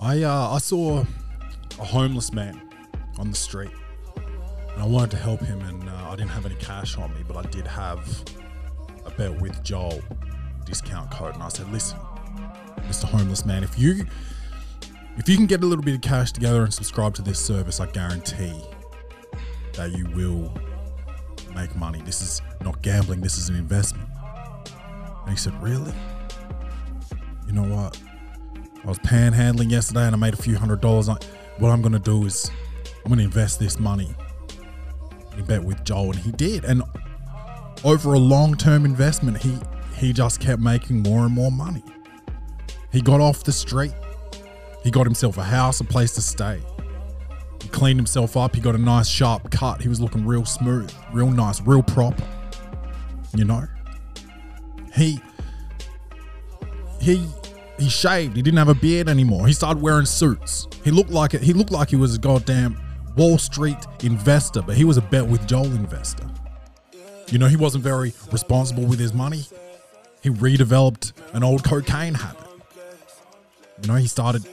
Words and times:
I 0.00 0.22
uh, 0.22 0.50
I 0.52 0.58
saw 0.58 1.04
a 1.80 1.84
homeless 1.84 2.32
man 2.32 2.60
on 3.18 3.30
the 3.30 3.36
street, 3.36 3.72
and 4.16 4.82
I 4.82 4.86
wanted 4.86 5.10
to 5.12 5.16
help 5.16 5.40
him, 5.40 5.60
and 5.62 5.88
uh, 5.88 6.10
I 6.10 6.16
didn't 6.16 6.30
have 6.30 6.46
any 6.46 6.54
cash 6.56 6.96
on 6.96 7.12
me, 7.14 7.24
but 7.26 7.36
I 7.36 7.42
did 7.50 7.66
have 7.66 8.06
a 9.04 9.10
bet 9.10 9.40
with 9.40 9.64
Joel 9.64 10.00
discount 10.64 11.10
code, 11.10 11.34
and 11.34 11.42
I 11.42 11.48
said, 11.48 11.72
"Listen, 11.72 11.98
Mr. 12.82 13.04
Homeless 13.04 13.44
Man, 13.44 13.64
if 13.64 13.76
you 13.78 14.06
if 15.16 15.28
you 15.28 15.36
can 15.36 15.46
get 15.46 15.62
a 15.64 15.66
little 15.66 15.84
bit 15.84 15.96
of 15.96 16.02
cash 16.02 16.30
together 16.30 16.62
and 16.62 16.72
subscribe 16.72 17.14
to 17.14 17.22
this 17.22 17.40
service, 17.40 17.80
I 17.80 17.86
guarantee 17.86 18.60
that 19.72 19.90
you 19.90 20.06
will 20.14 20.52
make 21.52 21.74
money. 21.74 22.00
This 22.02 22.22
is 22.22 22.42
not 22.60 22.80
gambling. 22.82 23.22
This 23.22 23.38
is 23.38 23.48
an 23.48 23.56
investment." 23.56 24.08
And 25.22 25.30
he 25.30 25.36
said, 25.36 25.60
"Really? 25.60 25.92
You 27.54 27.60
know 27.60 27.74
what?" 27.76 28.00
I 28.84 28.88
was 28.88 28.98
panhandling 28.98 29.70
yesterday 29.70 30.06
and 30.06 30.14
I 30.14 30.18
made 30.18 30.34
a 30.34 30.36
few 30.36 30.56
hundred 30.56 30.80
dollars. 30.80 31.08
I, 31.08 31.16
what 31.58 31.70
I'm 31.70 31.82
going 31.82 31.92
to 31.92 32.00
do 32.00 32.26
is 32.26 32.50
I'm 33.04 33.10
going 33.10 33.18
to 33.18 33.24
invest 33.24 33.60
this 33.60 33.78
money 33.78 34.12
in 35.36 35.44
bet 35.44 35.62
with 35.62 35.84
Joel, 35.84 36.12
and 36.12 36.16
he 36.16 36.32
did. 36.32 36.64
And 36.64 36.82
over 37.84 38.14
a 38.14 38.18
long 38.18 38.56
term 38.56 38.84
investment, 38.84 39.38
he 39.38 39.56
he 39.96 40.12
just 40.12 40.40
kept 40.40 40.60
making 40.60 41.02
more 41.02 41.24
and 41.24 41.32
more 41.32 41.52
money. 41.52 41.84
He 42.90 43.00
got 43.00 43.20
off 43.20 43.44
the 43.44 43.52
street. 43.52 43.94
He 44.82 44.90
got 44.90 45.04
himself 45.04 45.38
a 45.38 45.44
house, 45.44 45.80
a 45.80 45.84
place 45.84 46.12
to 46.16 46.20
stay. 46.20 46.60
He 47.62 47.68
cleaned 47.68 48.00
himself 48.00 48.36
up. 48.36 48.54
He 48.54 48.60
got 48.60 48.74
a 48.74 48.78
nice 48.78 49.08
sharp 49.08 49.50
cut. 49.52 49.80
He 49.80 49.88
was 49.88 50.00
looking 50.00 50.26
real 50.26 50.44
smooth, 50.44 50.92
real 51.12 51.30
nice, 51.30 51.60
real 51.60 51.84
proper. 51.84 52.24
You 53.36 53.44
know? 53.44 53.68
He 54.92 55.20
he 57.00 57.28
he 57.78 57.88
shaved. 57.88 58.36
He 58.36 58.42
didn't 58.42 58.58
have 58.58 58.68
a 58.68 58.74
beard 58.74 59.08
anymore. 59.08 59.46
He 59.46 59.52
started 59.52 59.82
wearing 59.82 60.06
suits. 60.06 60.68
He 60.84 60.90
looked 60.90 61.10
like 61.10 61.34
it. 61.34 61.42
He 61.42 61.52
looked 61.52 61.72
like 61.72 61.90
he 61.90 61.96
was 61.96 62.14
a 62.14 62.18
goddamn 62.18 62.76
Wall 63.16 63.38
Street 63.38 63.78
investor, 64.02 64.62
but 64.62 64.76
he 64.76 64.84
was 64.84 64.96
a 64.96 65.02
bet 65.02 65.26
with 65.26 65.46
Joel 65.46 65.66
investor. 65.66 66.26
You 67.28 67.38
know, 67.38 67.46
he 67.46 67.56
wasn't 67.56 67.84
very 67.84 68.12
responsible 68.30 68.84
with 68.84 68.98
his 68.98 69.12
money. 69.12 69.44
He 70.22 70.30
redeveloped 70.30 71.12
an 71.32 71.42
old 71.42 71.64
cocaine 71.64 72.14
habit. 72.14 72.46
You 73.82 73.88
know, 73.88 73.96
he 73.96 74.06
started 74.06 74.44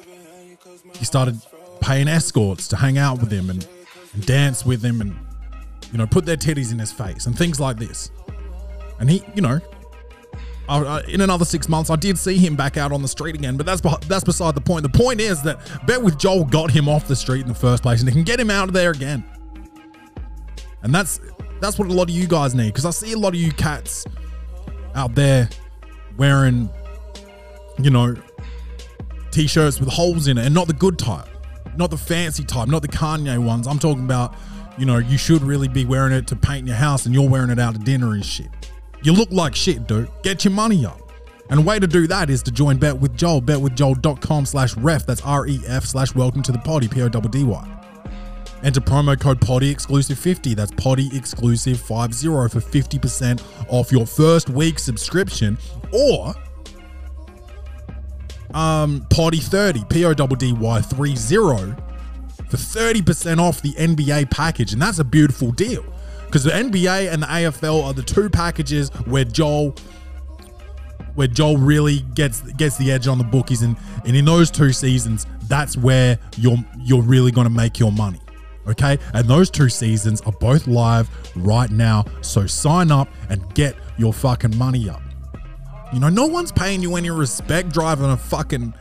he 0.95 1.05
started 1.05 1.39
paying 1.79 2.07
escorts 2.07 2.67
to 2.69 2.75
hang 2.75 2.97
out 2.97 3.19
with 3.19 3.31
him 3.31 3.49
and, 3.49 3.67
and 4.13 4.25
dance 4.25 4.65
with 4.65 4.83
him 4.83 5.01
and 5.01 5.15
you 5.91 5.97
know 5.97 6.05
put 6.05 6.25
their 6.25 6.37
titties 6.37 6.71
in 6.71 6.79
his 6.79 6.91
face 6.91 7.25
and 7.25 7.37
things 7.37 7.59
like 7.59 7.77
this. 7.77 8.11
And 8.99 9.09
he, 9.09 9.23
you 9.33 9.41
know, 9.41 9.59
uh, 10.79 11.01
in 11.07 11.21
another 11.21 11.45
six 11.45 11.67
months, 11.67 11.89
I 11.89 11.95
did 11.95 12.17
see 12.17 12.37
him 12.37 12.55
back 12.55 12.77
out 12.77 12.91
on 12.91 13.01
the 13.01 13.07
street 13.07 13.35
again, 13.35 13.57
but 13.57 13.65
that's 13.65 13.81
that's 14.07 14.23
beside 14.23 14.55
the 14.55 14.61
point. 14.61 14.83
The 14.83 14.97
point 14.97 15.19
is 15.19 15.41
that 15.43 15.59
Bet 15.85 16.01
with 16.01 16.17
Joel 16.17 16.45
got 16.45 16.71
him 16.71 16.87
off 16.87 17.07
the 17.07 17.15
street 17.15 17.41
in 17.41 17.47
the 17.47 17.55
first 17.55 17.83
place, 17.83 17.99
and 17.99 18.09
it 18.09 18.13
can 18.13 18.23
get 18.23 18.39
him 18.39 18.49
out 18.49 18.67
of 18.67 18.73
there 18.73 18.91
again. 18.91 19.23
And 20.83 20.93
that's 20.95 21.19
that's 21.59 21.77
what 21.77 21.89
a 21.89 21.93
lot 21.93 22.03
of 22.03 22.15
you 22.15 22.27
guys 22.27 22.55
need, 22.55 22.67
because 22.67 22.85
I 22.85 22.91
see 22.91 23.13
a 23.13 23.17
lot 23.17 23.29
of 23.29 23.35
you 23.35 23.51
cats 23.51 24.05
out 24.95 25.13
there 25.13 25.49
wearing, 26.17 26.69
you 27.79 27.89
know, 27.89 28.15
t-shirts 29.31 29.79
with 29.79 29.89
holes 29.89 30.27
in 30.27 30.37
it, 30.37 30.45
and 30.45 30.55
not 30.55 30.67
the 30.67 30.73
good 30.73 30.97
type, 30.97 31.27
not 31.75 31.89
the 31.89 31.97
fancy 31.97 32.43
type, 32.43 32.67
not 32.67 32.81
the 32.81 32.87
Kanye 32.87 33.37
ones. 33.37 33.67
I'm 33.67 33.79
talking 33.79 34.05
about, 34.05 34.35
you 34.77 34.85
know, 34.85 34.97
you 34.97 35.17
should 35.17 35.41
really 35.43 35.67
be 35.67 35.85
wearing 35.85 36.13
it 36.13 36.27
to 36.27 36.35
paint 36.35 36.65
your 36.65 36.77
house, 36.77 37.05
and 37.05 37.13
you're 37.13 37.29
wearing 37.29 37.49
it 37.49 37.59
out 37.59 37.73
to 37.75 37.79
dinner 37.79 38.13
and 38.13 38.25
shit. 38.25 38.49
You 39.03 39.13
look 39.13 39.31
like 39.31 39.55
shit, 39.55 39.87
dude. 39.87 40.09
Get 40.21 40.45
your 40.45 40.51
money 40.51 40.85
up. 40.85 40.99
And 41.49 41.59
a 41.59 41.63
way 41.63 41.79
to 41.79 41.87
do 41.87 42.07
that 42.07 42.29
is 42.29 42.41
to 42.43 42.51
join 42.51 42.77
Bet 42.77 42.97
with 42.97 43.15
Joel, 43.17 43.41
betwithjoel.com 43.41 44.45
slash 44.45 44.77
ref. 44.77 45.05
That's 45.05 45.21
R-E-F 45.21 45.83
slash 45.83 46.15
welcome 46.15 46.41
to 46.43 46.51
the 46.51 46.59
potty, 46.59 46.87
P-O-D-D-Y. 46.87 47.77
Enter 48.63 48.79
promo 48.79 49.19
code 49.19 49.41
potty 49.41 49.69
exclusive 49.69 50.19
50. 50.19 50.53
That's 50.53 50.71
potty 50.71 51.09
exclusive 51.13 51.79
50 51.79 51.87
for 51.87 52.59
50% 52.59 53.43
off 53.69 53.91
your 53.91 54.05
first 54.05 54.49
week 54.49 54.79
subscription. 54.79 55.57
Or 55.91 56.33
um 58.53 59.05
potty 59.09 59.39
30, 59.39 59.85
P-O-D-D-Y 59.89 60.81
30 60.81 61.15
for 62.49 62.57
30% 62.57 63.39
off 63.39 63.61
the 63.61 63.73
NBA 63.73 64.29
package. 64.29 64.73
And 64.73 64.81
that's 64.81 64.99
a 64.99 65.03
beautiful 65.03 65.51
deal 65.51 65.85
because 66.31 66.45
the 66.45 66.51
NBA 66.51 67.11
and 67.11 67.21
the 67.21 67.27
AFL 67.27 67.83
are 67.83 67.93
the 67.93 68.03
two 68.03 68.29
packages 68.29 68.87
where 69.05 69.25
Joel 69.25 69.75
where 71.15 71.27
Joel 71.27 71.57
really 71.57 71.99
gets 72.15 72.39
gets 72.53 72.77
the 72.77 72.89
edge 72.89 73.05
on 73.07 73.17
the 73.17 73.25
bookies. 73.25 73.63
And 73.63 73.75
and 74.05 74.15
in 74.15 74.23
those 74.23 74.49
two 74.49 74.71
seasons 74.71 75.25
that's 75.49 75.75
where 75.75 76.17
you're 76.37 76.55
you're 76.79 77.01
really 77.01 77.31
going 77.31 77.47
to 77.47 77.53
make 77.53 77.79
your 77.79 77.91
money 77.91 78.21
okay? 78.67 78.97
And 79.13 79.27
those 79.27 79.49
two 79.49 79.67
seasons 79.67 80.21
are 80.21 80.31
both 80.31 80.67
live 80.67 81.09
right 81.35 81.69
now. 81.69 82.05
So 82.21 82.47
sign 82.47 82.91
up 82.91 83.09
and 83.29 83.53
get 83.53 83.75
your 83.97 84.13
fucking 84.13 84.55
money 84.57 84.89
up. 84.89 85.01
You 85.91 85.99
know 85.99 86.07
no 86.07 86.27
one's 86.27 86.53
paying 86.53 86.81
you 86.81 86.95
any 86.95 87.09
respect 87.09 87.73
driving 87.73 88.05
a 88.05 88.15
fucking 88.15 88.73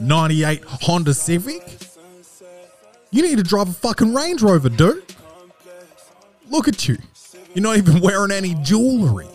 98 0.00 0.64
Honda 0.64 1.12
Civic. 1.12 1.62
You 3.10 3.22
need 3.22 3.36
to 3.36 3.44
drive 3.44 3.68
a 3.68 3.72
fucking 3.72 4.14
Range 4.14 4.40
Rover 4.40 4.70
dude 4.70 5.13
Look 6.54 6.68
at 6.68 6.86
you. 6.86 6.96
You're 7.52 7.64
not 7.64 7.78
even 7.78 7.98
wearing 8.00 8.30
any 8.30 8.54
jewelry. 8.62 9.26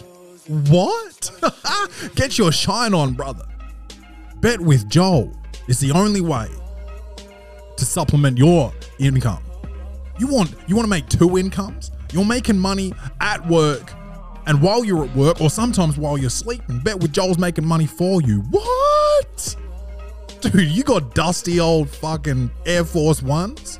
What? 0.70 1.30
Get 2.16 2.38
your 2.38 2.50
shine 2.54 2.94
on, 2.94 3.14
brother. 3.14 3.44
Bet 4.38 4.62
with 4.62 4.88
Joel 4.88 5.38
is 5.68 5.82
the 5.82 5.92
only 5.92 6.22
way 6.22 6.48
to 7.76 7.84
supplement 7.84 8.38
your 8.38 8.72
income. 9.00 9.44
You 10.18 10.28
want 10.28 10.56
you 10.68 10.78
want 10.78 10.86
to 10.86 10.90
make 10.90 11.10
two 11.10 11.38
incomes? 11.38 11.92
You're 12.14 12.24
making 12.24 12.58
money 12.58 12.94
at 13.20 13.46
work 13.48 13.92
and 14.48 14.62
while 14.62 14.86
you're 14.86 15.04
at 15.04 15.14
work 15.14 15.42
or 15.42 15.50
sometimes 15.50 15.98
while 15.98 16.18
you're 16.18 16.30
sleeping. 16.30 16.80
Bet 16.80 17.02
with 17.02 17.12
Joel's 17.12 17.38
making 17.38 17.66
money 17.66 17.86
for 17.86 18.22
you. 18.22 18.44
What? 18.50 19.56
Dude, 20.40 20.70
you 20.70 20.84
got 20.86 21.16
dusty 21.16 21.60
old 21.60 21.90
fucking 21.90 22.50
Air 22.66 22.86
Force 22.86 23.22
Ones? 23.22 23.78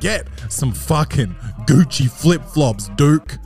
Get 0.00 0.28
some 0.50 0.72
fucking 0.72 1.34
Gucci 1.66 2.10
flip 2.10 2.44
flops, 2.44 2.88
Duke. 2.96 3.38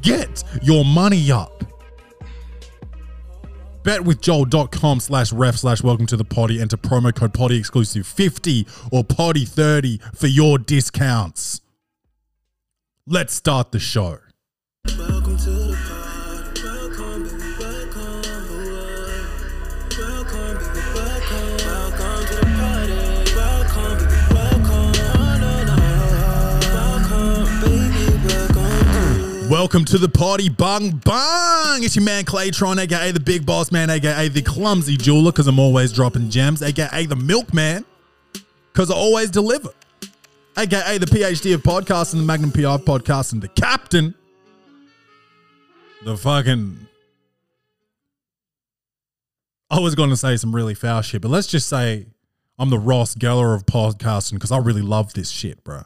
Get 0.00 0.42
your 0.62 0.84
money 0.84 1.30
up. 1.30 1.64
Betwithjoel.com 3.82 5.00
slash 5.00 5.32
ref 5.32 5.56
slash 5.56 5.82
welcome 5.82 6.06
to 6.06 6.16
the 6.16 6.24
potty. 6.24 6.60
Enter 6.60 6.76
promo 6.76 7.14
code 7.14 7.32
potty 7.32 7.56
exclusive 7.56 8.06
50 8.06 8.66
or 8.90 9.04
potty 9.04 9.44
30 9.44 10.00
for 10.14 10.26
your 10.26 10.58
discounts. 10.58 11.60
Let's 13.06 13.34
start 13.34 13.70
the 13.70 13.78
show. 13.78 14.18
Welcome 14.98 15.36
welcome. 29.66 29.84
To 29.84 29.98
the 29.98 30.08
party, 30.08 30.48
bung 30.48 30.90
bung. 30.90 31.82
It's 31.82 31.96
your 31.96 32.04
man 32.04 32.24
Claytron, 32.24 32.78
aka 32.78 33.10
the 33.10 33.18
Big 33.18 33.44
Boss 33.44 33.72
Man, 33.72 33.90
aka 33.90 34.28
the 34.28 34.40
Clumsy 34.40 34.96
Jeweler, 34.96 35.32
because 35.32 35.48
I'm 35.48 35.58
always 35.58 35.92
dropping 35.92 36.30
gems, 36.30 36.62
aka 36.62 37.04
the 37.04 37.16
Milkman, 37.16 37.84
because 38.72 38.92
I 38.92 38.94
always 38.94 39.28
deliver, 39.28 39.70
aka 40.56 40.98
the 40.98 41.06
PhD 41.06 41.52
of 41.52 41.64
podcasting, 41.64 42.12
the 42.12 42.22
Magnum 42.22 42.52
PI 42.52 42.62
of 42.62 42.84
podcasting, 42.84 43.40
the 43.40 43.48
Captain, 43.48 44.14
the 46.04 46.16
fucking. 46.16 46.86
I 49.68 49.80
was 49.80 49.96
going 49.96 50.10
to 50.10 50.16
say 50.16 50.36
some 50.36 50.54
really 50.54 50.74
foul 50.74 51.02
shit, 51.02 51.22
but 51.22 51.32
let's 51.32 51.48
just 51.48 51.68
say 51.68 52.06
I'm 52.56 52.70
the 52.70 52.78
Ross 52.78 53.16
Geller 53.16 53.56
of 53.56 53.66
podcasting 53.66 54.34
because 54.34 54.52
I 54.52 54.58
really 54.58 54.82
love 54.82 55.12
this 55.14 55.28
shit, 55.28 55.64
bro. 55.64 55.82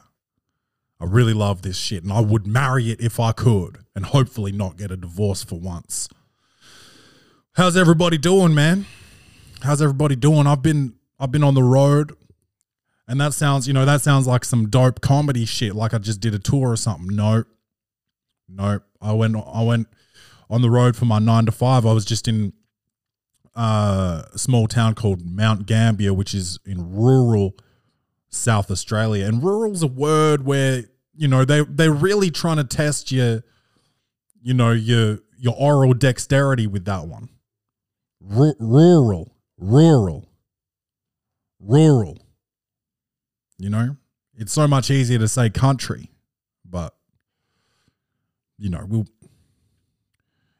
I 1.01 1.05
really 1.05 1.33
love 1.33 1.63
this 1.63 1.77
shit 1.77 2.03
and 2.03 2.13
I 2.13 2.19
would 2.19 2.45
marry 2.45 2.91
it 2.91 3.01
if 3.01 3.19
I 3.19 3.31
could 3.31 3.79
and 3.95 4.05
hopefully 4.05 4.51
not 4.51 4.77
get 4.77 4.91
a 4.91 4.97
divorce 4.97 5.43
for 5.43 5.59
once. 5.59 6.07
How's 7.53 7.75
everybody 7.75 8.19
doing, 8.19 8.53
man? 8.53 8.85
How's 9.63 9.81
everybody 9.81 10.15
doing? 10.15 10.45
I've 10.45 10.61
been 10.61 10.93
I've 11.19 11.31
been 11.31 11.43
on 11.43 11.55
the 11.55 11.63
road 11.63 12.13
and 13.07 13.19
that 13.19 13.33
sounds, 13.33 13.67
you 13.67 13.73
know, 13.73 13.83
that 13.83 14.01
sounds 14.01 14.27
like 14.27 14.45
some 14.45 14.69
dope 14.69 15.01
comedy 15.01 15.43
shit 15.43 15.73
like 15.75 15.95
I 15.95 15.97
just 15.97 16.21
did 16.21 16.35
a 16.35 16.39
tour 16.39 16.69
or 16.69 16.77
something. 16.77 17.15
Nope. 17.15 17.47
Nope. 18.47 18.83
I 19.01 19.13
went 19.13 19.35
I 19.35 19.63
went 19.63 19.87
on 20.51 20.61
the 20.61 20.69
road 20.69 20.95
for 20.95 21.05
my 21.05 21.17
9 21.17 21.47
to 21.47 21.51
5. 21.51 21.83
I 21.83 21.93
was 21.93 22.05
just 22.05 22.27
in 22.27 22.53
uh, 23.55 24.21
a 24.31 24.37
small 24.37 24.67
town 24.67 24.93
called 24.93 25.25
Mount 25.25 25.65
Gambier 25.65 26.13
which 26.13 26.35
is 26.35 26.59
in 26.63 26.95
rural 26.95 27.55
South 28.31 28.71
Australia. 28.71 29.25
And 29.25 29.43
rural's 29.43 29.83
a 29.83 29.87
word 29.87 30.45
where, 30.45 30.85
you 31.21 31.27
know, 31.27 31.45
they 31.45 31.63
they're 31.63 31.93
really 31.93 32.31
trying 32.31 32.57
to 32.57 32.63
test 32.63 33.11
your, 33.11 33.43
you 34.41 34.55
know, 34.55 34.71
your 34.71 35.19
your 35.37 35.53
oral 35.55 35.93
dexterity 35.93 36.65
with 36.65 36.85
that 36.85 37.07
one. 37.07 37.29
ru- 38.19 38.55
rural, 38.59 39.31
rural, 39.55 40.27
rural. 41.59 42.17
You 43.59 43.69
know, 43.69 43.97
it's 44.35 44.51
so 44.51 44.67
much 44.67 44.89
easier 44.89 45.19
to 45.19 45.27
say 45.27 45.51
country, 45.51 46.09
but 46.65 46.95
you 48.57 48.71
know, 48.71 48.83
we'll. 48.89 49.05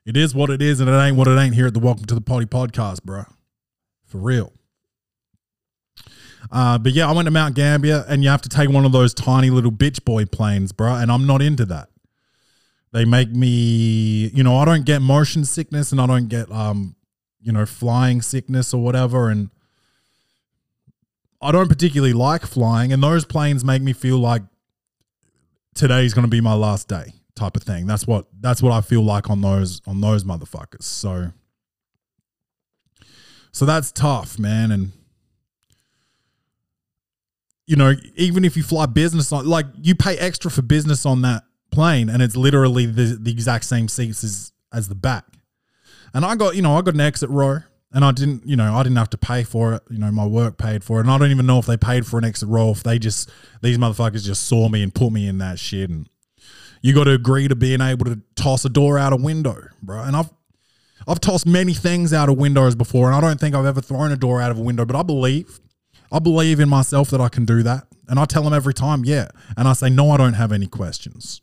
It 0.06 0.16
is 0.16 0.36
what 0.36 0.52
it 0.52 0.62
is, 0.62 0.80
and 0.80 0.88
it 0.88 0.94
ain't 0.94 1.18
what 1.18 1.28
it 1.28 1.40
ain't 1.40 1.56
here 1.56 1.66
at 1.66 1.74
the 1.74 1.80
Welcome 1.80 2.06
to 2.06 2.14
the 2.14 2.22
Party 2.22 2.46
podcast, 2.46 3.04
bro. 3.04 3.24
For 4.06 4.20
real. 4.20 4.54
Uh, 6.50 6.78
but 6.78 6.94
yeah, 6.94 7.08
I 7.08 7.12
went 7.12 7.26
to 7.28 7.32
Mount 7.32 7.56
Gambier, 7.56 8.06
and 8.08 8.24
you 8.24 8.30
have 8.30 8.42
to 8.44 8.50
take 8.50 8.70
one 8.70 8.86
of 8.86 8.92
those 8.92 9.14
tiny 9.14 9.50
little 9.50 9.72
bitch 9.72 10.04
boy 10.04 10.26
planes, 10.26 10.72
bro. 10.72 10.96
And 10.96 11.12
I'm 11.12 11.28
not 11.28 11.42
into 11.42 11.66
that. 11.66 11.90
They 12.94 13.06
make 13.06 13.30
me, 13.30 14.28
you 14.34 14.44
know, 14.44 14.58
I 14.58 14.66
don't 14.66 14.86
get 14.86 15.02
motion 15.02 15.46
sickness, 15.46 15.92
and 15.92 16.02
I 16.02 16.08
don't 16.08 16.28
get, 16.28 16.52
um, 16.52 16.96
you 17.42 17.52
know, 17.52 17.66
flying 17.66 18.22
sickness 18.22 18.74
or 18.74 18.84
whatever, 18.84 19.30
and 19.30 19.50
I 21.42 21.52
don't 21.52 21.70
particularly 21.70 22.14
like 22.14 22.46
flying, 22.46 22.94
and 22.94 23.02
those 23.02 23.26
planes 23.26 23.64
make 23.66 23.82
me 23.82 23.94
feel 23.94 24.18
like 24.18 24.44
today's 25.74 26.14
going 26.14 26.26
to 26.26 26.30
be 26.30 26.42
my 26.42 26.54
last 26.54 26.88
day 26.88 27.14
type 27.36 27.56
of 27.56 27.64
thing. 27.64 27.88
That's 27.88 28.06
what 28.06 28.28
that's 28.40 28.62
what 28.62 28.72
I 28.72 28.82
feel 28.82 29.04
like 29.04 29.30
on 29.30 29.42
those 29.42 29.82
on 29.88 30.02
those 30.02 30.24
motherfuckers. 30.24 30.84
So 30.84 31.32
so 33.52 33.66
that's 33.66 33.92
tough, 33.92 34.38
man, 34.38 34.72
and 34.72 34.92
you 37.68 37.76
know, 37.76 37.94
even 38.16 38.44
if 38.44 38.58
you 38.58 38.64
fly 38.64 38.86
business 38.86 39.32
on 39.32 39.48
like 39.48 39.66
you 39.82 39.96
pay 39.96 40.18
extra 40.18 40.52
for 40.52 40.62
business 40.62 41.06
on 41.06 41.22
that 41.22 41.44
plane 41.72 42.10
and 42.10 42.22
it's 42.22 42.36
literally 42.36 42.86
the, 42.86 43.18
the 43.20 43.32
exact 43.32 43.66
same 43.66 43.88
seats 43.88 44.24
as 44.24 44.52
as 44.74 44.88
the 44.88 44.96
back. 44.96 45.26
And 46.14 46.26
I 46.26 46.36
got, 46.36 46.56
you 46.56 46.62
know, 46.62 46.78
I 46.78 46.82
got 46.82 46.94
an 46.94 47.02
exit 47.02 47.30
row 47.30 47.60
and 47.94 48.06
I 48.06 48.12
didn't, 48.12 48.46
you 48.46 48.56
know, 48.56 48.76
I 48.76 48.84
didn't 48.84 48.98
have 48.98 49.10
to 49.12 49.18
pay 49.18 49.44
for 49.44 49.74
it. 49.74 49.84
You 49.90 49.98
know, 49.98 50.12
my 50.12 50.26
work 50.26 50.58
paid 50.58 50.84
for 50.84 50.98
it. 51.00 51.02
And 51.02 51.12
I 51.12 51.18
don't 51.18 51.32
even 51.32 51.46
know 51.46 51.60
if 51.60 51.66
they 51.66 51.78
paid 51.78 52.06
for 52.06 52.18
an 52.18 52.26
exit 52.26 52.50
row, 52.50 52.72
if 52.72 52.84
they 52.84 53.00
just, 53.00 53.30
these 53.62 53.78
motherfuckers 53.78 54.26
just 54.26 54.46
saw 54.46 54.68
me 54.70 54.84
and 54.84 54.94
put 54.94 55.12
me 55.12 55.28
in 55.28 55.38
that 55.38 55.60
shit. 55.60 55.90
And 55.90 56.10
you 56.82 56.94
got 56.94 57.06
to 57.06 57.12
agree 57.12 57.48
to 57.48 57.56
being 57.56 57.82
able 57.82 58.06
to 58.06 58.20
toss 58.36 58.66
a 58.66 58.70
door 58.70 58.98
out 58.98 59.14
a 59.14 59.18
window, 59.18 59.68
bro. 59.82 60.02
And 60.02 60.16
I've, 60.16 60.30
I've 61.08 61.22
tossed 61.22 61.46
many 61.46 61.74
things 61.74 62.14
out 62.14 62.30
of 62.30 62.38
windows 62.38 62.76
before, 62.76 63.08
and 63.08 63.16
I 63.16 63.22
don't 63.22 63.40
think 63.40 63.56
I've 63.56 63.66
ever 63.66 63.82
thrown 63.82 64.12
a 64.12 64.18
door 64.18 64.42
out 64.42 64.52
of 64.52 64.60
a 64.60 64.62
window, 64.62 64.86
but 64.86 64.96
I 64.96 65.02
believe, 65.02 65.60
I 66.12 66.20
believe 66.20 66.60
in 66.60 66.70
myself 66.70 67.10
that 67.12 67.22
I 67.22 67.30
can 67.30 67.46
do 67.46 67.64
that. 67.64 67.88
And 68.08 68.20
I 68.20 68.26
tell 68.26 68.44
them 68.44 68.54
every 68.54 68.74
time, 68.74 69.06
yeah. 69.06 69.30
And 69.56 69.68
I 69.68 69.74
say, 69.74 69.90
no, 69.90 70.12
I 70.12 70.18
don't 70.18 70.34
have 70.34 70.52
any 70.52 70.68
questions. 70.68 71.42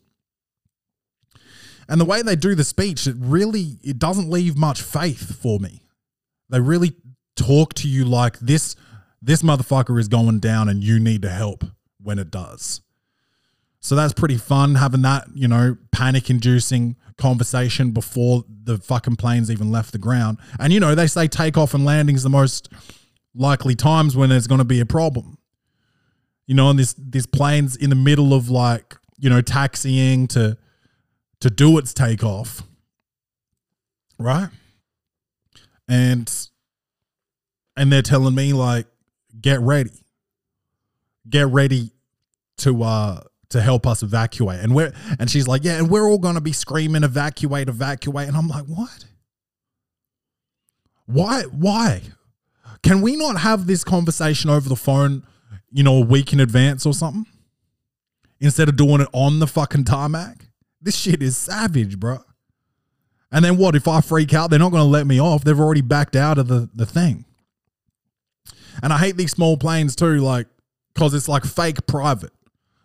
And 1.87 1.99
the 1.99 2.05
way 2.05 2.21
they 2.21 2.35
do 2.35 2.53
the 2.53 2.63
speech, 2.63 3.07
it 3.07 3.15
really 3.17 3.79
it 3.83 3.97
doesn't 3.97 4.29
leave 4.29 4.55
much 4.55 4.81
faith 4.81 5.41
for 5.41 5.59
me. 5.59 5.81
They 6.49 6.59
really 6.59 6.93
talk 7.35 7.73
to 7.75 7.87
you 7.87 8.05
like 8.05 8.37
this 8.39 8.75
this 9.21 9.41
motherfucker 9.41 9.99
is 9.99 10.07
going 10.07 10.39
down 10.39 10.69
and 10.69 10.83
you 10.83 10.99
need 10.99 11.23
to 11.23 11.29
help 11.29 11.65
when 12.01 12.19
it 12.19 12.29
does. 12.29 12.81
So 13.81 13.95
that's 13.95 14.13
pretty 14.13 14.37
fun 14.37 14.75
having 14.75 15.01
that, 15.01 15.27
you 15.33 15.47
know, 15.47 15.77
panic 15.91 16.29
inducing 16.29 16.95
conversation 17.17 17.91
before 17.91 18.43
the 18.63 18.77
fucking 18.77 19.15
planes 19.15 19.49
even 19.49 19.71
left 19.71 19.91
the 19.91 19.97
ground. 19.97 20.37
And 20.59 20.71
you 20.71 20.79
know, 20.79 20.95
they 20.95 21.07
say 21.07 21.27
takeoff 21.27 21.73
and 21.73 21.83
landing 21.85 22.15
is 22.15 22.23
the 22.23 22.29
most 22.29 22.69
likely 23.35 23.75
times 23.75 24.15
when 24.15 24.29
there's 24.29 24.47
going 24.47 24.59
to 24.59 24.65
be 24.65 24.79
a 24.79 24.85
problem. 24.85 25.37
You 26.47 26.55
know, 26.55 26.69
and 26.69 26.79
this 26.79 26.95
this 26.97 27.25
plane's 27.25 27.75
in 27.75 27.89
the 27.89 27.95
middle 27.95 28.33
of 28.33 28.49
like, 28.49 28.95
you 29.17 29.29
know, 29.29 29.41
taxiing 29.41 30.27
to 30.29 30.57
to 31.41 31.49
do 31.49 31.77
its 31.77 31.93
takeoff. 31.93 32.63
Right? 34.17 34.49
And 35.87 36.47
and 37.77 37.91
they're 37.91 38.01
telling 38.01 38.35
me 38.35 38.53
like 38.53 38.87
get 39.39 39.59
ready. 39.59 40.05
Get 41.29 41.47
ready 41.47 41.91
to 42.57 42.83
uh 42.83 43.21
to 43.49 43.61
help 43.61 43.85
us 43.87 44.03
evacuate. 44.03 44.59
And 44.59 44.75
we're 44.75 44.93
and 45.19 45.29
she's 45.29 45.47
like, 45.47 45.63
"Yeah, 45.63 45.77
and 45.77 45.89
we're 45.89 46.07
all 46.07 46.19
going 46.19 46.35
to 46.35 46.41
be 46.41 46.51
screaming 46.51 47.03
evacuate, 47.03 47.69
evacuate." 47.69 48.27
And 48.27 48.37
I'm 48.37 48.47
like, 48.47 48.65
"What? 48.65 49.05
Why 51.05 51.43
why? 51.43 52.01
Can 52.83 53.01
we 53.01 53.15
not 53.15 53.39
have 53.41 53.67
this 53.67 53.83
conversation 53.83 54.49
over 54.49 54.69
the 54.69 54.75
phone, 54.75 55.25
you 55.71 55.83
know, 55.83 55.97
a 55.97 56.05
week 56.05 56.33
in 56.33 56.39
advance 56.39 56.85
or 56.85 56.93
something? 56.93 57.25
Instead 58.39 58.69
of 58.69 58.77
doing 58.77 59.01
it 59.01 59.09
on 59.11 59.39
the 59.39 59.47
fucking 59.47 59.83
tarmac? 59.83 60.45
This 60.81 60.95
shit 60.95 61.21
is 61.21 61.37
savage, 61.37 61.99
bro. 61.99 62.19
And 63.31 63.43
then 63.43 63.57
what? 63.57 63.75
If 63.75 63.87
I 63.87 64.01
freak 64.01 64.33
out, 64.33 64.49
they're 64.49 64.59
not 64.59 64.71
going 64.71 64.83
to 64.83 64.89
let 64.89 65.05
me 65.05 65.19
off. 65.19 65.43
They've 65.43 65.59
already 65.59 65.81
backed 65.81 66.15
out 66.15 66.37
of 66.37 66.47
the, 66.47 66.69
the 66.73 66.85
thing. 66.85 67.25
And 68.81 68.93
I 68.93 68.97
hate 68.97 69.17
these 69.17 69.31
small 69.31 69.57
planes 69.57 69.95
too, 69.95 70.19
like, 70.19 70.47
because 70.93 71.13
it's 71.13 71.27
like 71.27 71.43
fake 71.43 71.85
private. 71.85 72.31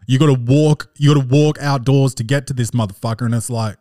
You 0.07 0.19
got 0.19 0.27
to 0.27 0.35
walk, 0.35 0.91
you 0.99 1.15
got 1.15 1.21
to 1.21 1.27
walk 1.27 1.59
outdoors 1.61 2.15
to 2.17 2.25
get 2.25 2.47
to 2.49 2.53
this 2.53 2.73
motherfucker. 2.73 3.25
And 3.25 3.35
it's 3.35 3.49
like, 3.49 3.77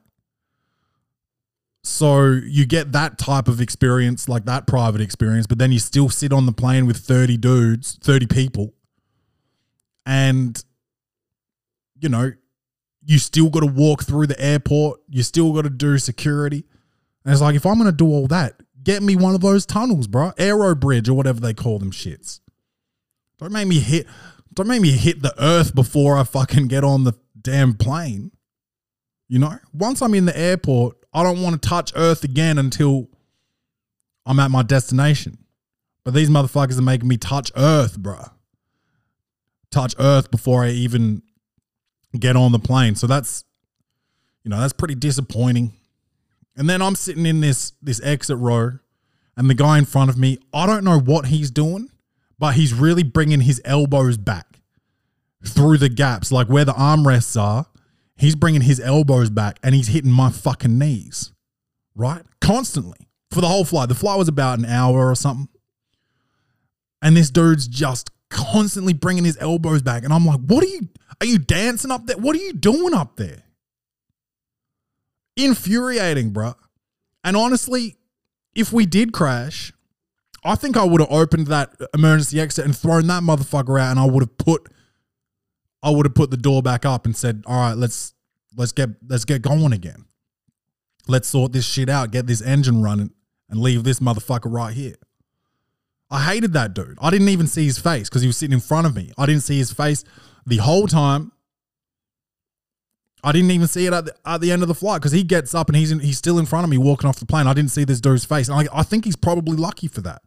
so 1.83 2.27
you 2.27 2.65
get 2.65 2.93
that 2.93 3.17
type 3.17 3.47
of 3.49 3.59
experience, 3.59 4.29
like 4.29 4.45
that 4.45 4.67
private 4.67 5.01
experience, 5.01 5.47
but 5.47 5.57
then 5.57 5.71
you 5.71 5.79
still 5.79 6.09
sit 6.09 6.31
on 6.31 6.45
the 6.45 6.53
plane 6.53 6.85
with 6.85 6.97
30 6.97 7.37
dudes, 7.37 7.99
30 8.01 8.27
people. 8.27 8.73
And, 10.05 10.61
you 11.99 12.07
know, 12.07 12.31
you 13.05 13.19
still 13.19 13.49
got 13.49 13.61
to 13.61 13.65
walk 13.65 14.03
through 14.03 14.27
the 14.27 14.39
airport. 14.39 15.01
You 15.09 15.23
still 15.23 15.51
got 15.51 15.63
to 15.63 15.69
do 15.69 15.97
security. 15.97 16.63
And 17.25 17.33
it's 17.33 17.41
like, 17.41 17.55
if 17.55 17.65
I'm 17.65 17.75
going 17.75 17.85
to 17.85 17.91
do 17.91 18.07
all 18.07 18.27
that, 18.27 18.61
get 18.81 19.03
me 19.03 19.17
one 19.17 19.35
of 19.35 19.41
those 19.41 19.65
tunnels, 19.65 20.07
bro. 20.07 20.31
Aero 20.37 20.75
bridge 20.75 21.09
or 21.09 21.13
whatever 21.15 21.41
they 21.41 21.53
call 21.53 21.79
them 21.79 21.91
shits. 21.91 22.39
Don't 23.39 23.51
make 23.51 23.67
me 23.67 23.79
hit, 23.79 24.07
don't 24.53 24.67
make 24.67 24.81
me 24.81 24.91
hit 24.91 25.21
the 25.21 25.33
earth 25.37 25.75
before 25.75 26.17
I 26.17 26.23
fucking 26.23 26.67
get 26.67 26.85
on 26.85 27.03
the 27.03 27.13
damn 27.41 27.73
plane. 27.73 28.31
You 29.27 29.39
know, 29.39 29.57
once 29.73 30.01
I'm 30.01 30.13
in 30.13 30.25
the 30.25 30.37
airport, 30.37 30.97
I 31.13 31.23
don't 31.23 31.41
want 31.41 31.61
to 31.61 31.69
touch 31.69 31.91
earth 31.95 32.23
again 32.23 32.57
until 32.57 33.09
I'm 34.25 34.39
at 34.39 34.51
my 34.51 34.63
destination. 34.63 35.37
But 36.03 36.13
these 36.13 36.29
motherfuckers 36.29 36.77
are 36.77 36.83
making 36.83 37.07
me 37.07 37.17
touch 37.17 37.51
earth, 37.55 37.99
bruh. 37.99 38.31
Touch 39.71 39.95
earth 39.99 40.31
before 40.31 40.63
I 40.63 40.69
even 40.69 41.21
get 42.17 42.35
on 42.35 42.51
the 42.51 42.59
plane. 42.59 42.95
So 42.95 43.07
that's 43.07 43.45
you 44.43 44.49
know, 44.49 44.59
that's 44.59 44.73
pretty 44.73 44.95
disappointing. 44.95 45.73
And 46.55 46.69
then 46.69 46.81
I'm 46.81 46.95
sitting 46.95 47.25
in 47.25 47.41
this 47.41 47.73
this 47.81 48.01
exit 48.03 48.37
row 48.37 48.79
and 49.35 49.49
the 49.49 49.55
guy 49.55 49.77
in 49.77 49.85
front 49.85 50.09
of 50.09 50.17
me, 50.17 50.37
I 50.53 50.65
don't 50.65 50.83
know 50.83 50.99
what 50.99 51.27
he's 51.27 51.49
doing, 51.49 51.89
but 52.37 52.53
he's 52.53 52.73
really 52.73 53.03
bringing 53.03 53.41
his 53.41 53.61
elbows 53.65 54.17
back 54.17 54.59
through 55.45 55.77
the 55.77 55.89
gaps 55.89 56.31
like 56.31 56.47
where 56.47 56.65
the 56.65 56.73
armrests 56.73 57.39
are. 57.39 57.65
He's 58.23 58.35
bringing 58.35 58.61
his 58.61 58.79
elbows 58.79 59.29
back 59.29 59.59
and 59.61 59.75
he's 59.75 59.89
hitting 59.89 60.09
my 60.09 60.29
fucking 60.29 60.79
knees. 60.79 61.33
Right? 61.93 62.23
Constantly. 62.39 63.09
For 63.31 63.41
the 63.41 63.49
whole 63.49 63.65
flight. 63.65 63.89
The 63.89 63.95
flight 63.95 64.17
was 64.17 64.29
about 64.29 64.59
an 64.59 64.65
hour 64.65 65.09
or 65.09 65.15
something. 65.15 65.49
And 67.01 67.17
this 67.17 67.29
dude's 67.29 67.67
just 67.67 68.11
constantly 68.29 68.93
bringing 68.93 69.25
his 69.25 69.37
elbows 69.41 69.81
back 69.81 70.05
and 70.05 70.13
I'm 70.13 70.25
like, 70.25 70.39
"What 70.39 70.63
are 70.63 70.67
you 70.67 70.87
are 71.19 71.27
you 71.27 71.37
dancing 71.37 71.91
up 71.91 72.05
there? 72.05 72.17
What 72.17 72.37
are 72.37 72.39
you 72.39 72.53
doing 72.53 72.93
up 72.93 73.17
there?" 73.17 73.43
Infuriating, 75.35 76.29
bro. 76.29 76.53
And 77.25 77.35
honestly, 77.35 77.97
if 78.55 78.71
we 78.71 78.85
did 78.85 79.11
crash, 79.11 79.73
I 80.45 80.55
think 80.55 80.77
I 80.77 80.85
would 80.85 81.01
have 81.01 81.11
opened 81.11 81.47
that 81.47 81.75
emergency 81.93 82.39
exit 82.39 82.63
and 82.63 82.77
thrown 82.77 83.07
that 83.07 83.21
motherfucker 83.21 83.81
out, 83.81 83.91
and 83.91 83.99
I 83.99 84.05
would 84.05 84.23
have 84.23 84.37
put, 84.37 84.69
I 85.83 85.89
would 85.89 86.05
have 86.05 86.15
put 86.15 86.31
the 86.31 86.37
door 86.37 86.61
back 86.63 86.85
up 86.85 87.05
and 87.05 87.17
said, 87.17 87.43
"All 87.45 87.59
right, 87.59 87.77
let's 87.77 88.12
let's 88.55 88.71
get 88.71 88.89
let's 89.07 89.25
get 89.25 89.41
going 89.41 89.73
again. 89.73 90.05
Let's 91.07 91.27
sort 91.27 91.51
this 91.51 91.65
shit 91.65 91.89
out, 91.89 92.11
get 92.11 92.27
this 92.27 92.41
engine 92.41 92.81
running, 92.81 93.11
and 93.49 93.59
leave 93.59 93.83
this 93.83 93.99
motherfucker 93.99 94.51
right 94.51 94.73
here." 94.73 94.95
I 96.09 96.21
hated 96.21 96.53
that 96.53 96.75
dude. 96.75 96.97
I 97.01 97.09
didn't 97.09 97.29
even 97.29 97.47
see 97.47 97.65
his 97.65 97.79
face 97.79 98.07
because 98.07 98.21
he 98.21 98.27
was 98.27 98.37
sitting 98.37 98.53
in 98.53 98.59
front 98.59 98.85
of 98.85 98.95
me. 98.95 99.11
I 99.17 99.25
didn't 99.25 99.41
see 99.41 99.57
his 99.57 99.71
face 99.71 100.03
the 100.45 100.57
whole 100.57 100.85
time. 100.85 101.31
I 103.23 103.31
didn't 103.31 103.49
even 103.51 103.67
see 103.67 103.87
it 103.87 103.93
at 103.93 104.05
the, 104.05 104.15
at 104.25 104.41
the 104.41 104.51
end 104.51 104.61
of 104.61 104.67
the 104.67 104.75
flight 104.75 105.01
because 105.01 105.13
he 105.13 105.23
gets 105.23 105.55
up 105.55 105.69
and 105.69 105.75
he's 105.75 105.91
in, 105.91 105.99
he's 105.99 106.17
still 106.17 106.37
in 106.37 106.45
front 106.45 106.65
of 106.65 106.69
me 106.69 106.77
walking 106.77 107.09
off 107.09 107.19
the 107.19 107.25
plane. 107.25 107.47
I 107.47 107.53
didn't 107.53 107.71
see 107.71 107.83
this 107.83 107.99
dude's 108.01 108.25
face, 108.25 108.49
and 108.49 108.59
I, 108.59 108.79
I 108.79 108.83
think 108.83 109.05
he's 109.05 109.15
probably 109.15 109.55
lucky 109.57 109.87
for 109.87 110.01
that. 110.01 110.21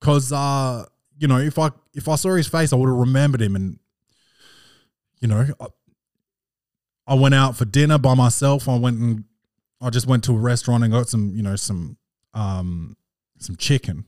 Cause 0.00 0.32
uh, 0.32 0.86
you 1.18 1.28
know, 1.28 1.38
if 1.38 1.58
I 1.58 1.70
if 1.94 2.08
I 2.08 2.16
saw 2.16 2.34
his 2.34 2.48
face, 2.48 2.72
I 2.72 2.76
would 2.76 2.88
have 2.88 2.96
remembered 2.96 3.42
him, 3.42 3.54
and 3.54 3.78
you 5.20 5.28
know, 5.28 5.46
I, 7.10 7.14
went 7.14 7.34
out 7.34 7.56
for 7.56 7.64
dinner 7.64 7.98
by 7.98 8.14
myself. 8.14 8.68
I 8.68 8.76
went 8.76 8.98
and 8.98 9.24
I 9.80 9.90
just 9.90 10.06
went 10.06 10.24
to 10.24 10.32
a 10.32 10.38
restaurant 10.38 10.84
and 10.84 10.92
got 10.92 11.08
some, 11.08 11.34
you 11.34 11.42
know, 11.42 11.56
some 11.56 11.96
um 12.34 12.96
some 13.38 13.56
chicken, 13.56 14.04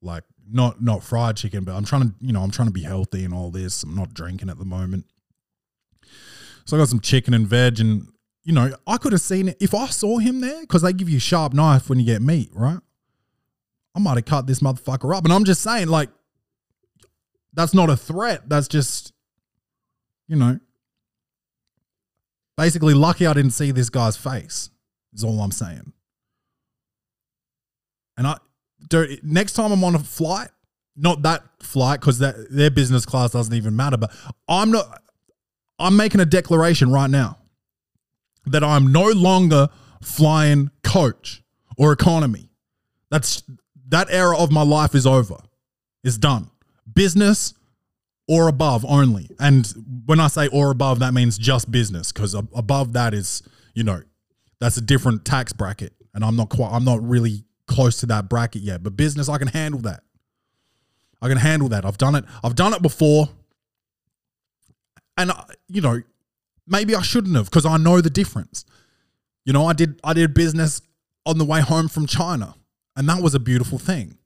like 0.00 0.24
not 0.50 0.82
not 0.82 1.02
fried 1.02 1.36
chicken, 1.36 1.64
but 1.64 1.74
I'm 1.74 1.84
trying 1.84 2.02
to, 2.02 2.14
you 2.20 2.32
know, 2.32 2.42
I'm 2.42 2.50
trying 2.50 2.68
to 2.68 2.72
be 2.72 2.82
healthy 2.82 3.24
and 3.24 3.32
all 3.32 3.50
this. 3.50 3.82
I'm 3.82 3.94
not 3.94 4.14
drinking 4.14 4.50
at 4.50 4.58
the 4.58 4.64
moment. 4.64 5.06
So 6.64 6.76
I 6.76 6.80
got 6.80 6.88
some 6.88 7.00
chicken 7.00 7.34
and 7.34 7.46
veg, 7.46 7.80
and 7.80 8.08
you 8.44 8.52
know, 8.52 8.74
I 8.86 8.96
could 8.98 9.12
have 9.12 9.20
seen 9.20 9.48
it 9.48 9.56
if 9.60 9.74
I 9.74 9.86
saw 9.86 10.18
him 10.18 10.40
there 10.40 10.60
because 10.62 10.82
they 10.82 10.92
give 10.92 11.08
you 11.08 11.18
a 11.18 11.20
sharp 11.20 11.52
knife 11.52 11.88
when 11.88 12.00
you 12.00 12.06
get 12.06 12.22
meat, 12.22 12.50
right? 12.52 12.78
I 13.94 14.00
might 14.00 14.16
have 14.16 14.24
cut 14.24 14.46
this 14.46 14.60
motherfucker 14.60 15.14
up. 15.16 15.24
And 15.24 15.32
I'm 15.32 15.44
just 15.44 15.62
saying, 15.62 15.88
like, 15.88 16.08
that's 17.52 17.74
not 17.74 17.90
a 17.90 17.96
threat. 17.96 18.48
That's 18.48 18.68
just, 18.68 19.12
you 20.28 20.36
know, 20.36 20.58
basically 22.62 22.94
lucky 22.94 23.26
I 23.26 23.32
didn't 23.32 23.50
see 23.50 23.72
this 23.72 23.90
guy's 23.90 24.16
face, 24.16 24.70
is 25.12 25.24
all 25.24 25.40
I'm 25.40 25.50
saying. 25.50 25.92
And 28.16 28.24
I, 28.24 28.36
dude, 28.88 29.18
next 29.24 29.54
time 29.54 29.72
I'm 29.72 29.82
on 29.82 29.96
a 29.96 29.98
flight, 29.98 30.50
not 30.94 31.22
that 31.22 31.42
flight 31.60 31.98
because 31.98 32.20
that 32.20 32.36
their 32.52 32.70
business 32.70 33.04
class 33.04 33.32
doesn't 33.32 33.52
even 33.52 33.74
matter, 33.74 33.96
but 33.96 34.12
I'm 34.46 34.70
not, 34.70 35.02
I'm 35.80 35.96
making 35.96 36.20
a 36.20 36.24
declaration 36.24 36.92
right 36.92 37.10
now 37.10 37.38
that 38.46 38.62
I'm 38.62 38.92
no 38.92 39.06
longer 39.08 39.68
flying 40.00 40.70
coach 40.84 41.42
or 41.76 41.90
economy. 41.90 42.48
That's 43.10 43.42
that 43.88 44.06
era 44.08 44.38
of 44.38 44.52
my 44.52 44.62
life 44.62 44.94
is 44.94 45.04
over. 45.04 45.38
It's 46.04 46.16
done. 46.16 46.48
Business 46.94 47.54
or 48.32 48.48
above 48.48 48.82
only. 48.88 49.28
And 49.38 49.70
when 50.06 50.18
I 50.18 50.28
say 50.28 50.48
or 50.48 50.70
above, 50.70 51.00
that 51.00 51.12
means 51.12 51.36
just 51.36 51.70
business 51.70 52.12
because 52.12 52.32
above 52.32 52.94
that 52.94 53.12
is, 53.12 53.42
you 53.74 53.84
know, 53.84 54.00
that's 54.58 54.78
a 54.78 54.80
different 54.80 55.26
tax 55.26 55.52
bracket. 55.52 55.92
And 56.14 56.24
I'm 56.24 56.34
not 56.34 56.48
quite, 56.48 56.72
I'm 56.72 56.82
not 56.82 57.06
really 57.06 57.44
close 57.66 58.00
to 58.00 58.06
that 58.06 58.30
bracket 58.30 58.62
yet. 58.62 58.82
But 58.82 58.96
business, 58.96 59.28
I 59.28 59.36
can 59.36 59.48
handle 59.48 59.80
that. 59.82 60.02
I 61.20 61.28
can 61.28 61.36
handle 61.36 61.68
that. 61.68 61.84
I've 61.84 61.98
done 61.98 62.14
it. 62.14 62.24
I've 62.42 62.54
done 62.54 62.72
it 62.72 62.80
before. 62.80 63.28
And, 65.18 65.30
uh, 65.30 65.44
you 65.68 65.82
know, 65.82 66.00
maybe 66.66 66.94
I 66.94 67.02
shouldn't 67.02 67.36
have 67.36 67.50
because 67.50 67.66
I 67.66 67.76
know 67.76 68.00
the 68.00 68.08
difference. 68.08 68.64
You 69.44 69.52
know, 69.52 69.66
I 69.66 69.74
did 69.74 70.00
I 70.02 70.14
did 70.14 70.32
business 70.32 70.80
on 71.26 71.36
the 71.36 71.44
way 71.44 71.60
home 71.60 71.88
from 71.88 72.06
China, 72.06 72.54
and 72.96 73.06
that 73.10 73.22
was 73.22 73.34
a 73.34 73.40
beautiful 73.40 73.78
thing. 73.78 74.16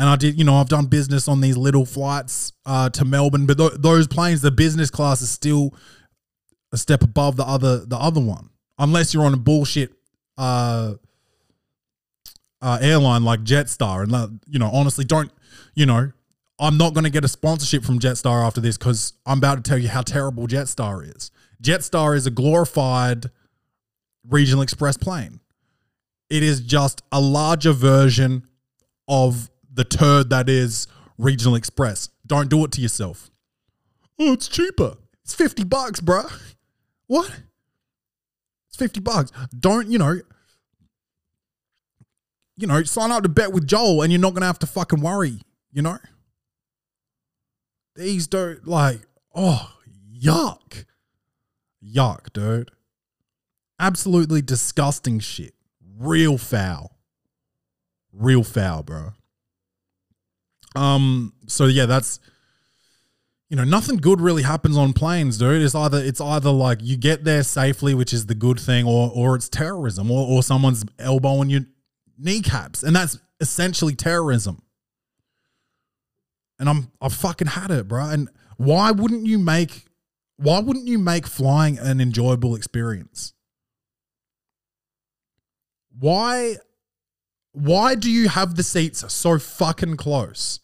And 0.00 0.08
I 0.08 0.16
did, 0.16 0.38
you 0.38 0.44
know, 0.44 0.54
I've 0.54 0.70
done 0.70 0.86
business 0.86 1.28
on 1.28 1.42
these 1.42 1.58
little 1.58 1.84
flights 1.84 2.54
uh, 2.64 2.88
to 2.88 3.04
Melbourne, 3.04 3.44
but 3.44 3.58
th- 3.58 3.72
those 3.76 4.08
planes, 4.08 4.40
the 4.40 4.50
business 4.50 4.88
class 4.88 5.20
is 5.20 5.28
still 5.30 5.74
a 6.72 6.78
step 6.78 7.02
above 7.02 7.36
the 7.36 7.44
other 7.44 7.84
the 7.84 7.98
other 7.98 8.20
one, 8.20 8.48
unless 8.78 9.12
you're 9.12 9.26
on 9.26 9.34
a 9.34 9.36
bullshit 9.36 9.92
uh, 10.38 10.94
uh, 12.62 12.78
airline 12.80 13.24
like 13.24 13.40
Jetstar. 13.42 14.04
And 14.04 14.40
you 14.46 14.58
know, 14.58 14.70
honestly, 14.72 15.04
don't 15.04 15.30
you 15.74 15.84
know? 15.84 16.12
I'm 16.58 16.78
not 16.78 16.94
going 16.94 17.04
to 17.04 17.10
get 17.10 17.24
a 17.24 17.28
sponsorship 17.28 17.84
from 17.84 17.98
Jetstar 17.98 18.46
after 18.46 18.62
this 18.62 18.78
because 18.78 19.12
I'm 19.26 19.36
about 19.36 19.56
to 19.56 19.68
tell 19.68 19.78
you 19.78 19.88
how 19.88 20.00
terrible 20.00 20.46
Jetstar 20.46 21.14
is. 21.14 21.30
Jetstar 21.62 22.16
is 22.16 22.26
a 22.26 22.30
glorified 22.30 23.26
regional 24.26 24.62
express 24.62 24.96
plane. 24.96 25.40
It 26.30 26.42
is 26.42 26.62
just 26.62 27.02
a 27.12 27.20
larger 27.20 27.72
version 27.72 28.46
of 29.06 29.50
the 29.72 29.84
turd 29.84 30.30
that 30.30 30.48
is 30.48 30.86
regional 31.18 31.54
express. 31.54 32.08
Don't 32.26 32.48
do 32.48 32.64
it 32.64 32.72
to 32.72 32.80
yourself. 32.80 33.30
Oh, 34.18 34.32
it's 34.32 34.48
cheaper. 34.48 34.96
It's 35.24 35.34
50 35.34 35.64
bucks, 35.64 36.00
bruh. 36.00 36.30
What? 37.06 37.42
It's 38.68 38.76
50 38.76 39.00
bucks. 39.00 39.32
Don't, 39.58 39.88
you 39.88 39.98
know, 39.98 40.20
you 42.56 42.66
know, 42.66 42.82
sign 42.82 43.10
up 43.10 43.22
to 43.22 43.28
bet 43.28 43.52
with 43.52 43.66
Joel 43.66 44.02
and 44.02 44.12
you're 44.12 44.20
not 44.20 44.30
going 44.30 44.42
to 44.42 44.46
have 44.46 44.58
to 44.60 44.66
fucking 44.66 45.00
worry, 45.00 45.40
you 45.72 45.82
know? 45.82 45.98
These 47.96 48.26
don't 48.26 48.66
like, 48.66 49.00
oh, 49.34 49.72
yuck. 50.12 50.84
Yuck, 51.84 52.32
dude. 52.32 52.70
Absolutely 53.78 54.42
disgusting 54.42 55.18
shit. 55.20 55.54
Real 55.98 56.36
foul. 56.36 56.98
Real 58.12 58.44
foul, 58.44 58.82
bro. 58.82 59.12
Um, 60.74 61.32
so 61.46 61.66
yeah, 61.66 61.86
that's 61.86 62.20
you 63.50 63.56
know, 63.56 63.64
nothing 63.64 63.96
good 63.96 64.20
really 64.20 64.44
happens 64.44 64.76
on 64.76 64.92
planes, 64.92 65.36
dude. 65.36 65.60
It's 65.60 65.74
either 65.74 65.98
it's 65.98 66.20
either 66.20 66.50
like 66.50 66.78
you 66.82 66.96
get 66.96 67.24
there 67.24 67.42
safely, 67.42 67.94
which 67.94 68.12
is 68.12 68.26
the 68.26 68.34
good 68.36 68.60
thing, 68.60 68.86
or 68.86 69.10
or 69.12 69.34
it's 69.34 69.48
terrorism, 69.48 70.10
or, 70.10 70.24
or 70.26 70.42
someone's 70.42 70.84
elbowing 71.00 71.50
your 71.50 71.62
kneecaps. 72.16 72.84
And 72.84 72.94
that's 72.94 73.18
essentially 73.40 73.96
terrorism. 73.96 74.62
And 76.60 76.68
I'm 76.68 76.92
I've 77.00 77.12
fucking 77.12 77.48
had 77.48 77.72
it, 77.72 77.88
bro. 77.88 78.08
And 78.08 78.28
why 78.56 78.92
wouldn't 78.92 79.26
you 79.26 79.38
make 79.38 79.86
why 80.36 80.60
wouldn't 80.60 80.86
you 80.86 80.98
make 80.98 81.26
flying 81.26 81.76
an 81.76 82.00
enjoyable 82.00 82.54
experience? 82.54 83.32
Why 85.98 86.56
why 87.52 87.94
do 87.94 88.10
you 88.10 88.28
have 88.28 88.54
the 88.54 88.62
seats 88.62 89.12
so 89.12 89.38
fucking 89.38 89.96
close? 89.96 90.60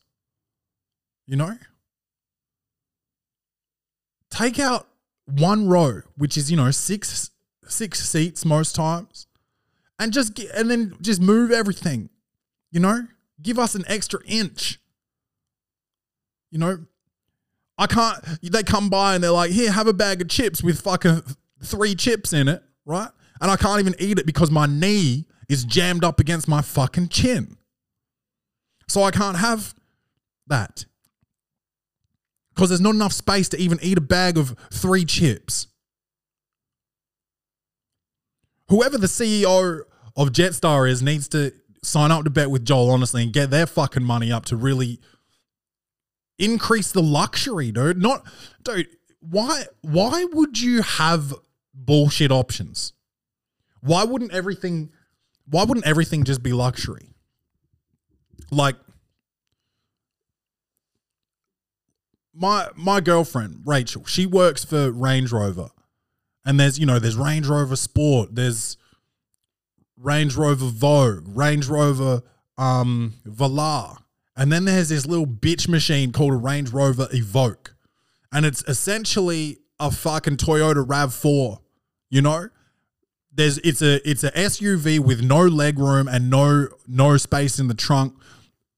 You 1.27 1.37
know? 1.37 1.57
Take 4.31 4.59
out 4.59 4.89
one 5.25 5.69
row, 5.69 6.03
which 6.17 6.37
is, 6.37 6.51
you 6.51 6.57
know, 6.57 6.71
six 6.71 7.31
six 7.69 8.09
seats 8.09 8.45
most 8.45 8.77
times, 8.77 9.27
and 9.99 10.13
just 10.13 10.35
get, 10.35 10.53
and 10.53 10.71
then 10.71 10.97
just 11.01 11.21
move 11.21 11.51
everything. 11.51 12.11
You 12.71 12.81
know? 12.81 13.07
Give 13.43 13.59
us 13.59 13.75
an 13.75 13.85
extra 13.89 14.21
inch. 14.27 14.79
You 16.51 16.59
know, 16.59 16.87
I 17.77 17.87
can't. 17.87 18.23
They 18.43 18.63
come 18.63 18.89
by 18.89 19.15
and 19.15 19.25
they're 19.25 19.31
like, 19.31 19.51
"Here, 19.51 19.71
have 19.73 19.87
a 19.87 19.93
bag 19.93 20.23
of 20.23 20.29
chips 20.29 20.63
with 20.63 20.81
fucking 20.81 21.23
three 21.63 21.95
chips 21.95 22.33
in 22.33 22.49
it, 22.49 22.63
right?" 22.85 23.11
And 23.41 23.51
I 23.51 23.57
can't 23.57 23.81
even 23.81 23.95
eat 23.99 24.19
it 24.19 24.27
because 24.27 24.51
my 24.51 24.67
knee 24.67 25.27
is 25.49 25.65
jammed 25.65 26.05
up 26.05 26.21
against 26.21 26.49
my 26.49 26.63
fucking 26.63 27.09
chin. 27.09 27.57
So 28.89 29.03
I 29.03 29.11
can't 29.11 29.39
have 29.39 29.75
that 30.47 30.85
because 32.55 32.71
there's 32.71 32.81
not 32.81 32.95
enough 32.95 33.13
space 33.13 33.49
to 33.51 33.59
even 33.59 33.79
eat 33.83 33.99
a 33.99 34.03
bag 34.03 34.39
of 34.39 34.57
three 34.73 35.05
chips. 35.05 35.67
Whoever 38.69 38.99
the 38.99 39.07
CEO 39.07 39.83
of 40.17 40.29
Jetstar 40.31 40.91
is 40.91 41.03
needs 41.03 41.29
to 41.29 41.53
sign 41.83 42.11
up 42.11 42.25
to 42.25 42.31
bet 42.31 42.51
with 42.51 42.65
Joel, 42.65 42.91
honestly, 42.91 43.23
and 43.23 43.33
get 43.33 43.51
their 43.51 43.67
fucking 43.67 44.03
money 44.03 44.33
up 44.33 44.47
to 44.47 44.57
really 44.57 44.99
increase 46.39 46.93
the 46.93 47.03
luxury, 47.03 47.71
dude. 47.71 48.01
Not, 48.01 48.25
dude. 48.63 48.89
Why? 49.21 49.65
Why 49.83 50.25
would 50.33 50.61
you 50.61 50.83
have 50.83 51.35
bullshit 51.75 52.33
options? 52.33 52.93
Why 53.81 54.05
wouldn't 54.05 54.33
everything? 54.33 54.91
Why 55.49 55.65
wouldn't 55.65 55.87
everything 55.87 56.25
just 56.25 56.43
be 56.43 56.53
luxury? 56.53 57.15
Like 58.51 58.77
my 62.35 62.69
my 62.77 63.01
girlfriend 63.01 63.63
Rachel, 63.65 64.05
she 64.05 64.27
works 64.27 64.65
for 64.65 64.91
Range 64.91 65.31
Rover, 65.33 65.71
and 66.45 66.61
there's 66.61 66.79
you 66.79 66.87
know 66.87 66.99
there's 66.99 67.17
Range 67.17 67.47
Rover 67.47 67.77
Sport, 67.77 68.35
there's 68.35 68.77
Range 69.97 70.35
Rover 70.37 70.67
Vogue, 70.67 71.25
Range 71.27 71.67
Rover 71.67 72.23
um 72.59 73.15
Velar, 73.27 73.99
and 74.37 74.53
then 74.53 74.67
there's 74.67 74.91
this 74.91 75.07
little 75.07 75.27
bitch 75.27 75.69
machine 75.69 76.13
called 76.13 76.33
a 76.33 76.37
Range 76.37 76.71
Rover 76.71 77.07
Evoque. 77.07 77.71
And 78.33 78.45
it's 78.45 78.63
essentially 78.69 79.59
a 79.81 79.91
fucking 79.91 80.37
Toyota 80.37 80.85
RAV4, 80.87 81.61
you 82.11 82.21
know? 82.21 82.49
There's 83.37 83.59
it's 83.59 83.83
a 83.83 84.09
it's 84.09 84.25
a 84.25 84.31
SUV 84.31 84.99
with 84.99 85.23
no 85.23 85.41
leg 85.43 85.79
room 85.79 86.09
and 86.09 86.31
no 86.31 86.69
no 86.89 87.17
space 87.19 87.59
in 87.59 87.69
the 87.69 87.75
trunk. 87.75 88.15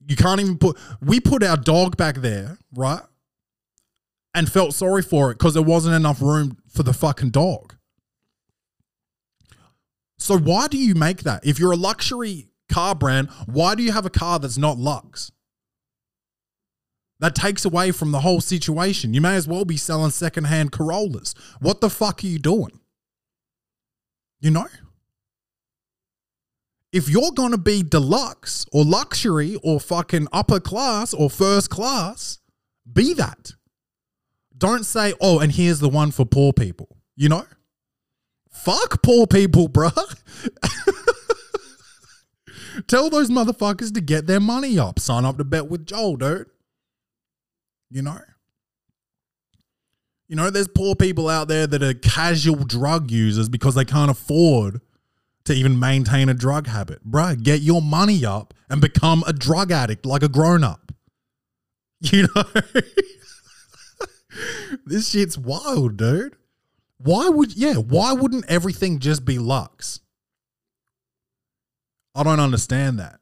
You 0.06 0.16
can't 0.16 0.40
even 0.40 0.58
put 0.58 0.76
we 1.00 1.20
put 1.20 1.44
our 1.44 1.56
dog 1.56 1.96
back 1.96 2.16
there, 2.16 2.58
right? 2.74 3.02
And 4.34 4.50
felt 4.50 4.74
sorry 4.74 5.02
for 5.02 5.30
it 5.30 5.38
because 5.38 5.54
there 5.54 5.62
wasn't 5.62 5.94
enough 5.94 6.20
room 6.20 6.58
for 6.68 6.82
the 6.82 6.92
fucking 6.92 7.30
dog. 7.30 7.76
So 10.18 10.36
why 10.36 10.66
do 10.66 10.76
you 10.76 10.96
make 10.96 11.22
that? 11.22 11.46
If 11.46 11.60
you're 11.60 11.72
a 11.72 11.76
luxury 11.76 12.48
car 12.68 12.96
brand, 12.96 13.30
why 13.46 13.76
do 13.76 13.84
you 13.84 13.92
have 13.92 14.06
a 14.06 14.10
car 14.10 14.40
that's 14.40 14.58
not 14.58 14.76
lux? 14.76 15.30
That 17.20 17.34
takes 17.34 17.64
away 17.64 17.92
from 17.92 18.10
the 18.10 18.20
whole 18.20 18.40
situation. 18.40 19.14
You 19.14 19.20
may 19.20 19.36
as 19.36 19.46
well 19.46 19.64
be 19.64 19.76
selling 19.76 20.10
secondhand 20.10 20.72
Corollas. 20.72 21.34
What 21.60 21.80
the 21.80 21.90
fuck 21.90 22.22
are 22.24 22.26
you 22.26 22.38
doing? 22.38 22.80
You 24.40 24.50
know? 24.50 24.66
If 26.92 27.08
you're 27.08 27.32
going 27.32 27.50
to 27.52 27.58
be 27.58 27.82
deluxe 27.82 28.64
or 28.72 28.84
luxury 28.84 29.56
or 29.62 29.78
fucking 29.78 30.28
upper 30.32 30.60
class 30.60 31.12
or 31.12 31.28
first 31.28 31.68
class, 31.68 32.38
be 32.90 33.12
that. 33.14 33.52
Don't 34.56 34.84
say, 34.84 35.12
oh, 35.20 35.38
and 35.38 35.52
here's 35.52 35.80
the 35.80 35.88
one 35.88 36.10
for 36.10 36.24
poor 36.24 36.52
people. 36.52 36.88
You 37.14 37.28
know? 37.28 37.46
Fuck 38.50 39.02
poor 39.02 39.26
people, 39.26 39.68
bruh. 39.68 40.16
Tell 42.86 43.10
those 43.10 43.28
motherfuckers 43.28 43.92
to 43.94 44.00
get 44.00 44.26
their 44.26 44.40
money 44.40 44.78
up. 44.78 44.98
Sign 44.98 45.24
up 45.24 45.36
to 45.38 45.44
bet 45.44 45.68
with 45.68 45.84
Joel, 45.84 46.16
dude. 46.16 46.46
You 47.90 48.02
know? 48.02 48.20
You 50.28 50.36
know, 50.36 50.50
there's 50.50 50.68
poor 50.68 50.94
people 50.94 51.28
out 51.28 51.48
there 51.48 51.66
that 51.66 51.82
are 51.82 51.94
casual 51.94 52.64
drug 52.64 53.10
users 53.10 53.48
because 53.48 53.74
they 53.74 53.86
can't 53.86 54.10
afford 54.10 54.82
to 55.44 55.54
even 55.54 55.78
maintain 55.78 56.28
a 56.28 56.34
drug 56.34 56.66
habit. 56.66 57.08
Bruh, 57.10 57.42
get 57.42 57.62
your 57.62 57.80
money 57.80 58.26
up 58.26 58.52
and 58.68 58.80
become 58.80 59.24
a 59.26 59.32
drug 59.32 59.72
addict 59.72 60.04
like 60.04 60.22
a 60.22 60.28
grown 60.28 60.62
up. 60.62 60.92
You 62.12 62.28
know? 62.32 62.44
this 64.86 65.08
shit's 65.08 65.36
wild, 65.36 65.96
dude. 65.96 66.36
Why 66.98 67.28
would, 67.28 67.56
yeah, 67.56 67.74
why 67.74 68.12
wouldn't 68.12 68.44
everything 68.46 69.00
just 69.00 69.24
be 69.24 69.38
Lux? 69.38 69.98
I 72.14 72.22
don't 72.22 72.38
understand 72.38 73.00
that. 73.00 73.18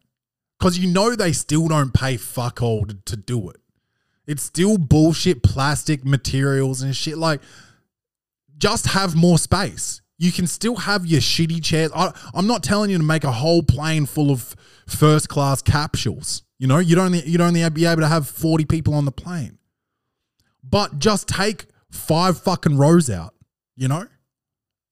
Because 0.58 0.78
you 0.78 0.90
know 0.90 1.14
they 1.14 1.32
still 1.32 1.68
don't 1.68 1.94
pay 1.94 2.18
fuck 2.18 2.60
all 2.60 2.84
to, 2.84 2.96
to 3.06 3.16
do 3.16 3.48
it. 3.48 3.60
It's 4.26 4.42
still 4.42 4.76
bullshit 4.78 5.42
plastic 5.42 6.04
materials 6.04 6.82
and 6.82 6.94
shit. 6.94 7.16
Like, 7.16 7.40
just 8.58 8.88
have 8.88 9.14
more 9.14 9.38
space. 9.38 10.00
You 10.18 10.32
can 10.32 10.46
still 10.46 10.76
have 10.76 11.06
your 11.06 11.20
shitty 11.20 11.62
chairs. 11.62 11.90
I, 11.94 12.12
I'm 12.34 12.46
not 12.46 12.62
telling 12.62 12.90
you 12.90 12.98
to 12.98 13.04
make 13.04 13.24
a 13.24 13.32
whole 13.32 13.62
plane 13.62 14.06
full 14.06 14.30
of 14.30 14.56
first 14.86 15.28
class 15.28 15.62
capsules. 15.62 16.42
You 16.58 16.66
know, 16.66 16.78
you'd 16.78 16.98
only 16.98 17.22
you'd 17.28 17.40
only 17.40 17.68
be 17.70 17.84
able 17.84 18.00
to 18.00 18.08
have 18.08 18.26
40 18.26 18.64
people 18.64 18.94
on 18.94 19.04
the 19.04 19.12
plane. 19.12 19.58
But 20.62 20.98
just 20.98 21.28
take 21.28 21.66
five 21.90 22.40
fucking 22.40 22.78
rows 22.78 23.10
out, 23.10 23.34
you 23.76 23.88
know, 23.88 24.06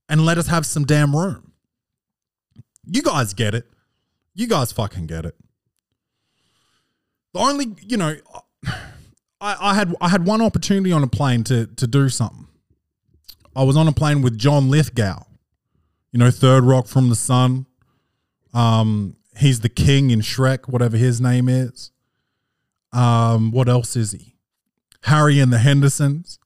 and 0.08 0.24
let 0.24 0.38
us 0.38 0.46
have 0.48 0.66
some 0.66 0.84
damn 0.84 1.16
room. 1.16 1.52
You 2.86 3.02
guys 3.02 3.32
get 3.32 3.54
it. 3.54 3.66
You 4.34 4.46
guys 4.46 4.72
fucking 4.72 5.06
get 5.06 5.24
it. 5.24 5.34
The 7.32 7.40
only, 7.40 7.74
you 7.80 7.96
know, 7.96 8.14
I, 9.44 9.56
I 9.60 9.74
had 9.74 9.94
I 10.00 10.08
had 10.08 10.24
one 10.24 10.40
opportunity 10.40 10.90
on 10.90 11.02
a 11.02 11.06
plane 11.06 11.44
to 11.44 11.66
to 11.66 11.86
do 11.86 12.08
something. 12.08 12.48
I 13.54 13.62
was 13.62 13.76
on 13.76 13.86
a 13.86 13.92
plane 13.92 14.22
with 14.22 14.38
John 14.38 14.70
Lithgow, 14.70 15.22
you 16.12 16.18
know, 16.18 16.30
Third 16.30 16.64
Rock 16.64 16.86
from 16.86 17.10
the 17.10 17.14
Sun. 17.14 17.66
Um, 18.54 19.16
he's 19.36 19.60
the 19.60 19.68
king 19.68 20.10
in 20.10 20.20
Shrek, 20.20 20.66
whatever 20.66 20.96
his 20.96 21.20
name 21.20 21.48
is. 21.48 21.90
Um, 22.92 23.52
what 23.52 23.68
else 23.68 23.96
is 23.96 24.12
he? 24.12 24.34
Harry 25.02 25.38
and 25.38 25.52
the 25.52 25.58
Hendersons. 25.58 26.38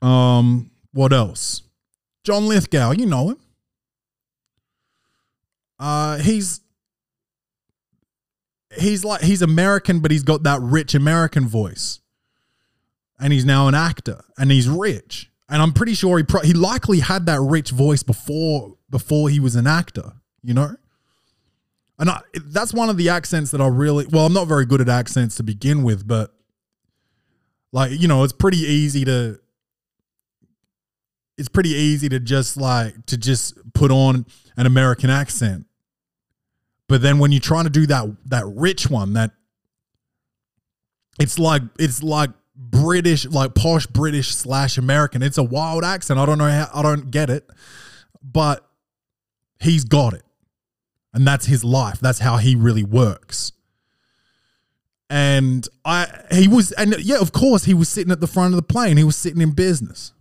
Um, 0.00 0.70
what 0.92 1.12
else? 1.12 1.62
John 2.24 2.46
Lithgow, 2.46 2.92
you 2.92 3.06
know 3.06 3.30
him. 3.30 3.40
Uh, 5.78 6.18
he's 6.18 6.60
he's 8.80 9.04
like 9.04 9.22
he's 9.22 9.42
American, 9.42 10.00
but 10.00 10.10
he's 10.10 10.22
got 10.22 10.42
that 10.44 10.60
rich 10.60 10.94
American 10.94 11.46
voice, 11.46 12.00
and 13.18 13.32
he's 13.32 13.44
now 13.44 13.68
an 13.68 13.74
actor, 13.74 14.22
and 14.38 14.50
he's 14.50 14.68
rich, 14.68 15.30
and 15.48 15.62
I'm 15.62 15.72
pretty 15.72 15.94
sure 15.94 16.18
he 16.18 16.24
pro- 16.24 16.42
he 16.42 16.52
likely 16.52 17.00
had 17.00 17.26
that 17.26 17.40
rich 17.40 17.70
voice 17.70 18.02
before 18.02 18.76
before 18.88 19.28
he 19.30 19.40
was 19.40 19.56
an 19.56 19.66
actor, 19.66 20.12
you 20.42 20.54
know. 20.54 20.76
And 21.98 22.08
I, 22.08 22.20
that's 22.46 22.72
one 22.72 22.88
of 22.88 22.96
the 22.96 23.10
accents 23.10 23.50
that 23.50 23.60
I 23.60 23.68
really 23.68 24.06
well, 24.06 24.26
I'm 24.26 24.32
not 24.32 24.48
very 24.48 24.64
good 24.64 24.80
at 24.80 24.88
accents 24.88 25.36
to 25.36 25.42
begin 25.42 25.82
with, 25.82 26.06
but 26.08 26.32
like 27.72 27.92
you 28.00 28.08
know, 28.08 28.24
it's 28.24 28.32
pretty 28.32 28.58
easy 28.58 29.04
to 29.04 29.38
it's 31.36 31.48
pretty 31.48 31.70
easy 31.70 32.08
to 32.08 32.20
just 32.20 32.56
like 32.56 33.06
to 33.06 33.16
just 33.16 33.54
put 33.72 33.90
on 33.90 34.26
an 34.56 34.66
American 34.66 35.10
accent. 35.10 35.66
But 36.90 37.02
then 37.02 37.20
when 37.20 37.30
you're 37.30 37.40
trying 37.40 37.64
to 37.64 37.70
do 37.70 37.86
that 37.86 38.04
that 38.26 38.44
rich 38.48 38.90
one, 38.90 39.12
that 39.12 39.30
it's 41.20 41.38
like 41.38 41.62
it's 41.78 42.02
like 42.02 42.30
British, 42.56 43.26
like 43.26 43.54
posh 43.54 43.86
British 43.86 44.34
slash 44.34 44.76
American. 44.76 45.22
It's 45.22 45.38
a 45.38 45.44
wild 45.44 45.84
accent. 45.84 46.18
I 46.18 46.26
don't 46.26 46.38
know 46.38 46.50
how 46.50 46.68
I 46.74 46.82
don't 46.82 47.12
get 47.12 47.30
it, 47.30 47.48
but 48.20 48.68
he's 49.60 49.84
got 49.84 50.14
it. 50.14 50.24
And 51.14 51.24
that's 51.24 51.46
his 51.46 51.62
life. 51.62 52.00
That's 52.00 52.18
how 52.18 52.38
he 52.38 52.56
really 52.56 52.82
works. 52.82 53.52
And 55.08 55.68
I 55.84 56.08
he 56.32 56.48
was 56.48 56.72
and 56.72 56.96
yeah, 56.98 57.20
of 57.20 57.30
course 57.30 57.66
he 57.66 57.74
was 57.74 57.88
sitting 57.88 58.10
at 58.10 58.18
the 58.18 58.26
front 58.26 58.52
of 58.52 58.56
the 58.56 58.66
plane. 58.66 58.96
He 58.96 59.04
was 59.04 59.14
sitting 59.14 59.40
in 59.40 59.52
business. 59.52 60.12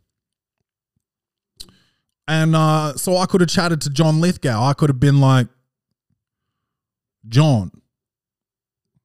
And 2.27 2.55
uh, 2.55 2.93
so 2.93 3.17
I 3.17 3.25
could 3.25 3.41
have 3.41 3.49
chatted 3.49 3.81
to 3.81 3.89
John 3.89 4.21
Lithgow. 4.21 4.63
I 4.63 4.73
could 4.73 4.91
have 4.91 4.99
been 4.99 5.19
like, 5.19 5.47
John, 7.27 7.71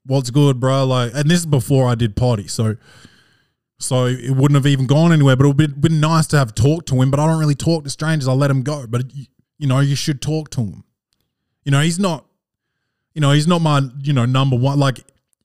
what's 0.07 0.31
good, 0.31 0.61
bro? 0.61 0.85
Like, 0.85 1.13
and 1.15 1.31
this 1.31 1.41
is 1.41 1.47
before 1.47 1.89
I 1.89 1.95
did 1.95 2.17
potty, 2.17 2.49
so 2.49 2.77
so 3.79 4.07
it 4.07 4.31
wouldn't 4.31 4.55
have 4.55 4.67
even 4.67 4.87
gone 4.87 5.13
anywhere. 5.13 5.37
But 5.37 5.45
it 5.45 5.49
would 5.49 5.57
been, 5.57 5.81
been 5.81 6.01
nice 6.01 6.27
to 6.29 6.39
have 6.39 6.55
talked 6.55 6.89
to 6.89 7.03
him. 7.03 7.11
But 7.11 7.21
I 7.21 7.27
don't 7.27 7.39
really 7.39 7.55
talk 7.55 7.85
to 7.85 7.91
strangers. 7.91 8.29
I 8.29 8.33
let 8.33 8.51
him 8.51 8.63
go. 8.63 8.87
But 8.87 9.13
you 9.59 9.67
know, 9.67 9.81
you 9.81 9.97
should 9.97 10.23
talk 10.23 10.51
to 10.51 10.61
him. 10.61 10.85
You 11.65 11.73
know, 11.73 11.81
he's 11.81 11.99
not. 11.99 12.27
You 13.15 13.21
know, 13.21 13.31
he's 13.31 13.47
not 13.47 13.61
my 13.61 13.83
you 14.03 14.13
know 14.13 14.25
number 14.25 14.57
one. 14.57 14.79
Like, 14.79 14.99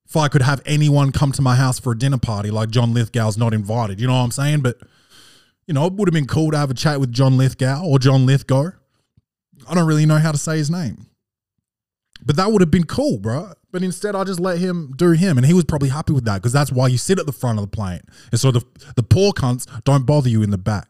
if 0.08 0.18
I 0.18 0.28
could 0.28 0.42
have 0.42 0.62
anyone 0.66 1.12
come 1.12 1.32
to 1.34 1.42
my 1.42 1.56
house 1.56 1.80
for 1.80 1.94
a 1.94 1.98
dinner 1.98 2.18
party, 2.18 2.50
like 2.50 2.72
John 2.72 2.94
Lithgow's 2.94 3.38
not 3.38 3.54
invited. 3.54 4.00
You 4.02 4.08
know 4.08 4.14
what 4.14 4.24
I'm 4.24 4.32
saying? 4.32 4.62
But 4.62 4.78
you 5.68 5.74
know, 5.74 5.86
it 5.86 5.94
would 5.94 6.08
have 6.08 6.14
been 6.14 6.26
cool 6.26 6.50
to 6.52 6.58
have 6.58 6.72
a 6.72 6.74
chat 6.74 7.00
with 7.00 7.12
John 7.12 7.38
Lithgow 7.38 7.86
or 7.86 8.00
John 8.00 8.26
Lithgow. 8.26 8.72
I 9.70 9.76
don't 9.76 9.86
really 9.86 10.08
know 10.08 10.18
how 10.18 10.32
to 10.32 10.38
say 10.38 10.58
his 10.58 10.72
name. 10.72 11.06
But 12.26 12.36
that 12.36 12.52
would 12.52 12.62
have 12.62 12.72
been 12.72 12.86
cool, 12.86 13.18
bro. 13.18 13.54
But 13.72 13.84
instead, 13.84 14.16
I 14.16 14.24
just 14.24 14.40
let 14.40 14.58
him 14.58 14.94
do 14.96 15.12
him, 15.12 15.38
and 15.38 15.46
he 15.46 15.54
was 15.54 15.64
probably 15.64 15.90
happy 15.90 16.14
with 16.14 16.26
that 16.26 16.36
because 16.36 16.54
that's 16.54 16.72
why 16.72 16.88
you 16.88 16.98
sit 16.98 17.20
at 17.20 17.26
the 17.26 17.32
front 17.32 17.60
of 17.60 17.64
the 17.64 17.70
plane, 17.70 18.02
and 18.32 18.40
so 18.40 18.52
the 18.52 18.64
the 18.96 19.04
poor 19.04 19.32
cunts 19.32 19.68
don't 19.84 20.06
bother 20.06 20.30
you 20.30 20.42
in 20.42 20.50
the 20.50 20.58
back. 20.58 20.88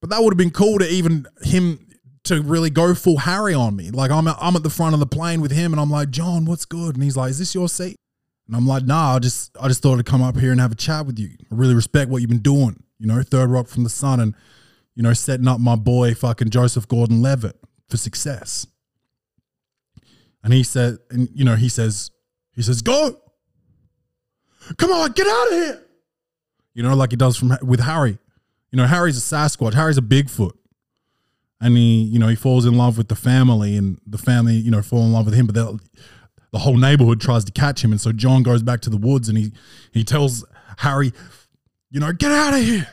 But 0.00 0.10
that 0.10 0.22
would 0.22 0.34
have 0.34 0.38
been 0.38 0.50
cool 0.50 0.78
to 0.78 0.86
even 0.86 1.26
him 1.42 1.84
to 2.24 2.42
really 2.42 2.70
go 2.70 2.94
full 2.94 3.18
Harry 3.18 3.54
on 3.54 3.76
me. 3.76 3.90
Like 3.90 4.10
I'm 4.10 4.28
I'm 4.28 4.56
at 4.56 4.62
the 4.62 4.70
front 4.70 4.94
of 4.94 5.00
the 5.00 5.06
plane 5.06 5.40
with 5.40 5.52
him, 5.52 5.72
and 5.72 5.80
I'm 5.80 5.90
like, 5.90 6.10
John, 6.10 6.44
what's 6.44 6.66
good? 6.66 6.94
And 6.94 7.02
he's 7.02 7.16
like, 7.16 7.30
Is 7.30 7.38
this 7.38 7.54
your 7.54 7.68
seat? 7.68 7.96
And 8.46 8.54
I'm 8.54 8.66
like, 8.66 8.84
Nah, 8.84 9.14
I 9.14 9.18
just 9.18 9.56
I 9.58 9.68
just 9.68 9.82
thought 9.82 9.98
I'd 9.98 10.06
come 10.06 10.22
up 10.22 10.36
here 10.36 10.52
and 10.52 10.60
have 10.60 10.72
a 10.72 10.76
chat 10.76 11.06
with 11.06 11.18
you. 11.18 11.30
I 11.50 11.54
really 11.54 11.74
respect 11.74 12.10
what 12.10 12.20
you've 12.20 12.30
been 12.30 12.40
doing. 12.40 12.82
You 12.98 13.06
know, 13.06 13.22
Third 13.22 13.50
Rock 13.50 13.68
from 13.68 13.84
the 13.84 13.90
Sun, 13.90 14.20
and 14.20 14.34
you 14.94 15.02
know, 15.02 15.14
setting 15.14 15.48
up 15.48 15.60
my 15.60 15.76
boy 15.76 16.14
fucking 16.14 16.50
Joseph 16.50 16.86
Gordon-Levitt 16.86 17.58
for 17.88 17.96
success. 17.96 18.66
And 20.44 20.52
he 20.52 20.62
said, 20.62 20.98
and 21.10 21.28
you 21.34 21.44
know, 21.44 21.56
he 21.56 21.68
says, 21.68 22.12
he 22.52 22.62
says, 22.62 22.82
go, 22.82 23.18
come 24.76 24.92
on, 24.92 25.10
get 25.12 25.26
out 25.26 25.46
of 25.48 25.52
here. 25.54 25.86
You 26.74 26.82
know, 26.82 26.94
like 26.94 27.10
he 27.10 27.16
does 27.16 27.36
from 27.36 27.56
with 27.62 27.80
Harry. 27.80 28.18
You 28.70 28.76
know, 28.76 28.86
Harry's 28.86 29.16
a 29.16 29.20
Sasquatch. 29.20 29.74
Harry's 29.74 29.98
a 29.98 30.02
Bigfoot, 30.02 30.52
and 31.60 31.76
he, 31.76 32.02
you 32.02 32.18
know, 32.18 32.28
he 32.28 32.34
falls 32.34 32.66
in 32.66 32.76
love 32.76 32.98
with 32.98 33.08
the 33.08 33.16
family, 33.16 33.76
and 33.76 34.00
the 34.06 34.18
family, 34.18 34.54
you 34.54 34.70
know, 34.70 34.82
fall 34.82 35.02
in 35.02 35.12
love 35.12 35.26
with 35.26 35.34
him. 35.34 35.46
But 35.46 35.54
the 36.50 36.58
whole 36.58 36.76
neighborhood 36.76 37.20
tries 37.20 37.44
to 37.44 37.52
catch 37.52 37.82
him, 37.82 37.92
and 37.92 38.00
so 38.00 38.12
John 38.12 38.42
goes 38.42 38.62
back 38.62 38.80
to 38.82 38.90
the 38.90 38.96
woods, 38.96 39.28
and 39.28 39.38
he 39.38 39.52
he 39.92 40.04
tells 40.04 40.44
Harry, 40.78 41.12
you 41.90 42.00
know, 42.00 42.12
get 42.12 42.32
out 42.32 42.54
of 42.54 42.60
here. 42.60 42.88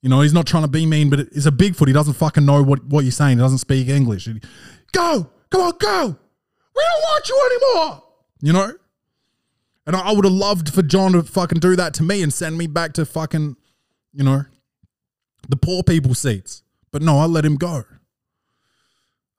You 0.00 0.08
know, 0.08 0.22
he's 0.22 0.32
not 0.32 0.46
trying 0.46 0.62
to 0.62 0.68
be 0.68 0.86
mean, 0.86 1.10
but 1.10 1.20
it's 1.20 1.46
a 1.46 1.50
Bigfoot. 1.50 1.88
He 1.88 1.92
doesn't 1.92 2.14
fucking 2.14 2.46
know 2.46 2.62
what, 2.62 2.84
what 2.84 3.04
you're 3.04 3.12
saying. 3.12 3.38
He 3.38 3.42
doesn't 3.42 3.58
speak 3.58 3.88
English. 3.88 4.28
Go, 4.92 5.30
come 5.50 5.60
on, 5.60 5.72
go. 5.78 6.16
We 6.76 6.82
don't 6.82 7.02
want 7.02 7.28
you 7.28 7.50
anymore. 7.50 8.02
You 8.40 8.52
know? 8.52 8.72
And 9.86 9.96
I, 9.96 10.00
I 10.00 10.12
would 10.12 10.24
have 10.24 10.34
loved 10.34 10.72
for 10.74 10.82
John 10.82 11.12
to 11.12 11.22
fucking 11.22 11.60
do 11.60 11.76
that 11.76 11.94
to 11.94 12.02
me 12.02 12.22
and 12.22 12.32
send 12.32 12.58
me 12.58 12.66
back 12.66 12.92
to 12.94 13.06
fucking, 13.06 13.56
you 14.12 14.24
know, 14.24 14.44
the 15.48 15.56
poor 15.56 15.82
people 15.82 16.14
seats. 16.14 16.62
But 16.90 17.02
no, 17.02 17.18
I 17.18 17.26
let 17.26 17.44
him 17.44 17.56
go. 17.56 17.84